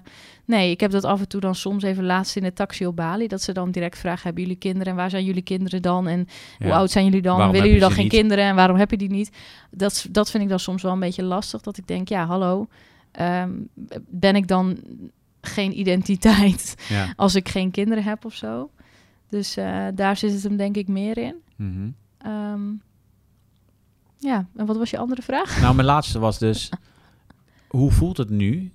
nee, 0.44 0.70
ik 0.70 0.80
heb 0.80 0.90
dat 0.90 1.04
af 1.04 1.20
en 1.20 1.28
toe 1.28 1.40
dan 1.40 1.54
soms 1.54 1.82
even 1.82 2.04
laatst 2.04 2.36
in 2.36 2.42
de 2.42 2.52
taxi 2.52 2.86
op 2.86 2.96
Bali. 2.96 3.26
Dat 3.26 3.42
ze 3.42 3.52
dan 3.52 3.70
direct 3.70 3.98
vragen: 3.98 4.22
hebben 4.22 4.42
jullie 4.42 4.58
kinderen? 4.58 4.86
En 4.86 4.94
waar 4.98 5.10
zijn 5.10 5.24
jullie 5.24 5.42
kinderen 5.42 5.82
dan? 5.82 6.08
En 6.08 6.28
hoe 6.58 6.72
oud 6.72 6.90
zijn 6.90 7.04
jullie 7.04 7.22
dan? 7.22 7.36
Waarom 7.36 7.52
Willen 7.52 7.66
jullie 7.68 7.82
je 7.82 7.86
dan 7.88 7.96
geen 7.96 8.04
niet? 8.08 8.14
kinderen? 8.20 8.44
En 8.44 8.54
waarom 8.54 8.76
heb 8.76 8.90
je 8.90 8.96
die 8.96 9.10
niet? 9.10 9.30
Dat, 9.70 10.06
dat 10.10 10.30
vind 10.30 10.42
ik 10.42 10.48
dan 10.48 10.58
soms 10.60 10.82
wel 10.82 10.92
een 10.92 11.00
beetje 11.00 11.22
lastig. 11.24 11.60
Dat 11.60 11.76
ik 11.78 11.86
denk: 11.86 12.08
ja, 12.08 12.26
hallo. 12.26 12.66
ehm, 13.12 13.50
ben 14.08 14.36
ik 14.36 14.48
dan 14.48 14.78
geen 15.40 15.78
identiteit 15.78 16.74
ja. 16.88 17.12
als 17.16 17.34
ik 17.34 17.48
geen 17.48 17.70
kinderen 17.70 18.04
heb 18.04 18.24
of 18.24 18.34
zo? 18.34 18.70
Dus 19.28 19.56
eh, 19.56 19.86
daar 19.94 20.16
zit 20.16 20.32
het 20.32 20.42
hem 20.42 20.56
denk 20.56 20.76
ik 20.76 20.88
meer 20.88 21.18
in. 21.18 21.34
Mhm. 21.56 21.90
Ehm, 22.18 22.72
ja, 24.18 24.46
en 24.56 24.66
wat 24.66 24.76
was 24.76 24.90
je 24.90 24.98
andere 24.98 25.22
vraag? 25.22 25.60
Nou, 25.60 25.74
mijn 25.74 25.86
laatste 25.86 26.18
was 26.18 26.38
dus, 26.38 26.70
hoe 27.68 27.90
voelt 27.90 28.16
het 28.16 28.30
nu 28.30 28.72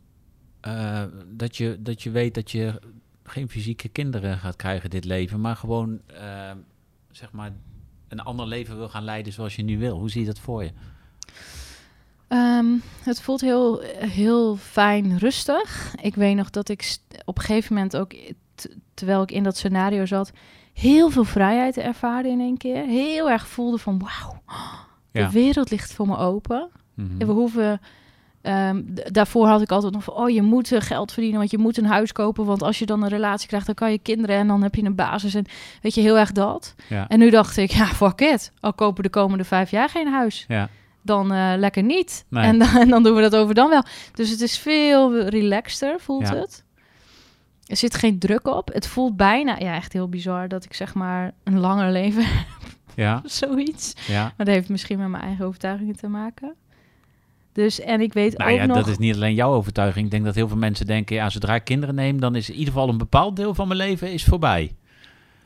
eh, 0.61 1.03
dat, 1.27 1.57
je, 1.57 1.77
dat 1.79 2.03
je 2.03 2.11
weet 2.11 2.33
dat 2.33 2.51
je 2.51 2.81
geen 3.23 3.49
fysieke 3.49 3.89
kinderen 3.89 4.37
gaat 4.37 4.55
krijgen 4.55 4.89
dit 4.89 5.05
leven, 5.05 5.41
maar 5.41 5.55
gewoon, 5.55 5.99
eh, 6.07 6.51
zeg 7.11 7.31
maar, 7.31 7.51
een 8.07 8.19
ander 8.19 8.47
leven 8.47 8.77
wil 8.77 8.89
gaan 8.89 9.03
leiden 9.03 9.33
zoals 9.33 9.55
je 9.55 9.63
nu 9.63 9.77
wil? 9.77 9.97
Hoe 9.97 10.09
zie 10.09 10.21
je 10.21 10.27
dat 10.27 10.39
voor 10.39 10.63
je? 10.63 10.71
Ehm, 12.27 12.65
het 13.03 13.21
voelt 13.21 13.41
heel, 13.41 13.79
heel 13.97 14.55
fijn 14.55 15.17
rustig. 15.17 15.95
Ik 16.01 16.15
weet 16.15 16.35
nog 16.35 16.49
dat 16.49 16.69
ik 16.69 16.97
op 17.25 17.37
een 17.37 17.43
gegeven 17.43 17.73
moment 17.73 17.97
ook, 17.97 18.13
terwijl 19.05 19.21
ik 19.21 19.31
in 19.31 19.43
dat 19.43 19.57
scenario 19.57 20.05
zat, 20.05 20.31
heel 20.73 21.09
veel 21.09 21.23
vrijheid 21.23 21.77
ervaarde 21.77 22.29
in 22.29 22.39
één 22.39 22.57
keer. 22.57 22.83
Heel 22.85 23.29
erg 23.29 23.47
voelde 23.47 23.77
van, 23.77 23.99
wauw, 23.99 24.41
de 25.11 25.19
Ja. 25.19 25.29
wereld 25.29 25.69
ligt 25.71 25.93
voor 25.93 26.07
me 26.07 26.17
open. 26.17 26.69
Mhm. 26.95 27.09
En 27.21 27.27
we 27.27 27.33
hoeven. 27.33 27.81
ehm, 28.41 28.81
daarvoor 29.11 29.47
had 29.47 29.61
ik 29.61 29.71
altijd 29.71 29.93
nog 29.93 30.03
van, 30.03 30.13
oh, 30.13 30.29
je 30.29 30.41
moet 30.41 30.71
eh, 30.71 30.81
geld 30.81 31.11
verdienen, 31.11 31.39
want 31.39 31.51
je 31.51 31.57
moet 31.57 31.77
een 31.77 31.85
huis 31.85 32.11
kopen. 32.11 32.45
Want 32.45 32.61
als 32.63 32.79
je 32.79 32.85
dan 32.85 33.01
een 33.03 33.09
relatie 33.09 33.47
krijgt, 33.47 33.65
dan 33.65 33.75
kan 33.75 33.91
je 33.91 33.99
kinderen 33.99 34.35
en 34.35 34.47
dan 34.47 34.61
heb 34.63 34.75
je 34.75 34.83
een 34.83 34.95
basis. 34.95 35.33
En 35.35 35.45
weet 35.81 35.93
je, 35.95 36.01
heel 36.01 36.17
erg 36.17 36.31
dat. 36.31 36.75
Ja. 36.89 37.07
En 37.07 37.19
nu 37.19 37.29
dacht 37.29 37.57
ik, 37.57 37.71
ja, 37.71 37.85
fuck 37.85 38.21
it. 38.21 38.51
Al 38.59 38.73
kopen 38.73 39.03
de 39.03 39.09
komende 39.09 39.43
vijf 39.43 39.71
jaar 39.71 39.89
geen 39.89 40.07
huis, 40.07 40.45
Ja. 40.47 40.69
dan 41.01 41.31
eh, 41.33 41.53
lekker 41.57 41.83
niet. 41.83 42.25
Nee. 42.29 42.43
En, 42.43 42.59
dan, 42.59 42.67
en 42.83 42.89
dan 42.89 43.03
doen 43.03 43.15
we 43.15 43.21
dat 43.21 43.35
over 43.35 43.55
dan 43.55 43.69
wel. 43.69 43.83
Dus 44.13 44.29
het 44.29 44.41
is 44.41 44.57
veel 44.57 45.19
relaxter, 45.27 45.99
voelt 45.99 46.27
Ja. 46.27 46.35
het. 46.35 46.63
Er 47.71 47.77
zit 47.77 47.95
geen 47.95 48.19
druk 48.19 48.47
op. 48.47 48.69
Het 48.73 48.87
voelt 48.87 49.15
bijna, 49.17 49.55
ja, 49.59 49.75
echt 49.75 49.93
heel 49.93 50.09
bizar 50.09 50.47
dat 50.47 50.63
ik 50.65 50.73
zeg 50.73 50.93
maar 50.93 51.31
een 51.43 51.59
langer 51.59 51.91
leven 51.91 52.23
heb, 52.33 52.45
Ja. 52.95 53.21
zoiets. 53.25 53.93
Ja. 54.07 54.21
Maar 54.23 54.45
dat 54.45 54.47
heeft 54.47 54.69
misschien 54.69 54.97
met 54.99 55.07
mijn 55.07 55.23
eigen 55.23 55.45
overtuigingen 55.45 55.95
te 55.95 56.07
maken. 56.07 56.53
Dus, 57.53 57.79
en 57.79 58.01
ik 58.01 58.13
weet 58.13 58.37
Nou 58.37 58.51
ook 58.51 58.57
ja, 58.57 58.65
nog... 58.65 58.77
dat 58.77 58.87
is 58.87 58.97
niet 58.97 59.15
alleen 59.15 59.33
jouw 59.33 59.53
overtuiging. 59.53 60.05
Ik 60.05 60.11
denk 60.11 60.25
dat 60.25 60.35
heel 60.35 60.47
veel 60.47 60.57
mensen 60.57 60.85
denken, 60.85 61.15
ja, 61.15 61.29
zodra 61.29 61.55
ik 61.55 61.63
kinderen 61.63 61.95
neem, 61.95 62.19
dan 62.19 62.35
is 62.35 62.49
in 62.49 62.55
ieder 62.55 62.73
geval 62.73 62.89
een 62.89 62.97
bepaald 62.97 63.35
deel 63.35 63.53
van 63.53 63.67
mijn 63.67 63.79
leven 63.79 64.11
is 64.13 64.23
voorbij. 64.23 64.75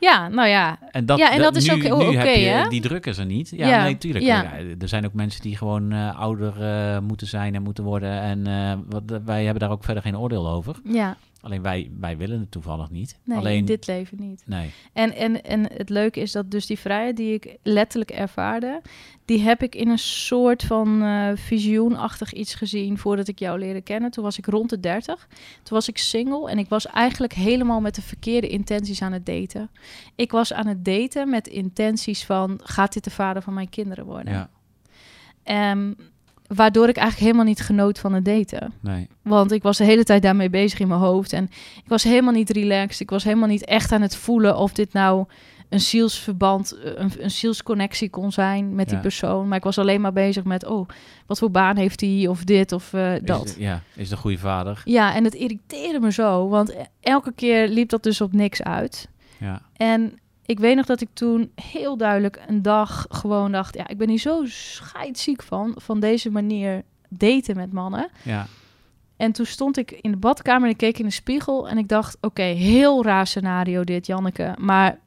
Ja, 0.00 0.28
nou 0.28 0.48
ja. 0.48 0.78
En 0.90 1.06
dat, 1.06 1.18
Ja, 1.18 1.32
en 1.32 1.38
dat 1.40 1.56
is 1.56 1.66
nu, 1.68 1.90
ook 1.92 2.00
oké, 2.02 2.16
heb 2.16 2.36
je, 2.36 2.42
hè? 2.44 2.68
Die 2.68 2.80
druk 2.80 3.06
is 3.06 3.18
er 3.18 3.26
niet. 3.26 3.50
Ja, 3.56 3.68
Ja, 3.68 3.82
nee, 3.82 3.98
tuurlijk. 3.98 4.24
ja. 4.24 4.42
Ja, 4.42 4.52
er 4.78 4.88
zijn 4.88 5.04
ook 5.06 5.12
mensen 5.12 5.42
die 5.42 5.56
gewoon 5.56 5.92
eh, 5.92 6.18
ouder 6.18 6.62
eh, 6.62 6.98
moeten 7.00 7.26
zijn 7.26 7.54
en 7.54 7.62
moeten 7.62 7.84
worden. 7.84 8.20
En 8.20 8.46
eh, 8.46 8.72
wat, 8.88 9.02
wij 9.24 9.42
hebben 9.44 9.60
daar 9.62 9.70
ook 9.70 9.84
verder 9.84 10.02
geen 10.02 10.18
oordeel 10.18 10.48
over. 10.48 10.76
Ja, 10.84 11.16
Alleen 11.46 11.62
wij, 11.62 11.90
wij 12.00 12.16
willen 12.16 12.40
het 12.40 12.50
toevallig 12.50 12.90
niet. 12.90 13.18
nee, 13.24 13.38
Alleen, 13.38 13.56
in 13.56 13.64
dit 13.64 13.86
leven 13.86 14.20
niet. 14.20 14.42
nee. 14.46 14.70
En, 14.92 15.14
en, 15.14 15.42
en 15.44 15.72
het 15.72 15.88
leuke 15.88 16.20
is 16.20 16.32
dat 16.32 16.50
dus 16.50 16.66
die 16.66 16.78
vrijheid 16.78 17.16
die 17.16 17.34
ik 17.34 17.56
letterlijk 17.62 18.10
ervaarde, 18.10 18.82
die 19.24 19.40
heb 19.40 19.62
ik 19.62 19.74
in 19.74 19.88
een 19.88 19.98
soort 19.98 20.62
van 20.62 21.02
eh 21.02 21.30
visioenachtig 21.34 22.32
iets 22.32 22.54
gezien 22.54 22.98
voordat 22.98 23.28
ik 23.28 23.38
jou 23.38 23.58
leerde 23.58 23.80
kennen. 23.80 24.10
Toen 24.10 24.24
was 24.24 24.38
ik 24.38 24.46
rond 24.46 24.70
de 24.70 24.80
30. 24.80 25.26
Toen 25.62 25.76
was 25.76 25.88
ik 25.88 25.98
single 25.98 26.50
en 26.50 26.58
ik 26.58 26.68
was 26.68 26.86
eigenlijk 26.86 27.32
helemaal 27.32 27.80
met 27.80 27.94
de 27.94 28.02
verkeerde 28.02 28.48
intenties 28.48 29.02
aan 29.02 29.12
het 29.12 29.26
daten. 29.26 29.70
Ik 30.14 30.30
was 30.30 30.52
aan 30.52 30.66
het 30.66 30.84
daten 30.84 31.30
met 31.30 31.46
intenties 31.46 32.24
van, 32.24 32.60
gaat 32.62 32.92
dit 32.92 33.04
de 33.04 33.10
vader 33.10 33.42
van 33.42 33.54
mijn 33.54 33.68
kinderen 33.68 34.04
worden? 34.04 34.32
Ja, 34.32 34.50
Ehm, 35.42 35.92
waardoor 36.48 36.88
ik 36.88 36.96
eigenlijk 36.96 37.26
helemaal 37.26 37.48
niet 37.52 37.60
genoot 37.60 37.98
van 37.98 38.12
het 38.12 38.24
daten. 38.24 38.72
nee. 38.80 39.08
Want 39.22 39.52
ik 39.52 39.62
was 39.62 39.76
de 39.76 39.84
hele 39.84 40.04
tijd 40.04 40.22
daarmee 40.22 40.50
bezig 40.50 40.78
in 40.78 40.88
mijn 40.88 41.00
hoofd. 41.00 41.32
En 41.32 41.44
ik 41.76 41.88
was 41.88 42.02
helemaal 42.02 42.32
niet 42.32 42.50
relaxed. 42.50 43.00
Ik 43.00 43.10
was 43.10 43.24
helemaal 43.24 43.48
niet 43.48 43.64
echt 43.64 43.92
aan 43.92 44.02
het 44.02 44.16
voelen 44.16 44.56
of 44.56 44.72
dit 44.72 44.92
nou 44.92 45.24
een 45.68 45.80
zielsverband, 45.80 46.72
eh, 46.72 46.92
een, 46.94 47.10
een 47.18 47.30
zielsconnectie 47.30 48.10
kon 48.10 48.32
zijn 48.32 48.74
met 48.74 48.88
die 48.88 48.98
persoon. 48.98 49.48
Maar 49.48 49.58
ik 49.58 49.64
was 49.64 49.78
alleen 49.78 50.00
maar 50.00 50.12
bezig 50.12 50.44
met, 50.44 50.66
oh, 50.66 50.88
wat 51.26 51.38
voor 51.38 51.50
baan 51.50 51.76
heeft 51.76 52.00
hij 52.00 52.26
of 52.28 52.44
dit 52.44 52.72
of 52.72 52.92
eh, 52.92 53.14
Is 53.14 53.20
dat. 53.22 53.46
de- 53.48 53.60
ja, 53.62 53.82
is 53.94 54.08
de 54.08 54.16
goede 54.16 54.38
vader. 54.38 54.82
Ja, 54.84 55.14
en 55.14 55.24
het 55.24 55.34
irriteerde 55.34 56.00
me 56.00 56.12
zo. 56.12 56.48
Want 56.48 56.70
e- 56.70 56.84
elke 57.00 57.32
keer 57.32 57.68
liep 57.68 57.88
dat 57.88 58.02
dus 58.02 58.20
op 58.20 58.32
niks 58.32 58.62
uit. 58.62 59.08
Ja, 59.38 59.62
En 59.76 60.18
ik 60.46 60.58
weet 60.58 60.76
nog 60.76 60.86
dat 60.86 61.00
ik 61.00 61.08
toen 61.12 61.50
heel 61.54 61.96
duidelijk 61.96 62.42
een 62.46 62.62
dag 62.62 63.06
gewoon 63.08 63.52
dacht... 63.52 63.74
ja, 63.74 63.88
ik 63.88 63.98
ben 63.98 64.08
hier 64.08 64.18
zo 64.18 64.40
scheidziek 64.44 65.42
van, 65.42 65.74
van 65.76 66.00
deze 66.00 66.30
manier 66.30 66.82
daten 67.08 67.56
met 67.56 67.72
mannen. 67.72 68.08
ja, 68.22 68.46
En 69.16 69.32
toen 69.32 69.46
stond 69.46 69.76
ik 69.76 69.90
in 69.90 70.10
de 70.10 70.16
badkamer 70.16 70.64
en 70.64 70.70
ik 70.70 70.76
keek 70.76 70.98
in 70.98 71.04
de 71.04 71.10
spiegel 71.10 71.68
en 71.68 71.78
ik 71.78 71.88
dacht, 71.88 72.16
oké, 72.20 72.42
heel 72.42 73.04
raar 73.04 73.26
scenario 73.26 73.84
dit, 73.84 74.06
Janneke. 74.06 74.54
Maar 74.58 74.98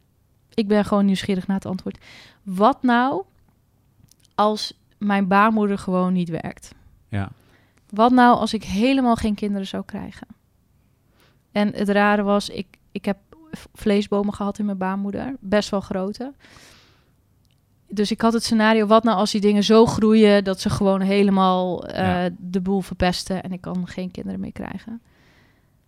ik 0.53 0.67
ben 0.67 0.85
gewoon 0.85 1.05
nieuwsgierig 1.05 1.47
naar 1.47 1.55
het 1.55 1.65
antwoord. 1.65 1.97
Wat 2.43 2.83
nou 2.83 3.23
als 4.35 4.73
mijn 4.97 5.27
baarmoeder 5.27 5.77
gewoon 5.77 6.13
niet 6.13 6.29
werkt? 6.29 6.71
ja, 7.07 7.29
Wat 7.89 8.11
nou 8.11 8.37
als 8.37 8.53
ik 8.53 8.63
helemaal 8.63 9.15
geen 9.15 9.35
kinderen 9.35 9.67
zou 9.67 9.83
krijgen? 9.85 10.27
En 11.51 11.73
het 11.73 11.89
rare 11.89 12.23
was, 12.23 12.49
ik, 12.49 12.67
ik 12.91 13.05
heb 13.05 13.17
vleesbomen 13.73 14.33
gehad 14.33 14.59
in 14.59 14.65
mijn 14.65 14.77
baarmoeder, 14.77 15.35
best 15.39 15.69
wel 15.69 15.81
grote. 15.81 16.33
Dus 17.91 18.11
ik 18.11 18.21
had 18.21 18.33
het 18.33 18.43
scenario, 18.43 18.85
wat 18.85 19.03
nou 19.03 19.17
als 19.17 19.31
die 19.31 19.41
dingen 19.41 19.63
zo 19.63 19.85
groeien 19.85 20.43
dat 20.43 20.59
ze 20.59 20.69
gewoon 20.69 21.01
helemaal 21.01 21.85
eh, 21.87 21.97
Ja. 22.23 22.29
de 22.37 22.61
boel 22.61 22.81
verpesten 22.81 23.43
en 23.43 23.51
ik 23.51 23.61
kan 23.61 23.87
geen 23.87 24.11
kinderen 24.11 24.39
meer 24.39 24.51
krijgen. 24.51 25.01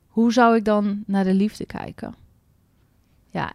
Hoe 0.07 0.33
zou 0.33 0.55
ik 0.55 0.65
dan 0.65 1.03
naar 1.05 1.23
de 1.23 1.33
liefde 1.33 1.65
kijken? 1.65 2.15
Ja, 3.29 3.51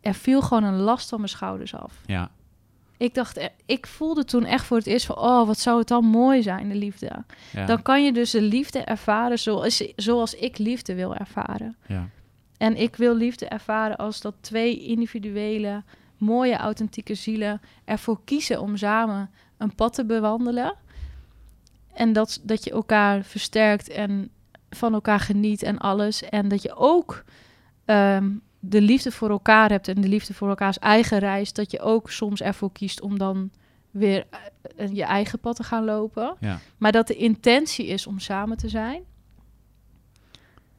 er 0.00 0.14
viel 0.14 0.42
gewoon 0.42 0.64
een 0.64 0.78
last 0.80 1.08
van 1.08 1.18
mijn 1.18 1.30
schouders 1.30 1.74
af. 1.74 1.94
ja, 2.06 2.30
Ik 2.96 3.14
dacht, 3.14 3.36
eh, 3.36 3.46
ik 3.66 3.86
voelde 3.86 4.24
toen 4.24 4.44
echt 4.44 4.64
voor 4.64 4.76
het 4.76 4.86
eerst 4.86 5.06
van, 5.06 5.16
oh, 5.18 5.46
wat 5.46 5.58
zou 5.58 5.78
het 5.78 5.88
dan 5.88 6.04
mooi 6.04 6.42
zijn, 6.42 6.68
de 6.68 6.74
liefde. 6.74 7.24
ja, 7.52 7.66
Dan 7.66 7.82
kan 7.82 8.04
je 8.04 8.12
dus 8.12 8.30
de 8.30 8.42
liefde 8.42 8.78
ervaren 8.78 9.38
zoals, 9.38 9.92
zoals 9.96 10.34
ik 10.34 10.58
liefde 10.58 10.94
wil 10.94 11.14
ervaren. 11.14 11.76
ja, 11.86 12.08
En 12.58 12.76
ik 12.76 12.96
wil 12.96 13.14
liefde 13.14 13.46
ervaren 13.46 13.96
als 13.96 14.20
dat 14.20 14.34
twee 14.40 14.80
individuele, 14.80 15.82
mooie, 16.16 16.56
authentieke 16.56 17.14
zielen 17.14 17.60
ervoor 17.84 18.20
kiezen 18.24 18.60
om 18.60 18.76
samen 18.76 19.30
een 19.56 19.74
pad 19.74 19.94
te 19.94 20.04
bewandelen. 20.04 20.74
En 21.94 22.12
dat, 22.12 22.40
dat 22.42 22.64
je 22.64 22.70
elkaar 22.70 23.22
versterkt 23.22 23.88
en 23.88 24.30
van 24.70 24.94
elkaar 24.94 25.20
geniet 25.20 25.62
en 25.62 25.78
alles. 25.78 26.22
En 26.22 26.48
dat 26.48 26.62
je 26.62 26.74
ook 26.74 27.24
ehm, 27.84 28.30
de 28.60 28.80
liefde 28.80 29.10
voor 29.10 29.30
elkaar 29.30 29.70
hebt 29.70 29.88
en 29.88 30.00
de 30.00 30.08
liefde 30.08 30.34
voor 30.34 30.48
elkaars 30.48 30.78
eigen 30.78 31.18
reis. 31.18 31.52
Dat 31.52 31.70
je 31.70 31.80
ook 31.80 32.10
soms 32.10 32.40
ervoor 32.40 32.72
kiest 32.72 33.00
om 33.00 33.18
dan 33.18 33.50
weer 33.90 34.26
eh, 34.76 34.94
je 34.94 35.04
eigen 35.04 35.38
pad 35.38 35.56
te 35.56 35.62
gaan 35.62 35.84
lopen. 35.84 36.36
ja, 36.40 36.58
Maar 36.76 36.92
dat 36.92 37.06
de 37.06 37.16
intentie 37.16 37.86
is 37.86 38.06
om 38.06 38.18
samen 38.18 38.56
te 38.56 38.68
zijn. 38.68 39.02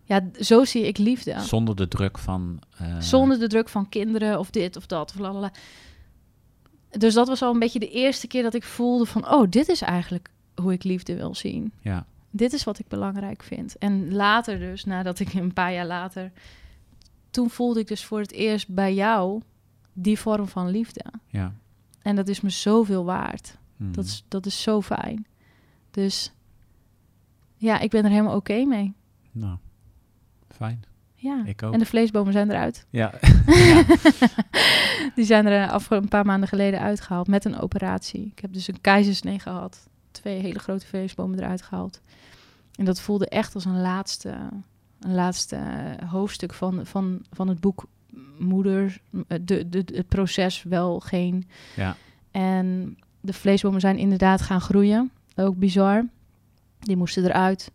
Ja, 0.10 0.30
zo 0.39 0.65
zie 0.65 0.88
ik 0.88 0.98
liefde. 0.98 1.39
Zonder 1.39 1.76
de 1.76 1.88
druk 1.88 2.17
van... 2.17 2.60
eh, 2.78 3.00
Zonder 3.00 3.39
de 3.39 3.48
druk 3.48 3.69
van 3.69 3.89
kinderen 3.89 4.39
of 4.39 4.50
dit 4.50 4.76
of 4.76 4.86
dat. 4.86 5.12
Of 5.12 5.19
lalala. 5.19 5.52
Dus 6.89 7.13
dat 7.13 7.28
was 7.28 7.41
al 7.41 7.54
een 7.54 7.60
beetje 7.60 7.80
de 7.80 7.89
eerste 7.89 8.28
keer 8.28 8.43
dat 8.43 8.54
ik 8.54 8.63
voelde 8.63 9.06
van... 9.06 9.32
oh, 9.32 9.50
dit 9.50 9.67
is 9.69 9.82
eigenlijk 9.82 10.30
hoe 10.56 10.74
ik 10.74 10.84
liefde 10.84 11.15
wil 11.15 11.36
zien. 11.36 11.74
Ja, 11.82 12.06
Dit 12.32 12.54
is 12.54 12.63
wat 12.63 12.80
ik 12.80 12.88
belangrijk 12.88 13.43
vind. 13.43 13.78
En 13.78 14.13
later 14.13 14.60
dus, 14.60 14.86
nadat 14.86 15.19
ik 15.19 15.34
een 15.34 15.54
paar 15.54 15.74
jaar 15.74 15.86
later... 15.88 16.32
toen 17.30 17.50
voelde 17.50 17.80
ik 17.80 17.88
dus 17.88 18.06
voor 18.06 18.19
het 18.19 18.32
eerst 18.32 18.67
bij 18.67 18.93
jou 18.93 19.41
die 19.93 20.19
vorm 20.19 20.48
van 20.48 20.69
liefde. 20.69 21.04
ja. 21.28 21.54
En 22.02 22.15
dat 22.15 22.28
is 22.28 22.41
me 22.41 22.50
zoveel 22.50 23.04
waard. 23.06 23.58
mhm. 23.78 23.91
Dat 23.91 24.06
is, 24.06 24.24
dat 24.28 24.45
is 24.45 24.62
zo 24.62 24.82
fijn. 24.82 25.26
Dus 25.91 26.32
ja, 27.56 27.80
ik 27.80 27.89
ben 27.89 28.04
er 28.04 28.10
helemaal 28.10 28.36
oké 28.36 28.63
mee. 28.65 28.93
Nou, 29.32 29.58
fijn. 30.60 30.84
Ja. 31.15 31.43
Ik 31.45 31.63
ook. 31.63 31.74
En 31.74 31.80
de 31.80 31.86
vleesbomen 31.86 32.34
zijn 32.34 32.50
eruit. 32.50 32.86
Ja, 32.89 33.13
Die 35.15 35.26
zijn 35.26 35.45
er 35.45 35.69
af 35.69 35.89
een 35.89 36.08
paar 36.08 36.26
maanden 36.26 36.50
geleden 36.50 36.80
uitgehaald 36.80 37.28
met 37.28 37.45
een 37.45 37.60
operatie. 37.60 38.26
Ik 38.36 38.39
heb 38.39 38.54
dus 38.54 38.67
een 38.67 38.82
keizersnee 38.82 39.39
gehad. 39.39 39.88
Twee 40.12 40.39
hele 40.39 40.60
grote 40.60 40.86
vleesbomen 40.86 41.39
eruit 41.39 41.62
gehaald. 41.62 42.02
En 42.76 42.86
dat 42.86 43.02
voelde 43.02 43.28
echt 43.28 43.56
als 43.56 43.65
een 43.65 43.82
laatste, 43.82 44.38
een 45.00 45.13
laatste 45.13 45.60
hoofdstuk 46.06 46.54
van, 46.54 46.86
van, 46.86 47.26
van 47.32 47.48
het 47.48 47.60
boek 47.60 47.86
Moeder. 48.39 49.02
De, 49.41 49.69
de, 49.69 49.84
het 49.93 50.08
proces 50.08 50.63
wel 50.63 51.00
geen. 51.00 51.48
ja, 51.76 51.95
En 52.32 52.98
de 53.22 53.34
vleesbomen 53.34 53.80
zijn 53.80 53.98
inderdaad 53.98 54.41
gaan 54.41 54.62
groeien. 54.62 55.12
Ook 55.36 55.58
bizar. 55.58 56.06
Die 56.80 56.98
moesten 56.98 57.24
eruit. 57.26 57.72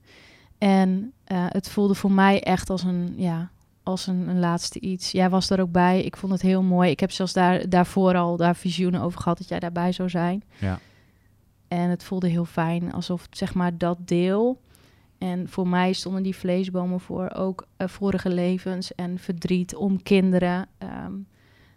En 0.59 1.13
eh, 1.25 1.45
het 1.49 1.69
voelde 1.69 1.95
voor 1.95 2.13
mij 2.13 2.43
echt 2.43 2.71
als 2.71 2.83
een, 2.83 3.15
ja, 3.17 3.51
als 3.83 4.07
een, 4.07 4.29
een 4.29 4.39
laatste 4.39 4.81
iets. 4.81 5.11
Jij 5.11 5.31
was 5.31 5.51
er 5.51 5.61
ook 5.61 5.73
bij. 5.73 6.03
Ik 6.03 6.17
vond 6.17 6.33
het 6.33 6.43
heel 6.43 6.63
mooi. 6.63 6.91
Ik 6.91 7.01
heb 7.01 7.11
zelfs 7.11 7.33
daar, 7.33 7.69
daarvoor 7.69 8.15
al 8.17 8.37
daar 8.37 8.57
visioenen 8.57 9.01
over 9.01 9.21
gehad 9.21 9.39
dat 9.39 9.49
jij 9.49 9.59
daarbij 9.59 9.93
zou 9.93 10.09
zijn. 10.09 10.43
ja, 10.59 10.79
En 11.69 11.91
het 11.91 12.05
voelde 12.05 12.29
heel 12.29 12.45
fijn, 12.45 12.93
alsof 12.93 13.27
zeg 13.31 13.55
maar 13.55 13.79
dat 13.79 14.09
deel. 14.09 14.61
En 15.19 15.49
voor 15.49 15.69
mij 15.69 15.93
stonden 15.93 16.23
die 16.23 16.37
vleesbomen 16.37 17.01
voor 17.01 17.31
ook 17.35 17.67
eh, 17.77 17.89
vorige 17.89 18.29
levens 18.29 18.95
en 18.95 19.19
verdriet 19.19 19.75
om 19.75 20.03
kinderen. 20.03 20.69
Ehm, 20.79 21.13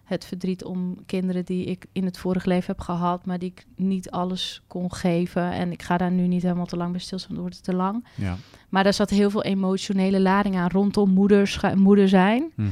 het 0.07 0.25
verdriet 0.25 0.63
om 0.63 1.05
kinderen 1.05 1.45
die 1.45 1.65
ik 1.65 1.85
in 1.91 2.05
het 2.05 2.17
vorige 2.17 2.47
leven 2.47 2.65
heb 2.67 2.79
gehad, 2.79 3.25
maar 3.25 3.39
die 3.39 3.49
ik 3.55 3.65
niet 3.75 4.11
alles 4.11 4.61
kon 4.67 4.93
geven. 4.93 5.51
En 5.51 5.71
ik 5.71 5.81
ga 5.81 5.97
daar 5.97 6.11
nu 6.11 6.27
niet 6.27 6.41
helemaal 6.41 6.65
te 6.65 6.77
lang 6.77 6.91
bij 6.91 6.99
stilstaan, 6.99 7.31
dan 7.31 7.41
wordt 7.41 7.55
het 7.55 7.65
te 7.65 7.75
lang. 7.75 8.05
ja. 8.15 8.37
Maar 8.69 8.83
daar 8.83 8.93
zat 8.93 9.09
heel 9.09 9.29
veel 9.29 9.43
emotionele 9.43 10.19
lading 10.21 10.55
aan 10.55 10.69
rondom 10.69 11.09
moeders, 11.09 11.59
moeder 11.75 12.09
zijn, 12.09 12.51
mhm. 12.55 12.69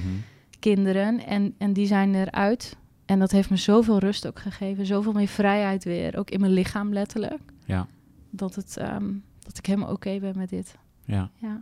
kinderen. 0.59 1.25
En, 1.25 1.55
en 1.57 1.73
die 1.73 1.85
zijn 1.87 2.15
eruit. 2.15 2.77
En 3.05 3.19
dat 3.19 3.31
heeft 3.31 3.49
me 3.49 3.55
zoveel 3.57 3.97
rust 3.97 4.27
ook 4.27 4.39
gegeven. 4.39 4.85
Zoveel 4.85 5.11
meer 5.11 5.27
vrijheid 5.27 5.83
weer. 5.83 6.17
Ook 6.17 6.29
in 6.29 6.39
mijn 6.39 6.51
lichaam 6.51 6.93
letterlijk. 6.93 7.41
Ja, 7.65 7.87
Dat, 8.29 8.55
het, 8.55 8.77
ehm, 8.77 9.11
dat 9.39 9.57
ik 9.57 9.65
helemaal 9.65 9.91
oké 9.91 10.19
ben 10.19 10.37
met 10.37 10.49
dit. 10.49 10.75
ja, 11.05 11.29
Ja. 11.41 11.61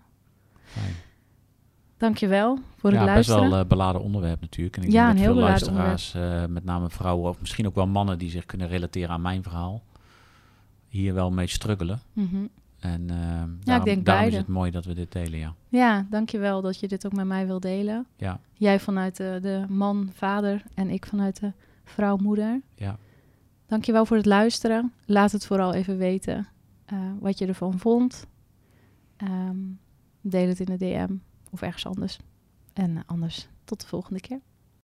fijn. 0.64 0.94
Dankjewel 2.04 2.60
voor 2.78 2.90
het 2.90 3.00
ja, 3.00 3.06
best 3.06 3.16
luisteren. 3.30 3.50
wel 3.50 3.60
eh, 3.60 3.68
beladen 3.68 4.02
onderwerp 4.02 4.42
natuurlijk. 4.42 4.78
En 4.78 4.84
ik 4.84 4.92
Ja, 4.92 5.06
denk 5.06 5.10
een 5.10 5.16
dat 5.16 5.26
heel 5.26 5.34
veel 5.34 5.44
luisteraars, 5.50 6.14
eh, 6.14 6.46
met 6.46 6.64
name 6.64 6.90
vrouwen 6.90 7.30
of 7.30 7.40
misschien 7.40 7.68
ook 7.68 7.76
wel 7.76 7.88
mannen 7.88 8.18
die 8.18 8.30
zich 8.30 8.46
kunnen 8.46 8.68
relateren 8.68 9.10
aan 9.10 9.22
mijn 9.22 9.44
verhaal, 9.44 9.84
hier 10.88 11.14
wel 11.14 11.32
mee 11.32 11.48
struggelen. 11.48 12.00
Mhm. 12.14 12.46
En 12.80 13.10
eh, 13.10 13.16
daarom, 13.64 13.86
denk 13.86 14.06
daarom 14.06 14.28
is 14.28 14.36
het 14.36 14.48
mooi 14.48 14.72
dat 14.72 14.86
we 14.86 14.94
dit 14.94 15.12
delen, 15.12 15.40
ja. 15.40 15.54
Ja, 15.70 16.06
dankjewel 16.10 16.62
dat 16.62 16.80
je 16.80 16.88
dit 16.88 17.06
ook 17.06 17.14
met 17.14 17.26
mij 17.26 17.46
wil 17.48 17.60
delen. 17.60 18.06
Ja, 18.18 18.40
Jij 18.54 18.80
vanuit 18.80 19.18
de, 19.18 19.40
de 19.42 19.66
man, 19.70 20.10
vader 20.14 20.64
en 20.74 20.90
ik 20.90 21.06
vanuit 21.06 21.40
de 21.40 21.52
vrouw, 21.84 22.18
moeder. 22.18 22.62
ja, 22.76 22.98
Dankjewel 23.68 24.06
voor 24.06 24.18
het 24.18 24.26
luisteren. 24.26 24.94
Laat 25.06 25.32
het 25.32 25.46
vooral 25.46 25.74
even 25.74 25.98
weten 25.98 26.48
wat 27.20 27.38
je 27.38 27.46
ervan 27.48 27.80
vond. 27.80 28.26
Ehm, 29.18 29.58
deel 30.22 30.48
het 30.48 30.60
in 30.60 30.66
de 30.66 30.78
DM 30.78 31.14
of 31.54 31.62
ergens 31.62 31.86
anders. 31.86 32.20
En 32.74 32.98
eh, 32.98 33.04
anders 33.06 33.48
tot 33.64 33.82
de 33.82 33.88
volgende 33.88 34.20
keer. 34.20 34.42